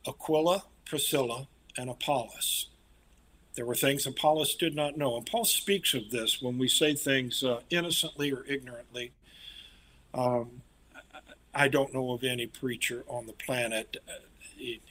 Aquila, 0.06 0.64
Priscilla, 0.84 1.48
and 1.76 1.90
Apollos 1.90 2.66
there 3.54 3.66
were 3.66 3.74
things 3.74 4.06
Apollos 4.06 4.54
did 4.54 4.74
not 4.74 4.96
know. 4.96 5.16
And 5.16 5.26
Paul 5.26 5.44
speaks 5.44 5.94
of 5.94 6.10
this 6.10 6.40
when 6.40 6.58
we 6.58 6.68
say 6.68 6.94
things 6.94 7.42
uh, 7.42 7.60
innocently 7.70 8.32
or 8.32 8.44
ignorantly. 8.48 9.12
Um, 10.14 10.62
I 11.54 11.68
don't 11.68 11.92
know 11.92 12.12
of 12.12 12.22
any 12.22 12.46
preacher 12.46 13.04
on 13.08 13.26
the 13.26 13.32
planet, 13.32 13.96
uh, 14.08 14.12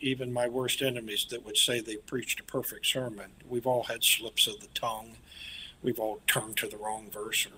even 0.01 0.33
my 0.33 0.47
worst 0.47 0.81
enemies, 0.81 1.25
that 1.29 1.45
would 1.45 1.57
say 1.57 1.79
they 1.79 1.95
preached 1.95 2.39
a 2.39 2.43
perfect 2.43 2.85
sermon. 2.85 3.31
We've 3.47 3.67
all 3.67 3.83
had 3.83 4.03
slips 4.03 4.47
of 4.47 4.59
the 4.59 4.67
tongue. 4.73 5.17
We've 5.81 5.99
all 5.99 6.19
turned 6.27 6.57
to 6.57 6.67
the 6.67 6.77
wrong 6.77 7.09
verse 7.11 7.45
or 7.45 7.51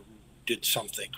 did 0.46 0.66
something. 0.66 1.10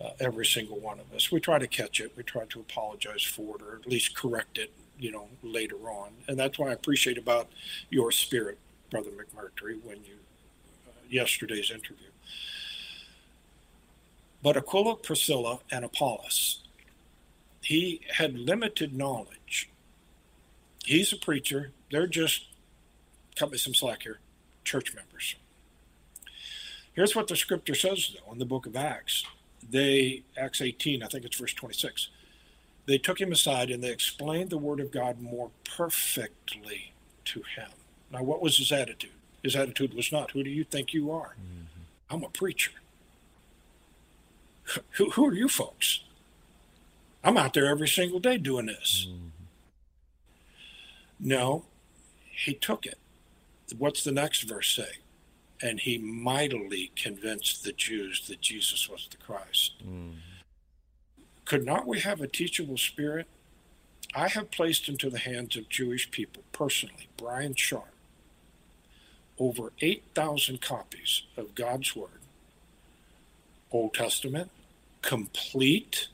Uh, 0.00 0.10
every 0.18 0.44
single 0.44 0.80
one 0.80 0.98
of 0.98 1.12
us. 1.14 1.30
We 1.30 1.38
try 1.38 1.58
to 1.60 1.68
catch 1.68 2.00
it. 2.00 2.12
We 2.16 2.24
try 2.24 2.44
to 2.46 2.60
apologize 2.60 3.22
for 3.22 3.56
it, 3.56 3.62
or 3.62 3.76
at 3.76 3.86
least 3.86 4.16
correct 4.16 4.58
it. 4.58 4.72
You 4.98 5.10
know, 5.10 5.28
later 5.42 5.76
on, 5.76 6.10
and 6.28 6.38
that's 6.38 6.58
why 6.58 6.68
I 6.68 6.72
appreciate 6.72 7.18
about 7.18 7.48
your 7.90 8.12
spirit 8.12 8.58
Brother 8.90 9.10
McMurtry 9.10 9.82
when 9.82 10.04
you 10.04 10.16
uh, 10.86 10.92
yesterday's 11.08 11.70
interview. 11.70 12.08
But 14.42 14.56
Aquila, 14.56 14.96
Priscilla, 14.96 15.60
and 15.70 15.84
Apollos, 15.84 16.62
he 17.62 18.00
had 18.16 18.34
limited 18.34 18.94
knowledge. 18.94 19.70
He's 20.84 21.12
a 21.12 21.16
preacher. 21.16 21.70
They're 21.90 22.08
just, 22.08 22.46
cut 23.36 23.50
me 23.52 23.58
some 23.58 23.74
slack 23.74 24.02
here, 24.02 24.18
church 24.64 24.94
members. 24.94 25.36
Here's 26.92 27.16
what 27.16 27.28
the 27.28 27.36
scripture 27.36 27.74
says, 27.74 28.14
though, 28.14 28.32
in 28.32 28.38
the 28.38 28.44
book 28.44 28.66
of 28.66 28.76
Acts. 28.76 29.24
They, 29.70 30.24
Acts 30.36 30.60
18, 30.60 31.02
I 31.02 31.06
think 31.06 31.24
it's 31.24 31.38
verse 31.38 31.54
26, 31.54 32.08
they 32.86 32.98
took 32.98 33.20
him 33.20 33.32
aside 33.32 33.70
and 33.70 33.82
they 33.82 33.90
explained 33.90 34.50
the 34.50 34.58
word 34.58 34.80
of 34.80 34.90
God 34.90 35.20
more 35.20 35.50
perfectly 35.64 36.92
to 37.26 37.42
him. 37.56 37.70
Now, 38.10 38.22
what 38.22 38.42
was 38.42 38.58
his 38.58 38.72
attitude? 38.72 39.12
His 39.42 39.56
attitude 39.56 39.94
was 39.94 40.12
not, 40.12 40.32
Who 40.32 40.42
do 40.42 40.50
you 40.50 40.64
think 40.64 40.92
you 40.92 41.10
are? 41.10 41.36
Mm-hmm. 41.40 42.14
I'm 42.14 42.24
a 42.24 42.28
preacher. 42.28 42.72
Who, 44.92 45.10
who 45.10 45.26
are 45.26 45.34
you 45.34 45.48
folks? 45.48 46.02
I'm 47.24 47.36
out 47.36 47.54
there 47.54 47.66
every 47.66 47.88
single 47.88 48.20
day 48.20 48.36
doing 48.38 48.66
this. 48.66 49.08
Mm-hmm. 49.08 49.28
No, 51.20 51.64
he 52.30 52.52
took 52.52 52.84
it. 52.84 52.98
What's 53.78 54.02
the 54.02 54.12
next 54.12 54.42
verse 54.42 54.74
say? 54.74 54.98
And 55.62 55.80
he 55.80 55.98
mightily 55.98 56.90
convinced 56.96 57.62
the 57.62 57.72
Jews 57.72 58.26
that 58.26 58.40
Jesus 58.40 58.88
was 58.88 59.08
the 59.10 59.16
Christ. 59.16 59.74
Mm-hmm. 59.82 60.10
Could 61.44 61.64
not 61.66 61.86
we 61.86 62.00
have 62.00 62.20
a 62.20 62.26
teachable 62.26 62.78
spirit? 62.78 63.26
I 64.14 64.28
have 64.28 64.50
placed 64.50 64.88
into 64.88 65.08
the 65.10 65.18
hands 65.18 65.56
of 65.56 65.68
Jewish 65.68 66.10
people 66.10 66.42
personally, 66.52 67.08
Bryan 67.16 67.54
Sharp, 67.54 67.88
over 69.38 69.72
8,000 69.80 70.60
copies 70.60 71.22
of 71.36 71.54
God's 71.54 71.96
Word, 71.96 72.20
Old 73.70 73.94
Testament, 73.94 74.50
complete 75.00 76.08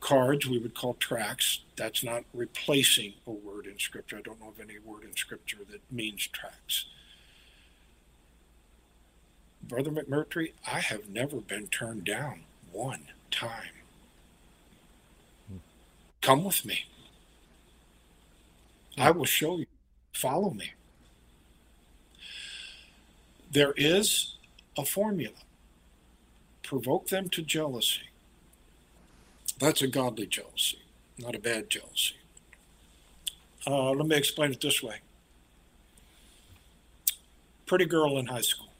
cards 0.00 0.46
we 0.46 0.58
would 0.58 0.74
call 0.74 0.94
tracts. 0.94 1.60
That's 1.76 2.02
not 2.02 2.24
replacing 2.34 3.14
a 3.26 3.30
word 3.30 3.66
in 3.66 3.78
Scripture. 3.78 4.18
I 4.18 4.22
don't 4.22 4.40
know 4.40 4.48
of 4.48 4.60
any 4.60 4.78
word 4.78 5.04
in 5.04 5.16
Scripture 5.16 5.58
that 5.70 5.80
means 5.90 6.26
tracts. 6.26 6.86
Brother 9.62 9.90
McMurtry, 9.90 10.52
I 10.66 10.80
have 10.80 11.08
never 11.08 11.36
been 11.36 11.68
turned 11.68 12.04
down 12.04 12.44
one 12.78 13.02
time. 13.32 13.74
Come 16.22 16.44
with 16.44 16.64
me. 16.64 16.84
I 18.96 19.10
will 19.10 19.24
show 19.24 19.58
you. 19.58 19.66
Follow 20.12 20.50
me. 20.50 20.72
There 23.50 23.72
is 23.76 24.36
a 24.76 24.84
formula 24.84 25.34
provoke 26.62 27.08
them 27.08 27.28
to 27.30 27.42
jealousy. 27.42 28.10
That's 29.58 29.82
a 29.82 29.88
godly 29.88 30.26
jealousy, 30.26 30.80
not 31.18 31.34
a 31.34 31.38
bad 31.38 31.70
jealousy. 31.70 32.16
Uh, 33.66 33.90
let 33.90 34.06
me 34.06 34.16
explain 34.16 34.52
it 34.52 34.60
this 34.60 34.82
way 34.82 35.00
pretty 37.66 37.84
girl 37.84 38.16
in 38.18 38.26
high 38.26 38.40
school. 38.40 38.72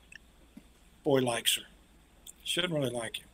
Boy 1.05 1.21
likes 1.21 1.57
her. 1.57 1.63
She 2.43 2.63
doesn't 2.63 2.75
really 2.75 2.91
like 2.91 3.19
him. 3.19 3.28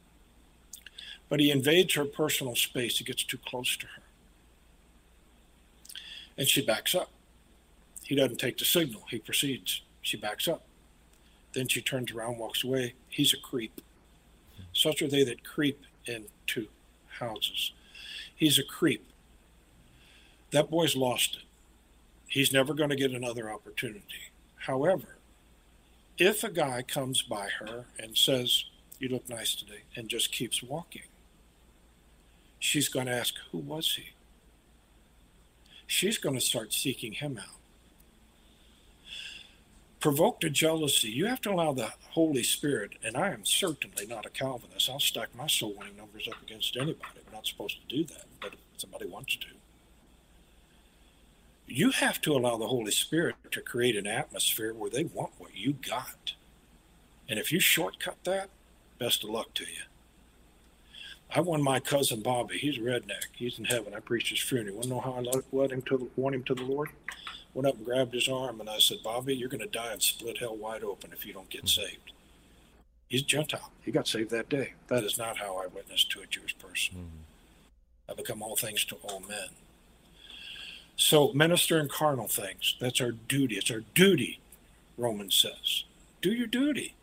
But 1.34 1.40
he 1.40 1.50
invades 1.50 1.94
her 1.94 2.04
personal 2.04 2.54
space. 2.54 2.98
He 2.98 3.04
gets 3.04 3.24
too 3.24 3.40
close 3.44 3.76
to 3.78 3.86
her. 3.86 4.02
And 6.38 6.46
she 6.46 6.64
backs 6.64 6.94
up. 6.94 7.10
He 8.04 8.14
doesn't 8.14 8.38
take 8.38 8.56
the 8.56 8.64
signal. 8.64 9.02
He 9.10 9.18
proceeds. 9.18 9.82
She 10.00 10.16
backs 10.16 10.46
up. 10.46 10.62
Then 11.52 11.66
she 11.66 11.82
turns 11.82 12.12
around, 12.12 12.38
walks 12.38 12.62
away. 12.62 12.94
He's 13.08 13.34
a 13.34 13.36
creep. 13.36 13.80
Such 14.72 15.02
are 15.02 15.08
they 15.08 15.24
that 15.24 15.42
creep 15.42 15.82
into 16.06 16.68
houses. 17.18 17.72
He's 18.36 18.60
a 18.60 18.64
creep. 18.64 19.04
That 20.52 20.70
boy's 20.70 20.94
lost 20.94 21.38
it. 21.38 21.42
He's 22.28 22.52
never 22.52 22.74
going 22.74 22.90
to 22.90 22.94
get 22.94 23.10
another 23.10 23.50
opportunity. 23.50 24.30
However, 24.54 25.16
if 26.16 26.44
a 26.44 26.48
guy 26.48 26.82
comes 26.82 27.22
by 27.22 27.48
her 27.58 27.86
and 27.98 28.16
says, 28.16 28.66
You 29.00 29.08
look 29.08 29.28
nice 29.28 29.56
today, 29.56 29.82
and 29.96 30.08
just 30.08 30.30
keeps 30.30 30.62
walking, 30.62 31.02
she's 32.64 32.88
going 32.88 33.06
to 33.06 33.12
ask, 33.12 33.34
Who 33.52 33.58
was 33.58 33.94
he? 33.96 34.10
She's 35.86 36.18
going 36.18 36.34
to 36.34 36.40
start 36.40 36.72
seeking 36.72 37.12
him 37.12 37.38
out. 37.38 37.60
Provoked 40.00 40.42
to 40.42 40.50
jealousy, 40.50 41.08
you 41.10 41.26
have 41.26 41.40
to 41.42 41.50
allow 41.50 41.72
the 41.72 41.92
Holy 42.10 42.42
Spirit, 42.42 42.94
and 43.02 43.16
I 43.16 43.30
am 43.30 43.44
certainly 43.44 44.06
not 44.06 44.26
a 44.26 44.30
Calvinist. 44.30 44.90
I'll 44.90 45.00
stack 45.00 45.28
my 45.34 45.46
soul 45.46 45.74
winning 45.78 45.96
numbers 45.96 46.28
up 46.28 46.42
against 46.42 46.76
anybody. 46.76 47.20
We're 47.26 47.32
not 47.32 47.46
supposed 47.46 47.78
to 47.80 47.96
do 47.96 48.04
that, 48.04 48.24
but 48.40 48.54
if 48.54 48.58
somebody 48.76 49.06
wants 49.06 49.36
to. 49.36 49.46
You 51.66 51.90
have 51.92 52.20
to 52.22 52.32
allow 52.32 52.58
the 52.58 52.68
Holy 52.68 52.90
Spirit 52.90 53.36
to 53.50 53.62
create 53.62 53.96
an 53.96 54.06
atmosphere 54.06 54.74
where 54.74 54.90
they 54.90 55.04
want 55.04 55.32
what 55.38 55.56
you 55.56 55.72
got. 55.72 56.34
And 57.28 57.38
if 57.38 57.50
you 57.50 57.60
shortcut 57.60 58.18
that, 58.24 58.50
best 58.98 59.24
of 59.24 59.30
luck 59.30 59.54
to 59.54 59.64
you. 59.64 59.82
I 61.34 61.40
won 61.40 61.62
my 61.62 61.80
cousin 61.80 62.20
Bobby. 62.20 62.58
He's 62.58 62.78
a 62.78 62.80
redneck. 62.80 63.26
He's 63.32 63.58
in 63.58 63.64
heaven. 63.64 63.92
I 63.92 63.98
preached 63.98 64.30
his 64.30 64.40
funeral. 64.40 64.68
You 64.68 64.74
want 64.74 64.84
to 64.84 64.90
know 64.90 65.00
how 65.00 65.14
I 65.14 65.56
led 65.56 65.72
him 65.72 65.82
to 65.82 66.10
won 66.14 66.32
him 66.32 66.44
to 66.44 66.54
the 66.54 66.62
Lord? 66.62 66.90
Went 67.54 67.66
up 67.66 67.76
and 67.76 67.84
grabbed 67.84 68.14
his 68.14 68.28
arm, 68.28 68.60
and 68.60 68.70
I 68.70 68.78
said, 68.78 68.98
"Bobby, 69.02 69.34
you're 69.34 69.48
going 69.48 69.60
to 69.60 69.66
die 69.66 69.92
and 69.92 70.02
split 70.02 70.38
hell 70.38 70.56
wide 70.56 70.84
open 70.84 71.12
if 71.12 71.26
you 71.26 71.32
don't 71.32 71.50
get 71.50 71.68
saved." 71.68 72.12
He's 73.08 73.22
Gentile. 73.22 73.72
He 73.82 73.90
got 73.92 74.08
saved 74.08 74.30
that 74.30 74.48
day. 74.48 74.74
That 74.88 75.04
is 75.04 75.18
not 75.18 75.38
how 75.38 75.56
I 75.56 75.66
witnessed 75.66 76.10
to 76.12 76.20
a 76.20 76.26
Jewish 76.26 76.56
person. 76.58 76.94
Mm-hmm. 76.96 78.10
I 78.10 78.14
become 78.14 78.42
all 78.42 78.56
things 78.56 78.84
to 78.86 78.96
all 78.96 79.20
men. 79.20 79.50
So 80.96 81.32
minister 81.32 81.78
in 81.78 81.88
carnal 81.88 82.28
things. 82.28 82.76
That's 82.80 83.00
our 83.00 83.12
duty. 83.12 83.56
It's 83.56 83.70
our 83.70 83.82
duty, 83.94 84.40
Romans 84.96 85.34
says. 85.34 85.84
Do 86.22 86.32
your 86.32 86.46
duty. 86.46 86.94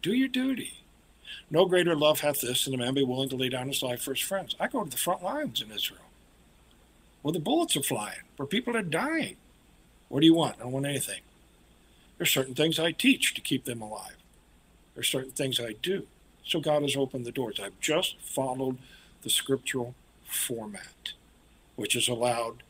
Do 0.00 0.12
your 0.12 0.28
duty. 0.28 0.81
No 1.50 1.66
greater 1.66 1.94
love 1.94 2.20
hath 2.20 2.40
this 2.40 2.64
than 2.64 2.74
a 2.74 2.78
man 2.78 2.94
be 2.94 3.04
willing 3.04 3.28
to 3.28 3.36
lay 3.36 3.48
down 3.48 3.68
his 3.68 3.82
life 3.82 4.02
for 4.02 4.14
his 4.14 4.22
friends. 4.22 4.56
I 4.58 4.68
go 4.68 4.84
to 4.84 4.90
the 4.90 4.96
front 4.96 5.22
lines 5.22 5.60
in 5.60 5.70
Israel 5.70 6.00
where 7.22 7.32
the 7.32 7.38
bullets 7.38 7.76
are 7.76 7.82
flying, 7.82 8.20
where 8.36 8.46
people 8.46 8.76
are 8.76 8.82
dying. 8.82 9.36
What 10.08 10.20
do 10.20 10.26
you 10.26 10.34
want? 10.34 10.56
I 10.56 10.64
don't 10.64 10.72
want 10.72 10.86
anything. 10.86 11.20
There's 12.18 12.30
certain 12.30 12.54
things 12.54 12.78
I 12.78 12.92
teach 12.92 13.34
to 13.34 13.40
keep 13.40 13.64
them 13.64 13.80
alive. 13.80 14.16
There's 14.94 15.08
certain 15.08 15.30
things 15.30 15.58
I 15.58 15.74
do. 15.80 16.06
So 16.44 16.60
God 16.60 16.82
has 16.82 16.96
opened 16.96 17.24
the 17.24 17.32
doors. 17.32 17.60
I've 17.60 17.78
just 17.80 18.20
followed 18.20 18.78
the 19.22 19.30
scriptural 19.30 19.94
format, 20.24 21.12
which 21.76 21.94
has 21.94 22.08
allowed 22.08 22.62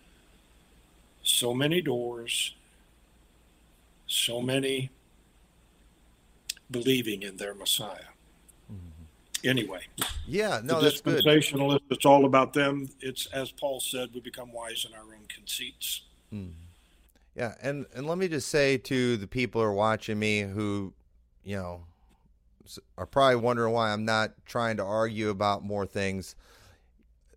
so 1.23 1.55
many 1.55 1.81
doors, 1.81 2.55
so 4.07 4.41
many 4.43 4.91
believing 6.71 7.23
in 7.23 7.39
their 7.39 7.55
Messiah 7.55 8.12
anyway. 9.45 9.81
Yeah, 10.27 10.61
no, 10.63 10.77
the 10.77 10.83
that's 10.83 11.01
good. 11.01 11.23
It's 11.91 12.07
all 12.07 12.25
about 12.25 12.53
them. 12.53 12.89
It's 13.01 13.27
as 13.27 13.51
Paul 13.51 13.81
said, 13.81 14.11
we 14.15 14.21
become 14.21 14.53
wise 14.53 14.87
in 14.89 14.95
our 14.95 15.05
own 15.05 15.27
conceits. 15.35 16.03
Mm. 16.33 16.53
Yeah, 17.35 17.55
and 17.63 17.87
and 17.95 18.07
let 18.07 18.19
me 18.19 18.29
just 18.29 18.49
say 18.49 18.77
to 18.79 19.17
the 19.17 19.27
people 19.27 19.61
who 19.61 19.67
are 19.67 19.73
watching 19.73 20.19
me 20.19 20.41
who, 20.41 20.93
you 21.45 21.57
know, 21.57 21.83
are 22.99 23.07
probably 23.07 23.37
wondering 23.37 23.73
why 23.73 23.93
I'm 23.93 24.05
not 24.05 24.33
trying 24.47 24.77
to 24.77 24.85
argue 24.85 25.31
about 25.31 25.65
more 25.65 25.87
things. 25.87 26.37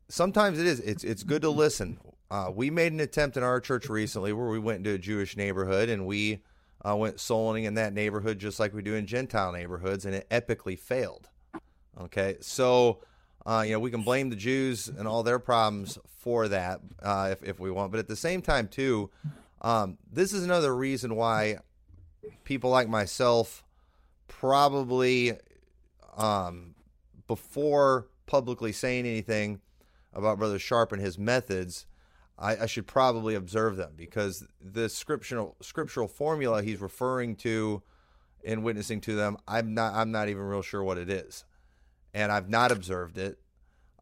Sometimes 0.09 0.59
it 0.59 0.67
is. 0.67 0.79
It's 0.81 1.03
it's 1.03 1.23
good 1.23 1.41
to 1.41 1.49
listen. 1.49 1.99
Uh, 2.29 2.51
we 2.53 2.69
made 2.69 2.91
an 2.91 2.99
attempt 2.99 3.37
in 3.37 3.43
our 3.43 3.59
church 3.59 3.87
recently 3.87 4.33
where 4.33 4.47
we 4.47 4.59
went 4.59 4.79
into 4.79 4.91
a 4.91 4.97
Jewish 4.97 5.37
neighborhood 5.37 5.89
and 5.89 6.07
we 6.07 6.41
uh, 6.83 6.95
went 6.95 7.17
souling 7.17 7.65
in 7.65 7.75
that 7.75 7.93
neighborhood 7.93 8.39
just 8.39 8.59
like 8.59 8.73
we 8.73 8.81
do 8.81 8.95
in 8.95 9.05
Gentile 9.05 9.51
neighborhoods, 9.51 10.05
and 10.05 10.13
it 10.13 10.29
epically 10.29 10.77
failed. 10.77 11.29
Okay, 12.01 12.37
so 12.41 12.99
uh, 13.45 13.63
you 13.65 13.71
know 13.71 13.79
we 13.79 13.91
can 13.91 14.01
blame 14.01 14.29
the 14.29 14.35
Jews 14.35 14.87
and 14.89 15.07
all 15.07 15.23
their 15.23 15.39
problems 15.39 15.97
for 16.19 16.47
that 16.49 16.81
uh, 17.01 17.29
if 17.31 17.43
if 17.43 17.59
we 17.59 17.71
want, 17.71 17.91
but 17.91 17.99
at 17.99 18.07
the 18.07 18.15
same 18.15 18.41
time 18.41 18.67
too, 18.67 19.09
um, 19.61 19.97
this 20.11 20.33
is 20.33 20.43
another 20.43 20.75
reason 20.75 21.15
why 21.15 21.57
people 22.43 22.69
like 22.69 22.89
myself 22.89 23.63
probably 24.27 25.33
um, 26.17 26.75
before 27.27 28.07
publicly 28.25 28.71
saying 28.71 29.05
anything 29.05 29.61
about 30.13 30.39
Brother 30.39 30.59
Sharp 30.59 30.91
and 30.91 31.01
his 31.01 31.17
methods. 31.17 31.85
I, 32.37 32.57
I, 32.57 32.65
should 32.65 32.85
probably 32.85 33.33
observe 33.33 33.77
them 33.77 33.93
because 33.95 34.45
the 34.59 34.89
scriptural 34.89 35.55
scriptural 35.61 36.09
formula 36.09 36.61
he's 36.61 36.81
referring 36.81 37.37
to 37.37 37.81
in 38.43 38.61
witnessing 38.61 38.99
to 39.01 39.15
them, 39.15 39.37
I'm 39.47 39.73
not 39.73 39.93
I'm 39.93 40.11
not 40.11 40.27
even 40.27 40.43
real 40.43 40.61
sure 40.61 40.83
what 40.83 40.97
it 40.97 41.09
is 41.09 41.45
and 42.15 42.31
I've 42.31 42.49
not 42.49 42.71
observed 42.71 43.17
it. 43.19 43.37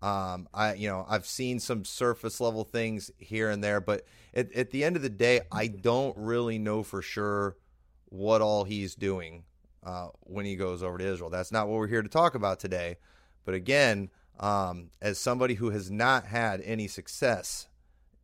Um, 0.01 0.47
I 0.53 0.76
you 0.76 0.88
know 0.88 1.05
I've 1.09 1.26
seen 1.26 1.59
some 1.59 1.84
surface 1.84 2.39
level 2.39 2.64
things 2.64 3.11
here 3.18 3.49
and 3.49 3.61
there, 3.64 3.82
but 3.82 4.05
at, 4.34 4.53
at 4.53 4.72
the 4.72 4.84
end 4.84 4.95
of 4.95 5.01
the 5.01 5.09
day, 5.09 5.41
I 5.51 5.68
don't 5.68 6.16
really 6.18 6.59
know 6.59 6.84
for 6.84 7.01
sure 7.01 7.57
what 8.05 8.41
all 8.41 8.64
he's 8.64 8.95
doing 8.95 9.43
uh, 9.84 10.09
when 10.22 10.45
he 10.45 10.55
goes 10.55 10.84
over 10.84 10.97
to 10.97 11.05
Israel. 11.05 11.30
That's 11.30 11.51
not 11.51 11.68
what 11.68 11.78
we're 11.78 11.88
here 11.88 12.03
to 12.03 12.09
talk 12.09 12.36
about 12.36 12.59
today. 12.59 12.97
But 13.45 13.55
again, 13.55 14.09
um, 14.39 14.91
as 15.01 15.18
somebody 15.18 15.55
who 15.55 15.72
has 15.72 15.89
not 15.89 16.26
had 16.26 16.61
any 16.61 16.88
success 16.88 17.68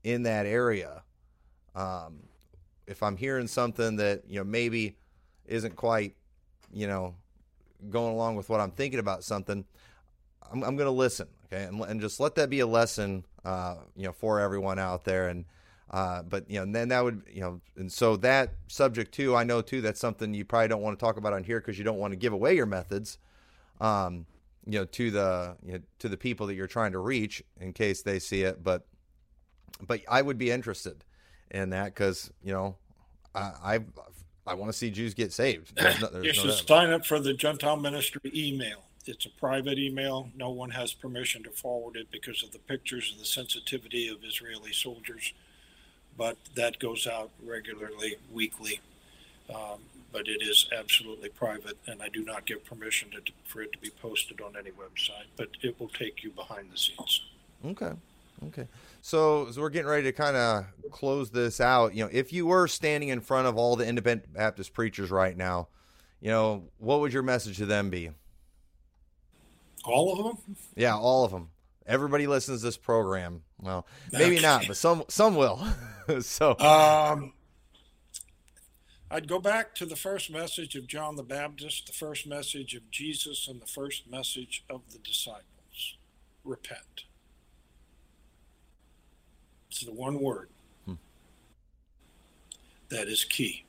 in 0.03 0.23
that 0.23 0.45
area, 0.45 1.03
um, 1.75 2.23
if 2.87 3.01
I'm 3.01 3.17
hearing 3.17 3.47
something 3.47 3.95
that 3.95 4.23
you 4.27 4.39
know 4.39 4.43
maybe 4.43 4.97
isn't 5.45 5.75
quite, 5.75 6.15
you 6.71 6.87
know, 6.87 7.15
going 7.89 8.13
along 8.13 8.36
with 8.36 8.49
what 8.49 8.59
I'm 8.59 8.71
thinking 8.71 8.99
about 8.99 9.23
something, 9.23 9.65
I'm, 10.51 10.63
I'm 10.63 10.75
going 10.75 10.88
to 10.88 10.91
listen, 10.91 11.27
okay, 11.45 11.63
and, 11.63 11.82
and 11.82 12.01
just 12.01 12.19
let 12.19 12.36
that 12.36 12.49
be 12.49 12.59
a 12.59 12.67
lesson, 12.67 13.25
uh, 13.45 13.75
you 13.95 14.05
know, 14.05 14.13
for 14.13 14.39
everyone 14.39 14.80
out 14.80 15.03
there. 15.03 15.30
And 15.30 15.45
uh, 15.91 16.21
but 16.21 16.49
you 16.49 16.63
know, 16.63 16.71
then 16.71 16.89
that 16.89 17.03
would 17.03 17.23
you 17.32 17.41
know, 17.41 17.61
and 17.75 17.91
so 17.91 18.15
that 18.17 18.53
subject 18.67 19.11
too, 19.11 19.36
I 19.36 19.43
know 19.43 19.61
too, 19.61 19.82
that's 19.82 19.99
something 19.99 20.34
you 20.34 20.45
probably 20.45 20.67
don't 20.67 20.82
want 20.82 20.99
to 20.99 21.03
talk 21.03 21.17
about 21.17 21.34
on 21.34 21.43
here 21.43 21.59
because 21.59 21.77
you 21.77 21.84
don't 21.84 21.97
want 21.97 22.11
to 22.11 22.17
give 22.17 22.34
away 22.34 22.55
your 22.55 22.67
methods, 22.67 23.17
um, 23.82 24.25
you 24.65 24.77
know, 24.80 24.86
to 24.86 25.09
the 25.09 25.55
you 25.65 25.73
know, 25.73 25.80
to 25.99 26.09
the 26.09 26.17
people 26.17 26.45
that 26.47 26.53
you're 26.53 26.67
trying 26.67 26.91
to 26.91 26.99
reach 26.99 27.43
in 27.59 27.73
case 27.73 28.03
they 28.03 28.19
see 28.19 28.43
it. 28.43 28.63
But 28.63 28.86
but 29.82 30.01
I 30.07 30.21
would 30.21 30.38
be 30.38 30.51
interested 30.51 31.03
in 31.49 31.71
that 31.71 31.86
because 31.86 32.32
you 32.43 32.53
know, 32.53 32.75
I 33.34 33.39
I, 33.39 33.80
I 34.49 34.55
want 34.55 34.71
to 34.71 34.77
see 34.77 34.89
Jews 34.89 35.13
get 35.13 35.31
saved. 35.31 35.75
There's 35.81 36.01
no, 36.01 36.07
there's 36.07 36.25
you 36.25 36.33
should 36.33 36.67
sign 36.67 36.89
up 36.91 37.05
for 37.05 37.19
the 37.19 37.33
Gentile 37.33 37.77
Ministry 37.77 38.21
email 38.35 38.83
it's 39.09 39.25
a 39.25 39.29
private 39.29 39.79
email. 39.79 40.29
No 40.37 40.51
one 40.51 40.69
has 40.69 40.93
permission 40.93 41.43
to 41.43 41.49
forward 41.49 41.95
it 41.95 42.11
because 42.11 42.43
of 42.43 42.51
the 42.51 42.59
pictures 42.59 43.11
and 43.11 43.19
the 43.19 43.25
sensitivity 43.25 44.07
of 44.07 44.23
Israeli 44.23 44.71
soldiers. 44.71 45.33
But 46.15 46.37
that 46.55 46.79
goes 46.79 47.07
out 47.07 47.31
regularly, 47.43 48.17
weekly. 48.31 48.81
Um, 49.53 49.79
but 50.11 50.27
it 50.27 50.41
is 50.41 50.67
absolutely 50.77 51.29
private, 51.29 51.77
and 51.87 52.01
I 52.01 52.09
do 52.09 52.23
not 52.23 52.45
give 52.45 52.65
permission 52.65 53.09
to, 53.11 53.21
for 53.45 53.61
it 53.61 53.71
to 53.73 53.79
be 53.79 53.89
posted 53.89 54.41
on 54.41 54.55
any 54.57 54.71
website. 54.71 55.27
But 55.37 55.49
it 55.61 55.79
will 55.79 55.89
take 55.89 56.23
you 56.23 56.31
behind 56.31 56.71
the 56.71 56.77
scenes. 56.77 57.21
Okay. 57.65 57.91
Okay. 58.47 58.67
So, 59.01 59.51
so 59.51 59.61
we're 59.61 59.69
getting 59.69 59.89
ready 59.89 60.03
to 60.03 60.11
kind 60.11 60.37
of 60.37 60.65
close 60.91 61.29
this 61.29 61.59
out. 61.59 61.93
You 61.93 62.05
know, 62.05 62.09
if 62.11 62.31
you 62.31 62.45
were 62.45 62.67
standing 62.67 63.09
in 63.09 63.21
front 63.21 63.47
of 63.47 63.57
all 63.57 63.75
the 63.75 63.85
independent 63.85 64.33
Baptist 64.33 64.73
preachers 64.73 65.11
right 65.11 65.35
now, 65.35 65.67
you 66.21 66.29
know, 66.29 66.69
what 66.77 67.01
would 67.01 67.13
your 67.13 67.23
message 67.23 67.57
to 67.57 67.65
them 67.65 67.89
be? 67.89 68.11
All 69.85 70.11
of 70.11 70.23
them? 70.23 70.55
Yeah, 70.75 70.95
all 70.95 71.25
of 71.25 71.31
them. 71.31 71.49
Everybody 71.85 72.27
listens 72.27 72.61
to 72.61 72.67
this 72.67 72.77
program. 72.77 73.41
Well, 73.59 73.87
maybe 74.11 74.35
okay. 74.35 74.41
not, 74.41 74.67
but 74.67 74.77
some 74.77 75.03
some 75.07 75.35
will. 75.35 75.65
so, 76.21 76.57
um, 76.59 77.33
I'd 79.09 79.27
go 79.27 79.39
back 79.39 79.73
to 79.75 79.85
the 79.85 79.95
first 79.95 80.29
message 80.29 80.75
of 80.75 80.85
John 80.85 81.15
the 81.15 81.23
Baptist, 81.23 81.87
the 81.87 81.93
first 81.93 82.27
message 82.27 82.75
of 82.75 82.91
Jesus, 82.91 83.47
and 83.47 83.59
the 83.59 83.65
first 83.65 84.09
message 84.09 84.63
of 84.69 84.81
the 84.91 84.99
disciples: 84.99 85.97
repent. 86.43 87.05
The 89.86 89.91
one 89.91 90.19
word 90.19 90.49
hmm. 90.86 90.95
that 92.89 93.07
is 93.07 93.23
key. 93.23 93.65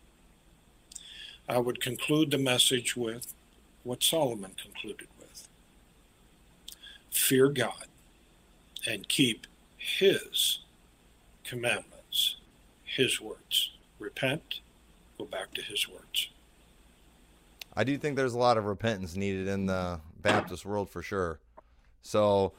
I 1.48 1.58
would 1.58 1.80
conclude 1.80 2.30
the 2.30 2.38
message 2.38 2.96
with 2.96 3.34
what 3.82 4.02
Solomon 4.02 4.52
concluded 4.61 5.08
with 5.18 5.48
fear 7.11 7.48
God 7.48 7.86
and 8.88 9.08
keep 9.08 9.46
His 9.76 10.61
commandments, 11.44 12.36
His 12.84 13.20
words. 13.20 13.72
Repent, 13.98 14.61
go 15.18 15.24
back 15.24 15.52
to 15.54 15.62
His 15.62 15.88
words. 15.88 16.28
I 17.76 17.84
do 17.84 17.96
think 17.98 18.16
there's 18.16 18.34
a 18.34 18.38
lot 18.38 18.56
of 18.56 18.64
repentance 18.64 19.16
needed 19.16 19.48
in 19.48 19.66
the 19.66 20.00
Baptist 20.22 20.64
world 20.64 20.90
for 20.90 21.02
sure. 21.02 21.38
So, 22.02 22.52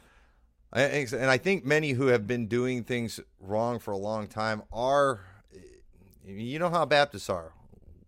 and 0.73 1.29
I 1.29 1.37
think 1.37 1.65
many 1.65 1.91
who 1.91 2.07
have 2.07 2.27
been 2.27 2.47
doing 2.47 2.83
things 2.83 3.19
wrong 3.39 3.79
for 3.79 3.91
a 3.91 3.97
long 3.97 4.27
time 4.27 4.63
are, 4.71 5.21
you 6.25 6.59
know 6.59 6.69
how 6.69 6.85
Baptists 6.85 7.29
are. 7.29 7.53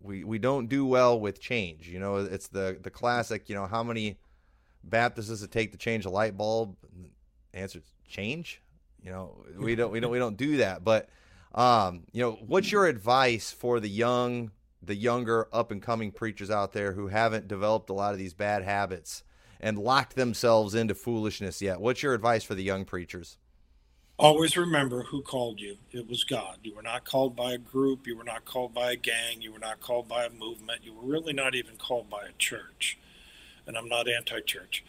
we 0.00 0.24
we 0.24 0.38
don't 0.38 0.68
do 0.68 0.86
well 0.86 1.20
with 1.20 1.40
change. 1.40 1.88
You 1.88 1.98
know, 1.98 2.16
it's 2.16 2.48
the 2.48 2.78
the 2.80 2.90
classic. 2.90 3.48
You 3.48 3.54
know, 3.54 3.66
how 3.66 3.82
many 3.82 4.18
Baptists 4.82 5.28
does 5.28 5.42
it 5.42 5.50
take 5.50 5.72
to 5.72 5.78
change 5.78 6.04
a 6.04 6.10
light 6.10 6.36
bulb? 6.36 6.76
answer 7.54 7.80
change. 8.08 8.60
You 9.02 9.10
know, 9.10 9.44
we 9.58 9.74
don't 9.74 9.92
we 9.92 10.00
don't 10.00 10.10
we 10.10 10.18
don't 10.18 10.36
do 10.36 10.58
that. 10.58 10.84
But 10.84 11.08
um, 11.54 12.04
you 12.12 12.22
know, 12.22 12.32
what's 12.46 12.72
your 12.72 12.86
advice 12.86 13.50
for 13.50 13.80
the 13.80 13.88
young, 13.88 14.50
the 14.82 14.94
younger 14.94 15.48
up 15.52 15.70
and 15.70 15.82
coming 15.82 16.10
preachers 16.10 16.50
out 16.50 16.72
there 16.72 16.92
who 16.92 17.08
haven't 17.08 17.48
developed 17.48 17.90
a 17.90 17.92
lot 17.92 18.12
of 18.12 18.18
these 18.18 18.34
bad 18.34 18.62
habits 18.62 19.22
and 19.64 19.78
locked 19.78 20.14
themselves 20.14 20.74
into 20.74 20.94
foolishness 20.94 21.62
yet? 21.62 21.80
What's 21.80 22.02
your 22.02 22.12
advice 22.12 22.44
for 22.44 22.54
the 22.54 22.62
young 22.62 22.84
preachers? 22.84 23.38
Always 24.18 24.58
remember 24.58 25.04
who 25.04 25.22
called 25.22 25.58
you. 25.58 25.78
It 25.90 26.06
was 26.06 26.22
God. 26.22 26.58
You 26.62 26.74
were 26.76 26.82
not 26.82 27.06
called 27.06 27.34
by 27.34 27.54
a 27.54 27.58
group. 27.58 28.06
You 28.06 28.16
were 28.18 28.24
not 28.24 28.44
called 28.44 28.74
by 28.74 28.92
a 28.92 28.96
gang. 28.96 29.40
You 29.40 29.54
were 29.54 29.58
not 29.58 29.80
called 29.80 30.06
by 30.06 30.26
a 30.26 30.30
movement. 30.30 30.84
You 30.84 30.92
were 30.92 31.10
really 31.10 31.32
not 31.32 31.54
even 31.54 31.76
called 31.76 32.10
by 32.10 32.26
a 32.26 32.32
church. 32.38 32.98
And 33.66 33.76
I'm 33.76 33.88
not 33.88 34.06
anti 34.06 34.40
church. 34.40 34.84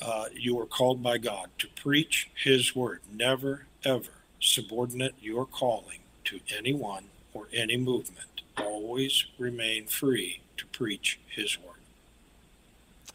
Uh, 0.00 0.26
you 0.30 0.54
were 0.54 0.66
called 0.66 1.02
by 1.02 1.16
God 1.16 1.48
to 1.58 1.66
preach 1.68 2.28
His 2.44 2.76
word. 2.76 3.00
Never, 3.10 3.64
ever 3.82 4.12
subordinate 4.38 5.14
your 5.22 5.46
calling 5.46 6.00
to 6.24 6.40
anyone 6.54 7.06
or 7.32 7.48
any 7.50 7.78
movement. 7.78 8.42
Always 8.58 9.24
remain 9.38 9.86
free 9.86 10.42
to 10.58 10.66
preach 10.66 11.18
His 11.34 11.58
word. 11.58 11.75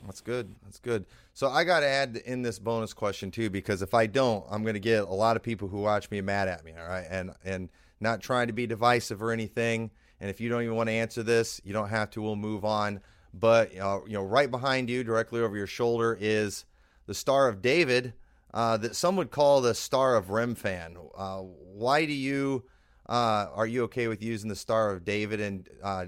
That's 0.06 0.22
good. 0.22 0.56
That's 0.64 0.80
good. 0.80 1.06
So 1.34 1.49
I 1.49 1.64
got 1.64 1.82
to 1.82 1.88
add 1.88 2.22
in 2.26 2.41
this 2.41 2.60
bonus 2.60 2.93
question 2.93 3.32
too, 3.32 3.49
because 3.49 3.82
if 3.82 3.93
I 3.93 4.08
don't, 4.08 4.45
I'm 4.49 4.64
going 4.64 4.74
to 4.74 4.80
get 4.80 5.04
a 5.04 5.14
lot 5.14 5.36
of 5.36 5.43
people 5.43 5.68
who 5.68 5.80
watch 5.80 6.10
me 6.12 6.22
mad 6.22 6.47
at 6.47 6.64
me. 6.66 6.74
All 6.80 6.88
right, 6.88 7.06
and 7.10 7.32
and 7.43 7.70
not 7.99 8.22
trying 8.22 8.47
to 8.47 8.54
be 8.54 8.68
divisive 8.68 9.22
or 9.22 9.32
anything. 9.32 9.91
And 10.20 10.30
if 10.30 10.39
you 10.39 10.49
don't 10.49 10.64
even 10.64 10.76
want 10.76 10.89
to 10.89 10.93
answer 10.93 11.24
this, 11.24 11.62
you 11.64 11.74
don't 11.74 11.89
have 11.89 12.10
to. 12.12 12.22
We'll 12.22 12.36
move 12.36 12.66
on. 12.66 13.02
But 13.34 13.78
uh, 13.78 14.02
you 14.06 14.14
know, 14.14 14.24
right 14.24 14.49
behind 14.49 14.89
you, 14.89 15.04
directly 15.04 15.41
over 15.41 15.56
your 15.56 15.68
shoulder, 15.68 16.18
is 16.20 16.66
the 17.06 17.14
Star 17.14 17.47
of 17.47 17.62
David, 17.62 18.14
uh, 18.54 18.78
that 18.78 18.95
some 18.95 19.16
would 19.16 19.32
call 19.32 19.62
the 19.62 19.74
Star 19.74 20.16
of 20.16 20.28
Remphan. 20.28 20.97
Uh, 21.16 21.38
why 21.38 22.06
do 22.06 22.14
you 22.14 22.64
uh, 23.08 23.47
are 23.54 23.68
you 23.68 23.84
okay 23.84 24.08
with 24.08 24.22
using 24.22 24.49
the 24.49 24.56
Star 24.56 24.91
of 24.91 25.04
David? 25.04 25.41
And 25.41 25.70
uh, 25.84 26.06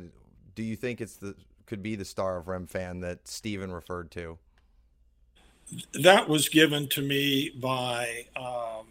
do 0.56 0.64
you 0.64 0.76
think 0.76 1.02
it's 1.02 1.16
the 1.16 1.36
could 1.74 1.82
be 1.82 1.96
the 1.96 2.06
Star 2.06 2.38
of 2.38 2.46
Remphan 2.46 3.02
that 3.02 3.28
Stephen 3.28 3.72
referred 3.72 4.12
to? 4.12 4.38
That 6.04 6.30
was 6.30 6.48
given 6.48 6.88
to 6.90 7.02
me 7.02 7.50
by 7.50 8.28
um, 8.36 8.86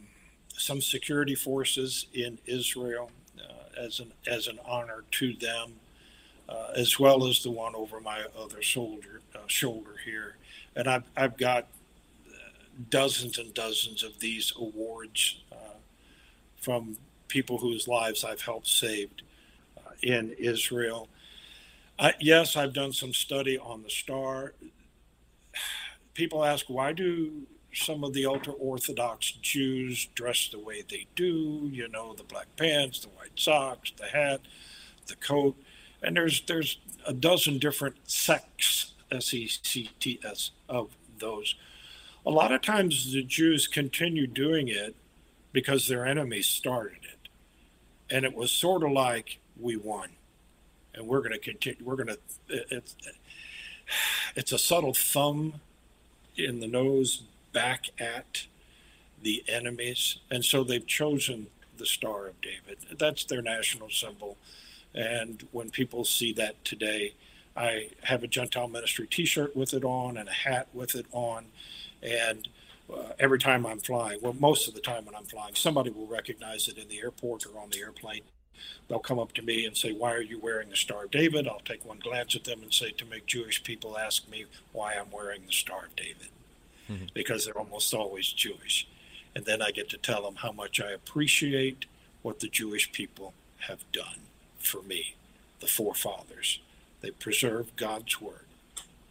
some 0.49 0.81
security 0.81 1.37
forces 1.37 2.09
in 2.13 2.41
Israel 2.45 3.13
uh, 3.39 3.81
as 3.81 4.01
an 4.01 4.13
as 4.27 4.49
an 4.49 4.59
honor 4.67 5.05
to 5.13 5.33
them, 5.35 5.75
uh, 6.49 6.73
as 6.75 6.99
well 6.99 7.29
as 7.29 7.45
the 7.45 7.53
one 7.53 7.77
over 7.77 8.01
my 8.01 8.25
other 8.37 8.61
shoulder 8.61 9.21
shoulder 9.47 9.95
here. 10.05 10.35
And 10.75 10.89
I've 10.89 11.05
I've 11.17 11.37
got 11.37 11.69
dozens 12.91 13.39
and 13.39 13.55
dozens 13.55 14.03
of 14.03 14.19
these 14.19 14.53
awards 14.59 15.41
uh, 15.53 15.77
from 16.57 16.97
people 17.29 17.59
whose 17.59 17.87
lives 17.87 18.25
I've 18.25 18.43
helped 18.43 18.67
saved 18.67 19.23
uh, 19.79 19.91
in 20.03 20.33
Israel. 20.33 21.07
I, 21.99 22.15
yes, 22.21 22.57
I've 22.57 22.73
done 22.73 22.93
some 22.93 23.13
study 23.13 23.59
on 23.59 23.83
the 23.83 23.91
star. 23.91 24.55
People 26.15 26.45
ask, 26.45 26.67
why 26.69 26.93
do 26.93 27.47
some 27.73 28.05
of 28.05 28.13
the 28.13 28.27
ultra 28.27 28.53
Orthodox 28.55 29.33
Jews 29.33 30.07
dress 30.15 30.49
the 30.49 30.59
way 30.59 30.83
they 30.89 31.07
do? 31.15 31.69
You 31.73 31.89
know, 31.89 32.15
the 32.15 32.25
black 32.25 32.47
pants, 32.57 33.01
the 33.01 33.09
white 33.09 33.37
socks, 33.37 33.93
the 33.97 34.07
hat, 34.07 34.41
the 35.07 35.17
coat. 35.17 35.57
And 36.03 36.17
there's 36.17 36.43
there's 36.43 36.79
a 37.07 37.13
dozen 37.13 37.59
different 37.59 37.97
sects, 38.05 38.95
S 39.11 39.33
E 39.33 39.47
C 39.47 39.91
T 40.01 40.21
S, 40.25 40.51
of 40.69 40.91
those 41.19 41.55
a 42.25 42.31
lot 42.31 42.53
of 42.53 42.63
times 42.63 43.13
the 43.13 43.23
Jews 43.23 43.67
continue 43.67 44.27
doing 44.27 44.69
it 44.69 44.95
because 45.53 45.89
their 45.89 46.07
enemies 46.07 46.47
started 46.47 46.99
it. 47.05 47.29
And 48.11 48.25
it 48.25 48.35
was 48.35 48.53
sort 48.53 48.83
of 48.85 48.93
like 48.93 49.39
we 49.59 49.77
won. 49.77 50.11
And 50.95 51.07
we're 51.07 51.21
going 51.21 51.33
to 51.33 51.39
continue. 51.39 51.85
We're 51.85 51.97
going 51.97 52.09
to, 52.09 52.19
it's, 52.49 52.97
it's 54.37 54.53
a 54.53 54.59
subtle 54.59 54.95
thumb 54.95 55.55
in 56.37 56.61
the 56.61 56.67
nose 56.67 57.23
back 57.53 57.87
at 57.99 58.47
the 59.23 59.45
enemies. 59.49 60.19
And 60.31 60.45
so 60.45 60.65
they've 60.65 60.87
chosen 60.87 61.49
the 61.79 61.87
Star 61.87 62.27
of 62.27 62.41
David. 62.41 62.79
That's 62.99 63.25
their 63.25 63.43
national 63.43 63.91
symbol. 63.91 64.37
And 64.95 65.47
when 65.53 65.71
people 65.71 66.05
see 66.05 66.33
that 66.35 66.65
today, 66.65 67.15
I 67.57 67.91
have 68.05 68.23
a 68.23 68.27
Gentile 68.27 68.69
ministry 68.69 69.07
t 69.07 69.25
shirt 69.25 69.57
with 69.57 69.75
it 69.75 69.85
on 69.85 70.17
and 70.17 70.29
a 70.29 70.33
hat 70.33 70.69
with 70.73 70.95
it 70.95 71.07
on. 71.13 71.47
And 72.03 72.49
uh, 72.93 73.13
every 73.19 73.39
time 73.39 73.67
I'm 73.67 73.79
flying, 73.79 74.19
well, 74.23 74.35
most 74.39 74.69
of 74.69 74.75
the 74.75 74.81
time 74.81 75.05
when 75.05 75.15
I'm 75.15 75.25
flying, 75.25 75.55
somebody 75.55 75.91
will 75.91 76.07
recognize 76.07 76.69
it 76.69 76.79
in 76.79 76.89
the 76.89 77.01
airport 77.01 77.47
or 77.47 77.59
on 77.59 77.71
the 77.71 77.81
airplane. 77.81 78.23
They'll 78.89 78.99
come 78.99 79.19
up 79.19 79.33
to 79.35 79.43
me 79.43 79.65
and 79.65 79.77
say, 79.77 79.93
Why 79.93 80.13
are 80.13 80.23
you 80.23 80.39
wearing 80.39 80.71
the 80.71 80.77
Star 80.77 81.05
of 81.05 81.11
David? 81.11 81.49
I'll 81.49 81.61
take 81.61 81.85
one 81.85 81.99
glance 81.99 82.37
at 82.37 82.45
them 82.45 82.63
and 82.63 82.73
say, 82.73 82.91
To 82.91 83.05
make 83.05 83.27
Jewish 83.27 83.63
people 83.65 83.99
ask 83.99 84.29
me 84.29 84.47
why 84.73 84.95
I'm 84.95 85.11
wearing 85.11 85.43
the 85.47 85.53
Star 85.53 85.87
of 85.87 85.97
David, 85.97 86.29
mm-hmm. 86.91 87.07
because 87.15 87.45
they're 87.45 87.59
almost 87.59 87.95
always 87.95 88.33
Jewish. 88.33 88.87
And 89.35 89.45
then 89.47 89.63
I 89.63 89.71
get 89.71 89.89
to 89.91 89.97
tell 89.97 90.23
them 90.23 90.37
how 90.37 90.53
much 90.53 90.81
I 90.81 90.91
appreciate 90.91 91.87
what 92.21 92.41
the 92.41 92.49
Jewish 92.49 92.93
people 92.93 93.33
have 93.61 93.91
done 93.93 94.27
for 94.59 94.83
me, 94.83 95.15
the 95.61 95.67
forefathers. 95.67 96.61
They 97.01 97.11
preserved 97.13 97.77
God's 97.77 98.21
word. 98.21 98.47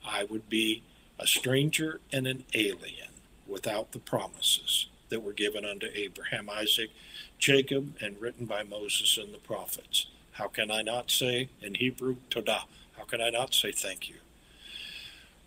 I 0.06 0.26
would 0.26 0.48
be 0.50 0.84
a 1.18 1.26
stranger 1.26 2.02
and 2.12 2.28
an 2.28 2.44
alien 2.54 3.10
without 3.48 3.92
the 3.92 4.00
promises 4.00 4.88
that 5.12 5.22
were 5.22 5.34
given 5.34 5.64
unto 5.64 5.88
Abraham, 5.94 6.50
Isaac, 6.50 6.90
Jacob, 7.38 7.96
and 8.02 8.20
written 8.20 8.48
by 8.48 8.64
Moses 8.64 9.20
and 9.22 9.32
the 9.32 9.38
prophets. 9.38 10.08
How 10.32 10.48
can 10.48 10.72
I 10.72 10.82
not 10.82 11.12
say 11.12 11.50
in 11.62 11.76
Hebrew, 11.76 12.16
Todah? 12.32 12.64
How 12.98 13.04
can 13.04 13.22
I 13.22 13.30
not 13.30 13.54
say 13.54 13.72
thank 13.72 14.10
you? 14.10 14.16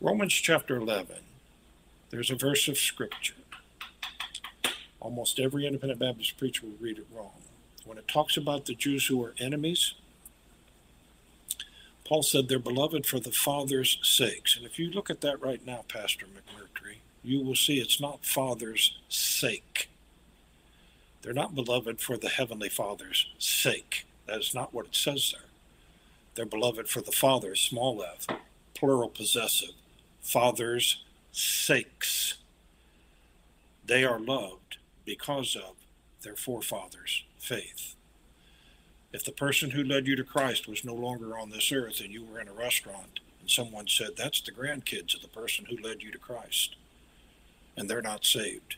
Romans 0.01 0.35
chapter 0.35 0.77
11, 0.77 1.17
there's 2.11 2.31
a 2.31 2.37
verse 2.37 2.69
of 2.69 2.79
scripture. 2.79 3.35
Almost 5.01 5.41
every 5.41 5.67
independent 5.67 6.01
Baptist 6.01 6.37
preacher 6.39 6.67
will 6.67 6.77
read 6.81 6.99
it 6.99 7.07
wrong. 7.15 7.43
When 7.85 7.99
it 7.99 8.07
talks 8.09 8.37
about 8.37 8.67
the 8.67 8.75
Jews 8.75 9.07
who 9.07 9.23
are 9.25 9.35
enemies, 9.39 9.95
Paul 12.05 12.23
said 12.23 12.49
they're 12.49 12.59
beloved 12.59 13.07
for 13.07 13.19
the 13.19 13.33
Father's 13.33 13.99
sakes. 14.03 14.57
And 14.57 14.67
if 14.67 14.79
you 14.79 14.91
look 14.91 15.09
at 15.11 15.23
that 15.23 15.41
right 15.43 15.65
now, 15.65 15.85
Pastor 15.89 16.27
McMurtry, 16.27 16.97
you 17.25 17.43
will 17.43 17.57
see 17.57 17.81
it's 17.81 18.01
not 18.01 18.27
Father's 18.27 18.99
sake. 19.09 19.89
They're 21.23 21.33
not 21.33 21.55
beloved 21.55 22.01
for 22.01 22.19
the 22.19 22.29
Heavenly 22.29 22.69
Father's 22.69 23.27
sake. 23.39 24.07
That 24.27 24.41
is 24.41 24.55
not 24.55 24.75
what 24.75 24.87
it 24.87 24.95
says 24.95 25.33
there. 25.33 25.49
They're 26.35 26.45
beloved 26.45 26.89
for 26.89 27.01
the 27.01 27.13
Father's, 27.13 27.61
small 27.61 28.03
f, 28.03 28.27
plural 28.75 29.09
possessive, 29.09 29.73
Father's 30.21 31.03
sakes. 31.33 32.35
They 33.87 34.05
are 34.05 34.19
loved 34.19 34.79
because 35.05 35.57
of 35.57 35.77
their 36.23 36.37
forefathers' 36.37 37.25
faith. 37.39 37.95
If 39.13 39.25
the 39.25 39.33
person 39.33 39.71
who 39.71 39.85
led 39.85 40.07
you 40.07 40.17
to 40.17 40.25
Christ 40.25 40.67
was 40.67 40.85
no 40.85 40.95
longer 40.95 41.39
on 41.39 41.51
this 41.51 41.71
earth 41.71 42.01
and 42.01 42.13
you 42.13 42.25
were 42.25 42.41
in 42.41 42.49
a 42.49 42.53
restaurant 42.53 43.21
and 43.41 43.49
someone 43.49 43.87
said, 43.87 44.11
That's 44.17 44.41
the 44.41 44.53
grandkids 44.53 45.15
of 45.15 45.23
the 45.23 45.29
person 45.29 45.67
who 45.67 45.77
led 45.77 46.03
you 46.03 46.11
to 46.11 46.19
Christ, 46.19 46.77
and 47.77 47.89
they're 47.89 48.03
not 48.03 48.25
saved, 48.25 48.77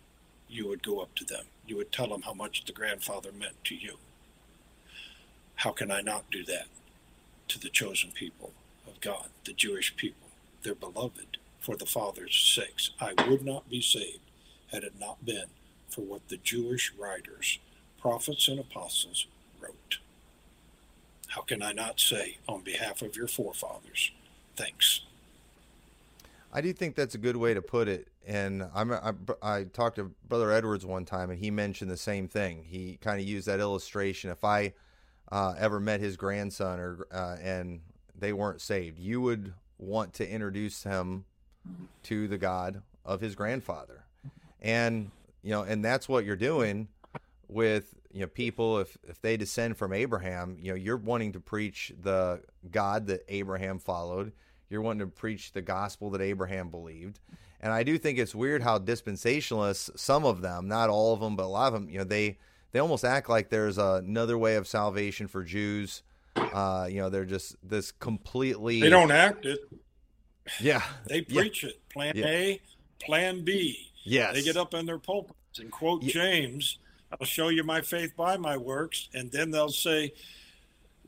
you 0.49 0.69
would 0.69 0.83
go 0.83 1.01
up 1.01 1.15
to 1.17 1.25
them. 1.25 1.45
You 1.67 1.77
would 1.77 1.93
tell 1.93 2.09
them 2.09 2.23
how 2.23 2.33
much 2.33 2.65
the 2.65 2.73
grandfather 2.73 3.31
meant 3.33 3.65
to 3.65 3.75
you. 3.75 3.99
How 5.57 5.73
can 5.73 5.91
I 5.91 6.01
not 6.01 6.31
do 6.31 6.45
that 6.45 6.67
to 7.49 7.59
the 7.59 7.71
chosen 7.71 8.13
people 8.13 8.53
of 8.87 9.01
God, 9.01 9.29
the 9.45 9.53
Jewish 9.53 9.97
people? 9.97 10.29
They're 10.63 10.75
beloved 10.75 11.39
for 11.61 11.77
the 11.77 11.87
Father's 11.87 12.37
sakes. 12.37 12.91
I 13.01 13.15
would 13.29 13.45
not 13.45 13.69
be 13.69 13.81
saved 13.81 14.21
had 14.73 14.85
it 14.85 14.95
not 14.99 15.25
been 15.25 15.47
for 15.89 16.03
what 16.03 16.29
the 16.29 16.37
Jewish 16.37 16.93
writers, 16.99 17.59
prophets, 18.01 18.49
and 18.49 18.59
apostles 18.59 19.27
wrote. 19.61 19.99
How 21.29 21.43
can 21.43 21.63
I 21.63 21.73
not 21.73 21.99
say, 22.01 22.39
on 22.49 22.63
behalf 22.63 23.03
of 23.03 23.17
your 23.17 23.29
forefathers, 23.29 24.13
thanks? 24.57 25.01
I 26.53 26.61
do 26.61 26.73
think 26.73 26.95
that's 26.95 27.15
a 27.15 27.19
good 27.19 27.37
way 27.37 27.55
to 27.55 27.63
put 27.63 27.89
it. 27.89 28.09
And 28.27 28.69
I'm, 28.75 28.93
I, 28.93 29.13
I 29.41 29.65
talked 29.65 29.97
to 29.97 30.11
Brother 30.29 30.51
Edwards 30.51 30.85
one 30.85 31.05
time, 31.05 31.31
and 31.31 31.39
he 31.39 31.51
mentioned 31.51 31.91
the 31.91 31.97
same 31.97 32.27
thing. 32.27 32.65
He 32.65 32.99
kind 33.01 33.21
of 33.21 33.27
used 33.27 33.47
that 33.47 33.61
illustration. 33.61 34.31
If 34.31 34.43
I 34.43 34.73
uh, 35.31 35.55
ever 35.57 35.79
met 35.79 36.01
his 36.01 36.17
grandson, 36.17 36.81
or 36.81 37.07
uh, 37.13 37.37
and 37.41 37.81
they 38.19 38.33
weren't 38.33 38.61
saved, 38.61 38.99
you 38.99 39.21
would 39.21 39.55
want 39.79 40.13
to 40.15 40.29
introduce 40.29 40.83
him 40.83 41.25
to 42.05 42.27
the 42.27 42.39
God 42.39 42.83
of 43.05 43.21
his 43.21 43.37
grandfather, 43.37 44.05
and 44.61 45.13
you 45.43 45.53
know, 45.53 45.63
and 45.63 45.85
that's 45.85 46.09
what 46.09 46.25
you're 46.25 46.35
doing 46.35 46.89
with 47.49 47.95
you 48.13 48.23
know 48.23 48.27
people 48.27 48.79
if 48.79 48.97
if 49.09 49.21
they 49.21 49.37
descend 49.37 49.77
from 49.77 49.93
Abraham, 49.93 50.57
you 50.61 50.71
know, 50.71 50.77
you're 50.77 50.97
wanting 50.97 51.33
to 51.33 51.41
preach 51.41 51.93
the 52.03 52.41
God 52.71 53.07
that 53.07 53.25
Abraham 53.29 53.79
followed. 53.79 54.33
You're 54.69 54.83
wanting 54.83 55.07
to 55.07 55.15
preach 55.15 55.53
the 55.53 55.63
gospel 55.63 56.11
that 56.11 56.21
Abraham 56.21 56.71
believed. 56.71 57.21
And 57.61 57.73
I 57.73 57.83
do 57.83 57.99
think 57.99 58.19
it's 58.19 58.35
weird 58.35 58.63
how 58.63 58.79
dispensationalists, 58.79 59.99
some 59.99 60.25
of 60.25 60.43
them, 60.43 60.69
not 60.69 60.91
all 60.91 61.15
of 61.15 61.21
them, 61.21 61.37
but 61.37 61.45
a 61.45 61.49
lot 61.49 61.69
of 61.69 61.73
them, 61.73 61.89
you 61.89 61.99
know, 61.99 62.05
they 62.05 62.39
they 62.73 62.79
almost 62.79 63.05
act 63.05 63.29
like 63.31 63.49
there's 63.49 63.79
another 63.79 64.37
way 64.37 64.57
of 64.57 64.67
salvation 64.67 65.29
for 65.29 65.43
Jews. 65.43 66.03
Uh, 66.37 66.87
you 66.91 67.01
know, 67.01 67.09
they're 67.09 67.25
just 67.25 67.57
this 67.63 67.91
completely. 67.93 68.81
They 68.81 68.91
don't 68.91 69.11
act 69.11 69.47
it. 69.47 69.61
Yeah, 70.61 70.83
they 71.07 71.23
preach 71.23 71.63
yeah. 71.63 71.71
it. 71.71 71.89
Plan 71.89 72.13
yeah. 72.17 72.27
A, 72.27 72.61
Plan 73.01 73.45
B. 73.45 73.91
Yes, 74.05 74.35
they 74.35 74.43
get 74.43 74.57
up 74.57 74.75
in 74.75 74.87
their 74.87 74.99
pulpits 74.99 75.59
and 75.59 75.71
quote 75.71 76.03
yeah. 76.03 76.13
James. 76.13 76.79
I'll 77.13 77.27
show 77.27 77.49
you 77.49 77.63
my 77.65 77.81
faith 77.81 78.15
by 78.17 78.37
my 78.37 78.57
works, 78.57 79.09
and 79.15 79.31
then 79.31 79.51
they'll 79.53 79.69
say, 79.69 80.13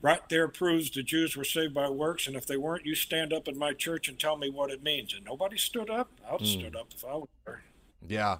right 0.02 0.26
there 0.28 0.48
proves 0.48 0.90
the 0.90 1.02
Jews 1.02 1.36
were 1.36 1.44
saved 1.44 1.74
by 1.74 1.88
works, 1.88 2.26
and 2.26 2.36
if 2.36 2.46
they 2.46 2.56
weren't, 2.56 2.86
you 2.86 2.94
stand 2.94 3.32
up 3.32 3.48
in 3.48 3.58
my 3.58 3.72
church 3.72 4.08
and 4.08 4.18
tell 4.18 4.36
me 4.36 4.50
what 4.50 4.70
it 4.70 4.82
means. 4.82 5.14
And 5.14 5.24
nobody 5.24 5.56
stood 5.56 5.90
up. 5.90 6.10
I 6.26 6.32
would 6.32 6.40
have 6.40 6.48
mm. 6.48 6.60
stood 6.60 6.76
up 6.76 6.88
if 6.94 7.04
I 7.04 7.16
were 7.16 7.28
there. 7.44 7.62
Yeah. 8.06 8.38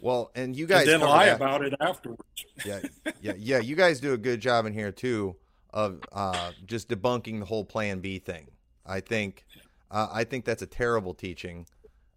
Well, 0.00 0.30
and 0.34 0.56
you 0.56 0.66
guys 0.66 0.88
and 0.88 1.02
then 1.02 1.08
lie 1.08 1.26
that. 1.26 1.36
about 1.36 1.62
it 1.62 1.74
afterwards. 1.80 2.22
yeah, 2.64 2.80
yeah, 3.20 3.32
yeah. 3.36 3.58
You 3.58 3.76
guys 3.76 4.00
do 4.00 4.14
a 4.14 4.18
good 4.18 4.40
job 4.40 4.64
in 4.66 4.72
here 4.72 4.92
too 4.92 5.36
of 5.72 6.00
uh, 6.12 6.52
just 6.66 6.88
debunking 6.88 7.40
the 7.40 7.44
whole 7.44 7.64
Plan 7.64 8.00
B 8.00 8.18
thing. 8.18 8.48
I 8.86 9.00
think, 9.00 9.44
uh, 9.90 10.08
I 10.10 10.24
think 10.24 10.44
that's 10.44 10.62
a 10.62 10.66
terrible 10.66 11.12
teaching, 11.12 11.66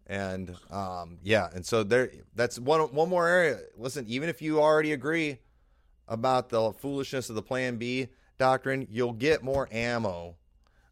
and 0.08 0.56
um, 0.72 1.18
yeah, 1.24 1.50
and 1.54 1.66
so 1.66 1.84
there, 1.84 2.10
that's 2.36 2.58
one 2.58 2.80
one 2.94 3.10
more 3.10 3.28
area. 3.28 3.60
Listen, 3.78 4.06
even 4.08 4.30
if 4.30 4.42
you 4.42 4.62
already 4.62 4.94
agree 4.94 5.40
about 6.08 6.50
the 6.50 6.72
foolishness 6.74 7.30
of 7.30 7.36
the 7.36 7.42
Plan 7.42 7.76
B 7.76 8.08
doctrine, 8.38 8.88
you'll 8.90 9.14
get 9.14 9.44
more 9.44 9.68
ammo. 9.72 10.36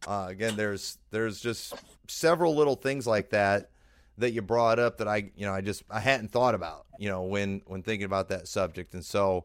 Uh, 0.06 0.26
again, 0.28 0.56
there's 0.56 0.98
there's 1.10 1.40
just 1.40 1.74
several 2.08 2.54
little 2.56 2.74
things 2.74 3.06
like 3.06 3.30
that 3.30 3.70
that 4.18 4.32
you 4.32 4.42
brought 4.42 4.78
up 4.78 4.98
that 4.98 5.08
I 5.08 5.30
you 5.36 5.46
know 5.46 5.52
I 5.52 5.60
just 5.60 5.84
I 5.90 6.00
hadn't 6.00 6.30
thought 6.32 6.54
about 6.54 6.86
you 6.98 7.08
know 7.08 7.22
when 7.22 7.62
when 7.66 7.82
thinking 7.82 8.06
about 8.06 8.28
that 8.30 8.48
subject, 8.48 8.94
and 8.94 9.04
so 9.04 9.44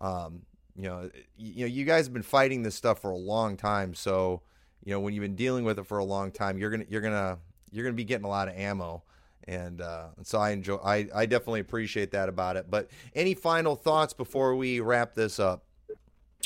um, 0.00 0.42
you 0.76 0.84
know 0.84 1.10
you 1.36 1.60
know 1.60 1.66
you 1.66 1.84
guys 1.84 2.06
have 2.06 2.14
been 2.14 2.22
fighting 2.22 2.62
this 2.62 2.74
stuff 2.74 3.00
for 3.00 3.10
a 3.10 3.16
long 3.16 3.56
time, 3.56 3.94
so 3.94 4.42
you 4.84 4.92
know 4.92 5.00
when 5.00 5.14
you've 5.14 5.22
been 5.22 5.36
dealing 5.36 5.64
with 5.64 5.78
it 5.78 5.86
for 5.86 5.98
a 5.98 6.04
long 6.04 6.30
time, 6.30 6.58
you're 6.58 6.70
gonna 6.70 6.86
you're 6.88 7.00
gonna 7.00 7.38
you're 7.72 7.84
gonna 7.84 7.94
be 7.94 8.04
getting 8.04 8.26
a 8.26 8.30
lot 8.30 8.48
of 8.48 8.54
ammo. 8.54 9.02
And, 9.48 9.80
uh, 9.80 10.08
so 10.24 10.38
I 10.38 10.50
enjoy. 10.50 10.74
I, 10.76 11.06
I 11.14 11.26
definitely 11.26 11.60
appreciate 11.60 12.10
that 12.10 12.28
about 12.28 12.56
it. 12.56 12.68
But 12.68 12.90
any 13.14 13.34
final 13.34 13.76
thoughts 13.76 14.12
before 14.12 14.56
we 14.56 14.80
wrap 14.80 15.14
this 15.14 15.38
up? 15.38 15.65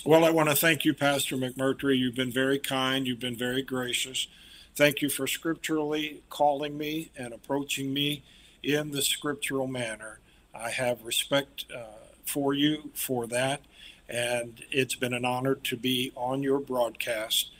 Well, 0.04 0.24
I 0.24 0.30
want 0.30 0.48
to 0.48 0.56
thank 0.56 0.86
you, 0.86 0.94
Pastor 0.94 1.36
McMurtry. 1.36 1.98
You've 1.98 2.14
been 2.14 2.32
very 2.32 2.58
kind. 2.58 3.06
You've 3.06 3.20
been 3.20 3.36
very 3.36 3.60
gracious. 3.60 4.28
Thank 4.74 5.02
you 5.02 5.10
for 5.10 5.26
scripturally 5.26 6.22
calling 6.30 6.78
me 6.78 7.10
and 7.18 7.34
approaching 7.34 7.92
me 7.92 8.22
in 8.62 8.92
the 8.92 9.02
scriptural 9.02 9.66
manner. 9.66 10.20
I 10.54 10.70
have 10.70 11.04
respect 11.04 11.66
uh, 11.74 11.82
for 12.24 12.54
you 12.54 12.90
for 12.94 13.26
that, 13.26 13.60
and 14.08 14.62
it's 14.70 14.94
been 14.94 15.12
an 15.12 15.26
honor 15.26 15.54
to 15.54 15.76
be 15.76 16.12
on 16.16 16.42
your 16.42 16.60
broadcast 16.60 17.50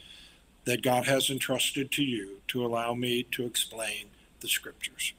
that 0.65 0.83
God 0.83 1.05
has 1.05 1.29
entrusted 1.29 1.91
to 1.93 2.03
you 2.03 2.41
to 2.49 2.65
allow 2.65 2.95
me 2.95 3.23
to 3.33 3.45
explain 3.45 4.07
the 4.41 4.49
scriptures. 4.49 5.13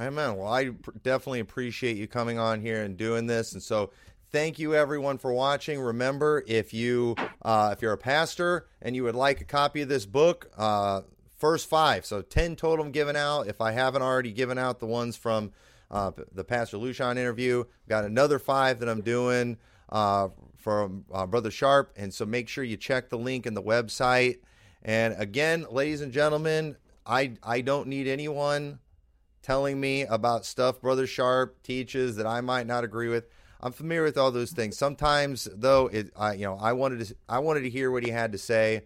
Amen. 0.00 0.36
Well, 0.36 0.48
I 0.48 0.70
definitely 1.02 1.40
appreciate 1.40 1.98
you 1.98 2.06
coming 2.06 2.38
on 2.38 2.62
here 2.62 2.84
and 2.84 2.96
doing 2.96 3.26
this. 3.26 3.52
And 3.52 3.62
so, 3.62 3.90
thank 4.30 4.58
you 4.58 4.74
everyone 4.74 5.18
for 5.18 5.32
watching. 5.32 5.80
Remember, 5.80 6.44
if 6.46 6.74
you 6.74 7.16
uh, 7.42 7.70
if 7.72 7.82
you're 7.82 7.92
a 7.92 7.98
pastor 7.98 8.66
and 8.82 8.94
you 8.94 9.04
would 9.04 9.14
like 9.14 9.40
a 9.40 9.44
copy 9.44 9.82
of 9.82 9.88
this 9.88 10.06
book, 10.06 10.50
uh, 10.56 11.02
first 11.36 11.68
five, 11.68 12.04
so 12.04 12.22
ten 12.22 12.56
total 12.56 12.84
I'm 12.84 12.92
giving 12.92 13.16
out. 13.16 13.48
If 13.48 13.60
I 13.60 13.72
haven't 13.72 14.02
already 14.02 14.32
given 14.32 14.58
out 14.58 14.78
the 14.78 14.86
ones 14.86 15.16
from 15.16 15.52
uh, 15.90 16.12
the 16.32 16.44
Pastor 16.44 16.76
Lucian 16.76 17.16
interview, 17.18 17.64
got 17.88 18.04
another 18.04 18.38
five 18.38 18.80
that 18.80 18.88
I'm 18.88 19.00
doing 19.00 19.56
uh, 19.88 20.28
from 20.56 21.04
uh, 21.12 21.26
Brother 21.26 21.50
Sharp, 21.50 21.92
and 21.96 22.12
so 22.12 22.26
make 22.26 22.48
sure 22.48 22.64
you 22.64 22.76
check 22.76 23.08
the 23.08 23.18
link 23.18 23.46
in 23.46 23.54
the 23.54 23.62
website. 23.62 24.38
And 24.82 25.14
again, 25.18 25.66
ladies 25.70 26.00
and 26.02 26.12
gentlemen, 26.12 26.76
I 27.06 27.32
I 27.42 27.62
don't 27.62 27.88
need 27.88 28.06
anyone 28.06 28.80
telling 29.42 29.80
me 29.80 30.02
about 30.02 30.44
stuff 30.44 30.80
Brother 30.80 31.06
Sharp 31.06 31.62
teaches 31.62 32.16
that 32.16 32.26
I 32.26 32.42
might 32.42 32.66
not 32.66 32.84
agree 32.84 33.08
with. 33.08 33.28
I'm 33.60 33.72
familiar 33.72 34.04
with 34.04 34.16
all 34.16 34.30
those 34.30 34.52
things. 34.52 34.76
Sometimes, 34.76 35.48
though, 35.52 35.88
it 35.88 36.10
I 36.16 36.34
you 36.34 36.44
know 36.44 36.56
I 36.60 36.72
wanted 36.72 37.06
to 37.06 37.14
I 37.28 37.40
wanted 37.40 37.62
to 37.62 37.70
hear 37.70 37.90
what 37.90 38.04
he 38.04 38.10
had 38.10 38.32
to 38.32 38.38
say 38.38 38.82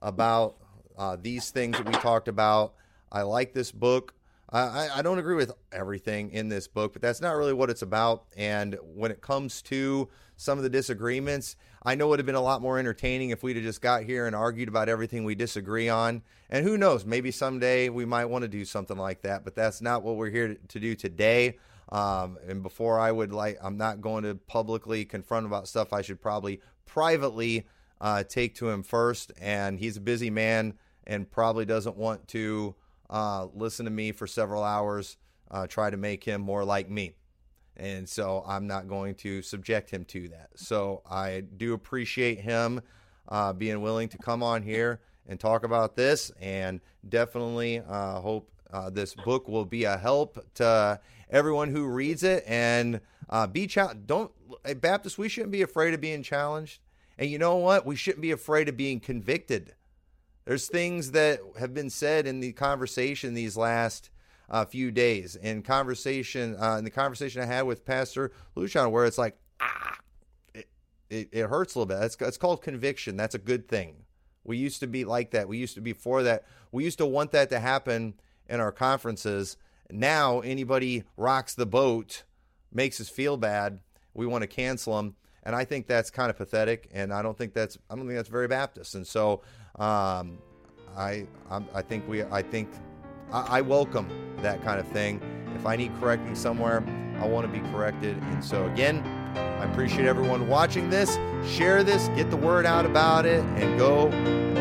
about 0.00 0.56
uh, 0.96 1.16
these 1.20 1.50
things 1.50 1.76
that 1.76 1.86
we 1.86 1.92
talked 1.94 2.28
about. 2.28 2.74
I 3.10 3.22
like 3.22 3.52
this 3.52 3.72
book. 3.72 4.14
I, 4.54 4.90
I 4.96 5.02
don't 5.02 5.18
agree 5.18 5.34
with 5.34 5.52
everything 5.72 6.30
in 6.30 6.50
this 6.50 6.68
book, 6.68 6.92
but 6.92 7.00
that's 7.00 7.22
not 7.22 7.36
really 7.36 7.54
what 7.54 7.70
it's 7.70 7.80
about. 7.80 8.24
And 8.36 8.76
when 8.82 9.10
it 9.10 9.22
comes 9.22 9.62
to 9.62 10.10
some 10.36 10.58
of 10.58 10.62
the 10.62 10.68
disagreements, 10.68 11.56
I 11.82 11.94
know 11.94 12.06
it 12.06 12.08
would 12.10 12.18
have 12.18 12.26
been 12.26 12.34
a 12.34 12.42
lot 12.42 12.60
more 12.60 12.78
entertaining 12.78 13.30
if 13.30 13.42
we'd 13.42 13.56
have 13.56 13.64
just 13.64 13.80
got 13.80 14.02
here 14.02 14.26
and 14.26 14.36
argued 14.36 14.68
about 14.68 14.90
everything 14.90 15.24
we 15.24 15.34
disagree 15.34 15.88
on. 15.88 16.22
And 16.50 16.66
who 16.66 16.76
knows, 16.76 17.06
maybe 17.06 17.30
someday 17.30 17.88
we 17.88 18.04
might 18.04 18.26
want 18.26 18.42
to 18.42 18.48
do 18.48 18.66
something 18.66 18.98
like 18.98 19.22
that, 19.22 19.42
but 19.42 19.54
that's 19.54 19.80
not 19.80 20.02
what 20.02 20.16
we're 20.16 20.28
here 20.28 20.58
to 20.68 20.78
do 20.78 20.94
today. 20.94 21.56
Um, 21.92 22.38
and 22.48 22.62
before 22.62 22.98
I 22.98 23.12
would 23.12 23.32
like, 23.32 23.58
I'm 23.62 23.76
not 23.76 24.00
going 24.00 24.24
to 24.24 24.34
publicly 24.34 25.04
confront 25.04 25.44
about 25.44 25.68
stuff 25.68 25.92
I 25.92 26.00
should 26.00 26.22
probably 26.22 26.62
privately 26.86 27.66
uh, 28.00 28.24
take 28.24 28.54
to 28.56 28.70
him 28.70 28.82
first. 28.82 29.30
And 29.38 29.78
he's 29.78 29.98
a 29.98 30.00
busy 30.00 30.30
man 30.30 30.74
and 31.06 31.30
probably 31.30 31.66
doesn't 31.66 31.96
want 31.96 32.26
to 32.28 32.74
uh, 33.10 33.48
listen 33.54 33.84
to 33.84 33.90
me 33.90 34.10
for 34.12 34.26
several 34.26 34.64
hours, 34.64 35.18
uh, 35.50 35.66
try 35.66 35.90
to 35.90 35.98
make 35.98 36.24
him 36.24 36.40
more 36.40 36.64
like 36.64 36.88
me. 36.88 37.12
And 37.76 38.08
so 38.08 38.42
I'm 38.46 38.66
not 38.66 38.88
going 38.88 39.14
to 39.16 39.42
subject 39.42 39.90
him 39.90 40.06
to 40.06 40.28
that. 40.28 40.48
So 40.56 41.02
I 41.08 41.42
do 41.58 41.74
appreciate 41.74 42.40
him 42.40 42.80
uh, 43.28 43.52
being 43.52 43.82
willing 43.82 44.08
to 44.08 44.18
come 44.18 44.42
on 44.42 44.62
here 44.62 45.00
and 45.26 45.38
talk 45.38 45.64
about 45.64 45.94
this, 45.94 46.32
and 46.40 46.80
definitely 47.08 47.80
uh, 47.86 48.20
hope 48.20 48.50
uh, 48.72 48.90
this 48.90 49.14
book 49.14 49.46
will 49.46 49.64
be 49.64 49.84
a 49.84 49.96
help 49.96 50.44
to 50.54 50.98
everyone 51.32 51.70
who 51.70 51.86
reads 51.86 52.22
it 52.22 52.44
and 52.46 53.00
uh, 53.28 53.46
be 53.46 53.66
challenged. 53.66 54.06
Don't 54.06 54.30
Baptists, 54.80 55.18
we 55.18 55.28
shouldn't 55.28 55.50
be 55.50 55.62
afraid 55.62 55.94
of 55.94 56.00
being 56.00 56.22
challenged. 56.22 56.80
And 57.18 57.28
you 57.30 57.38
know 57.38 57.56
what? 57.56 57.84
We 57.84 57.96
shouldn't 57.96 58.22
be 58.22 58.30
afraid 58.30 58.68
of 58.68 58.76
being 58.76 59.00
convicted. 59.00 59.74
There's 60.44 60.68
things 60.68 61.12
that 61.12 61.40
have 61.58 61.72
been 61.72 61.90
said 61.90 62.26
in 62.26 62.40
the 62.40 62.52
conversation 62.52 63.34
these 63.34 63.56
last 63.56 64.10
uh, 64.50 64.64
few 64.64 64.90
days, 64.90 65.36
in 65.36 65.62
conversation, 65.62 66.56
uh, 66.60 66.76
in 66.76 66.84
the 66.84 66.90
conversation 66.90 67.40
I 67.40 67.46
had 67.46 67.62
with 67.62 67.84
Pastor 67.84 68.32
Lucian, 68.54 68.90
where 68.90 69.06
it's 69.06 69.18
like, 69.18 69.36
ah, 69.60 69.96
it, 70.54 70.68
it, 71.08 71.28
it 71.32 71.48
hurts 71.48 71.74
a 71.74 71.78
little 71.78 71.86
bit. 71.86 72.04
It's, 72.04 72.16
it's 72.20 72.36
called 72.36 72.60
conviction. 72.60 73.16
That's 73.16 73.34
a 73.34 73.38
good 73.38 73.68
thing. 73.68 74.04
We 74.44 74.56
used 74.56 74.80
to 74.80 74.86
be 74.86 75.04
like 75.04 75.30
that. 75.30 75.48
We 75.48 75.58
used 75.58 75.74
to 75.74 75.80
be 75.80 75.92
for 75.92 76.22
that. 76.24 76.44
We 76.72 76.84
used 76.84 76.98
to 76.98 77.06
want 77.06 77.30
that 77.32 77.50
to 77.50 77.60
happen 77.60 78.14
in 78.48 78.60
our 78.60 78.72
conferences 78.72 79.56
now, 79.92 80.40
anybody 80.40 81.04
rocks 81.18 81.54
the 81.54 81.66
boat, 81.66 82.22
makes 82.72 82.98
us 82.98 83.10
feel 83.10 83.36
bad. 83.36 83.80
We 84.14 84.24
want 84.24 84.40
to 84.40 84.48
cancel 84.48 84.96
them, 84.96 85.16
and 85.42 85.54
I 85.54 85.66
think 85.66 85.86
that's 85.86 86.10
kind 86.10 86.30
of 86.30 86.36
pathetic. 86.38 86.88
And 86.94 87.12
I 87.12 87.20
don't 87.20 87.36
think 87.36 87.52
that's 87.52 87.76
I 87.90 87.94
don't 87.94 88.06
think 88.06 88.16
that's 88.16 88.30
very 88.30 88.48
Baptist. 88.48 88.94
And 88.94 89.06
so, 89.06 89.42
um, 89.76 90.38
I 90.96 91.26
I'm, 91.50 91.66
i 91.74 91.82
think 91.82 92.08
we 92.08 92.22
I 92.24 92.40
think 92.42 92.70
I, 93.30 93.58
I 93.58 93.60
welcome 93.60 94.08
that 94.38 94.62
kind 94.62 94.80
of 94.80 94.88
thing. 94.88 95.20
If 95.54 95.66
I 95.66 95.76
need 95.76 95.92
correcting 96.00 96.34
somewhere, 96.34 96.82
I 97.20 97.26
want 97.26 97.46
to 97.46 97.52
be 97.52 97.60
corrected. 97.70 98.16
And 98.16 98.42
so 98.42 98.66
again, 98.68 99.04
I 99.36 99.70
appreciate 99.70 100.06
everyone 100.06 100.48
watching 100.48 100.88
this. 100.88 101.18
Share 101.46 101.84
this, 101.84 102.08
get 102.16 102.30
the 102.30 102.36
word 102.38 102.64
out 102.64 102.86
about 102.86 103.26
it, 103.26 103.44
and 103.56 103.78
go 103.78 104.06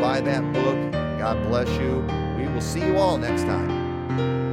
buy 0.01 0.19
that 0.19 0.53
book. 0.53 0.91
God 1.19 1.41
bless 1.47 1.69
you. 1.79 2.05
We 2.37 2.51
will 2.53 2.59
see 2.59 2.85
you 2.85 2.97
all 2.97 3.17
next 3.17 3.43
time. 3.43 4.50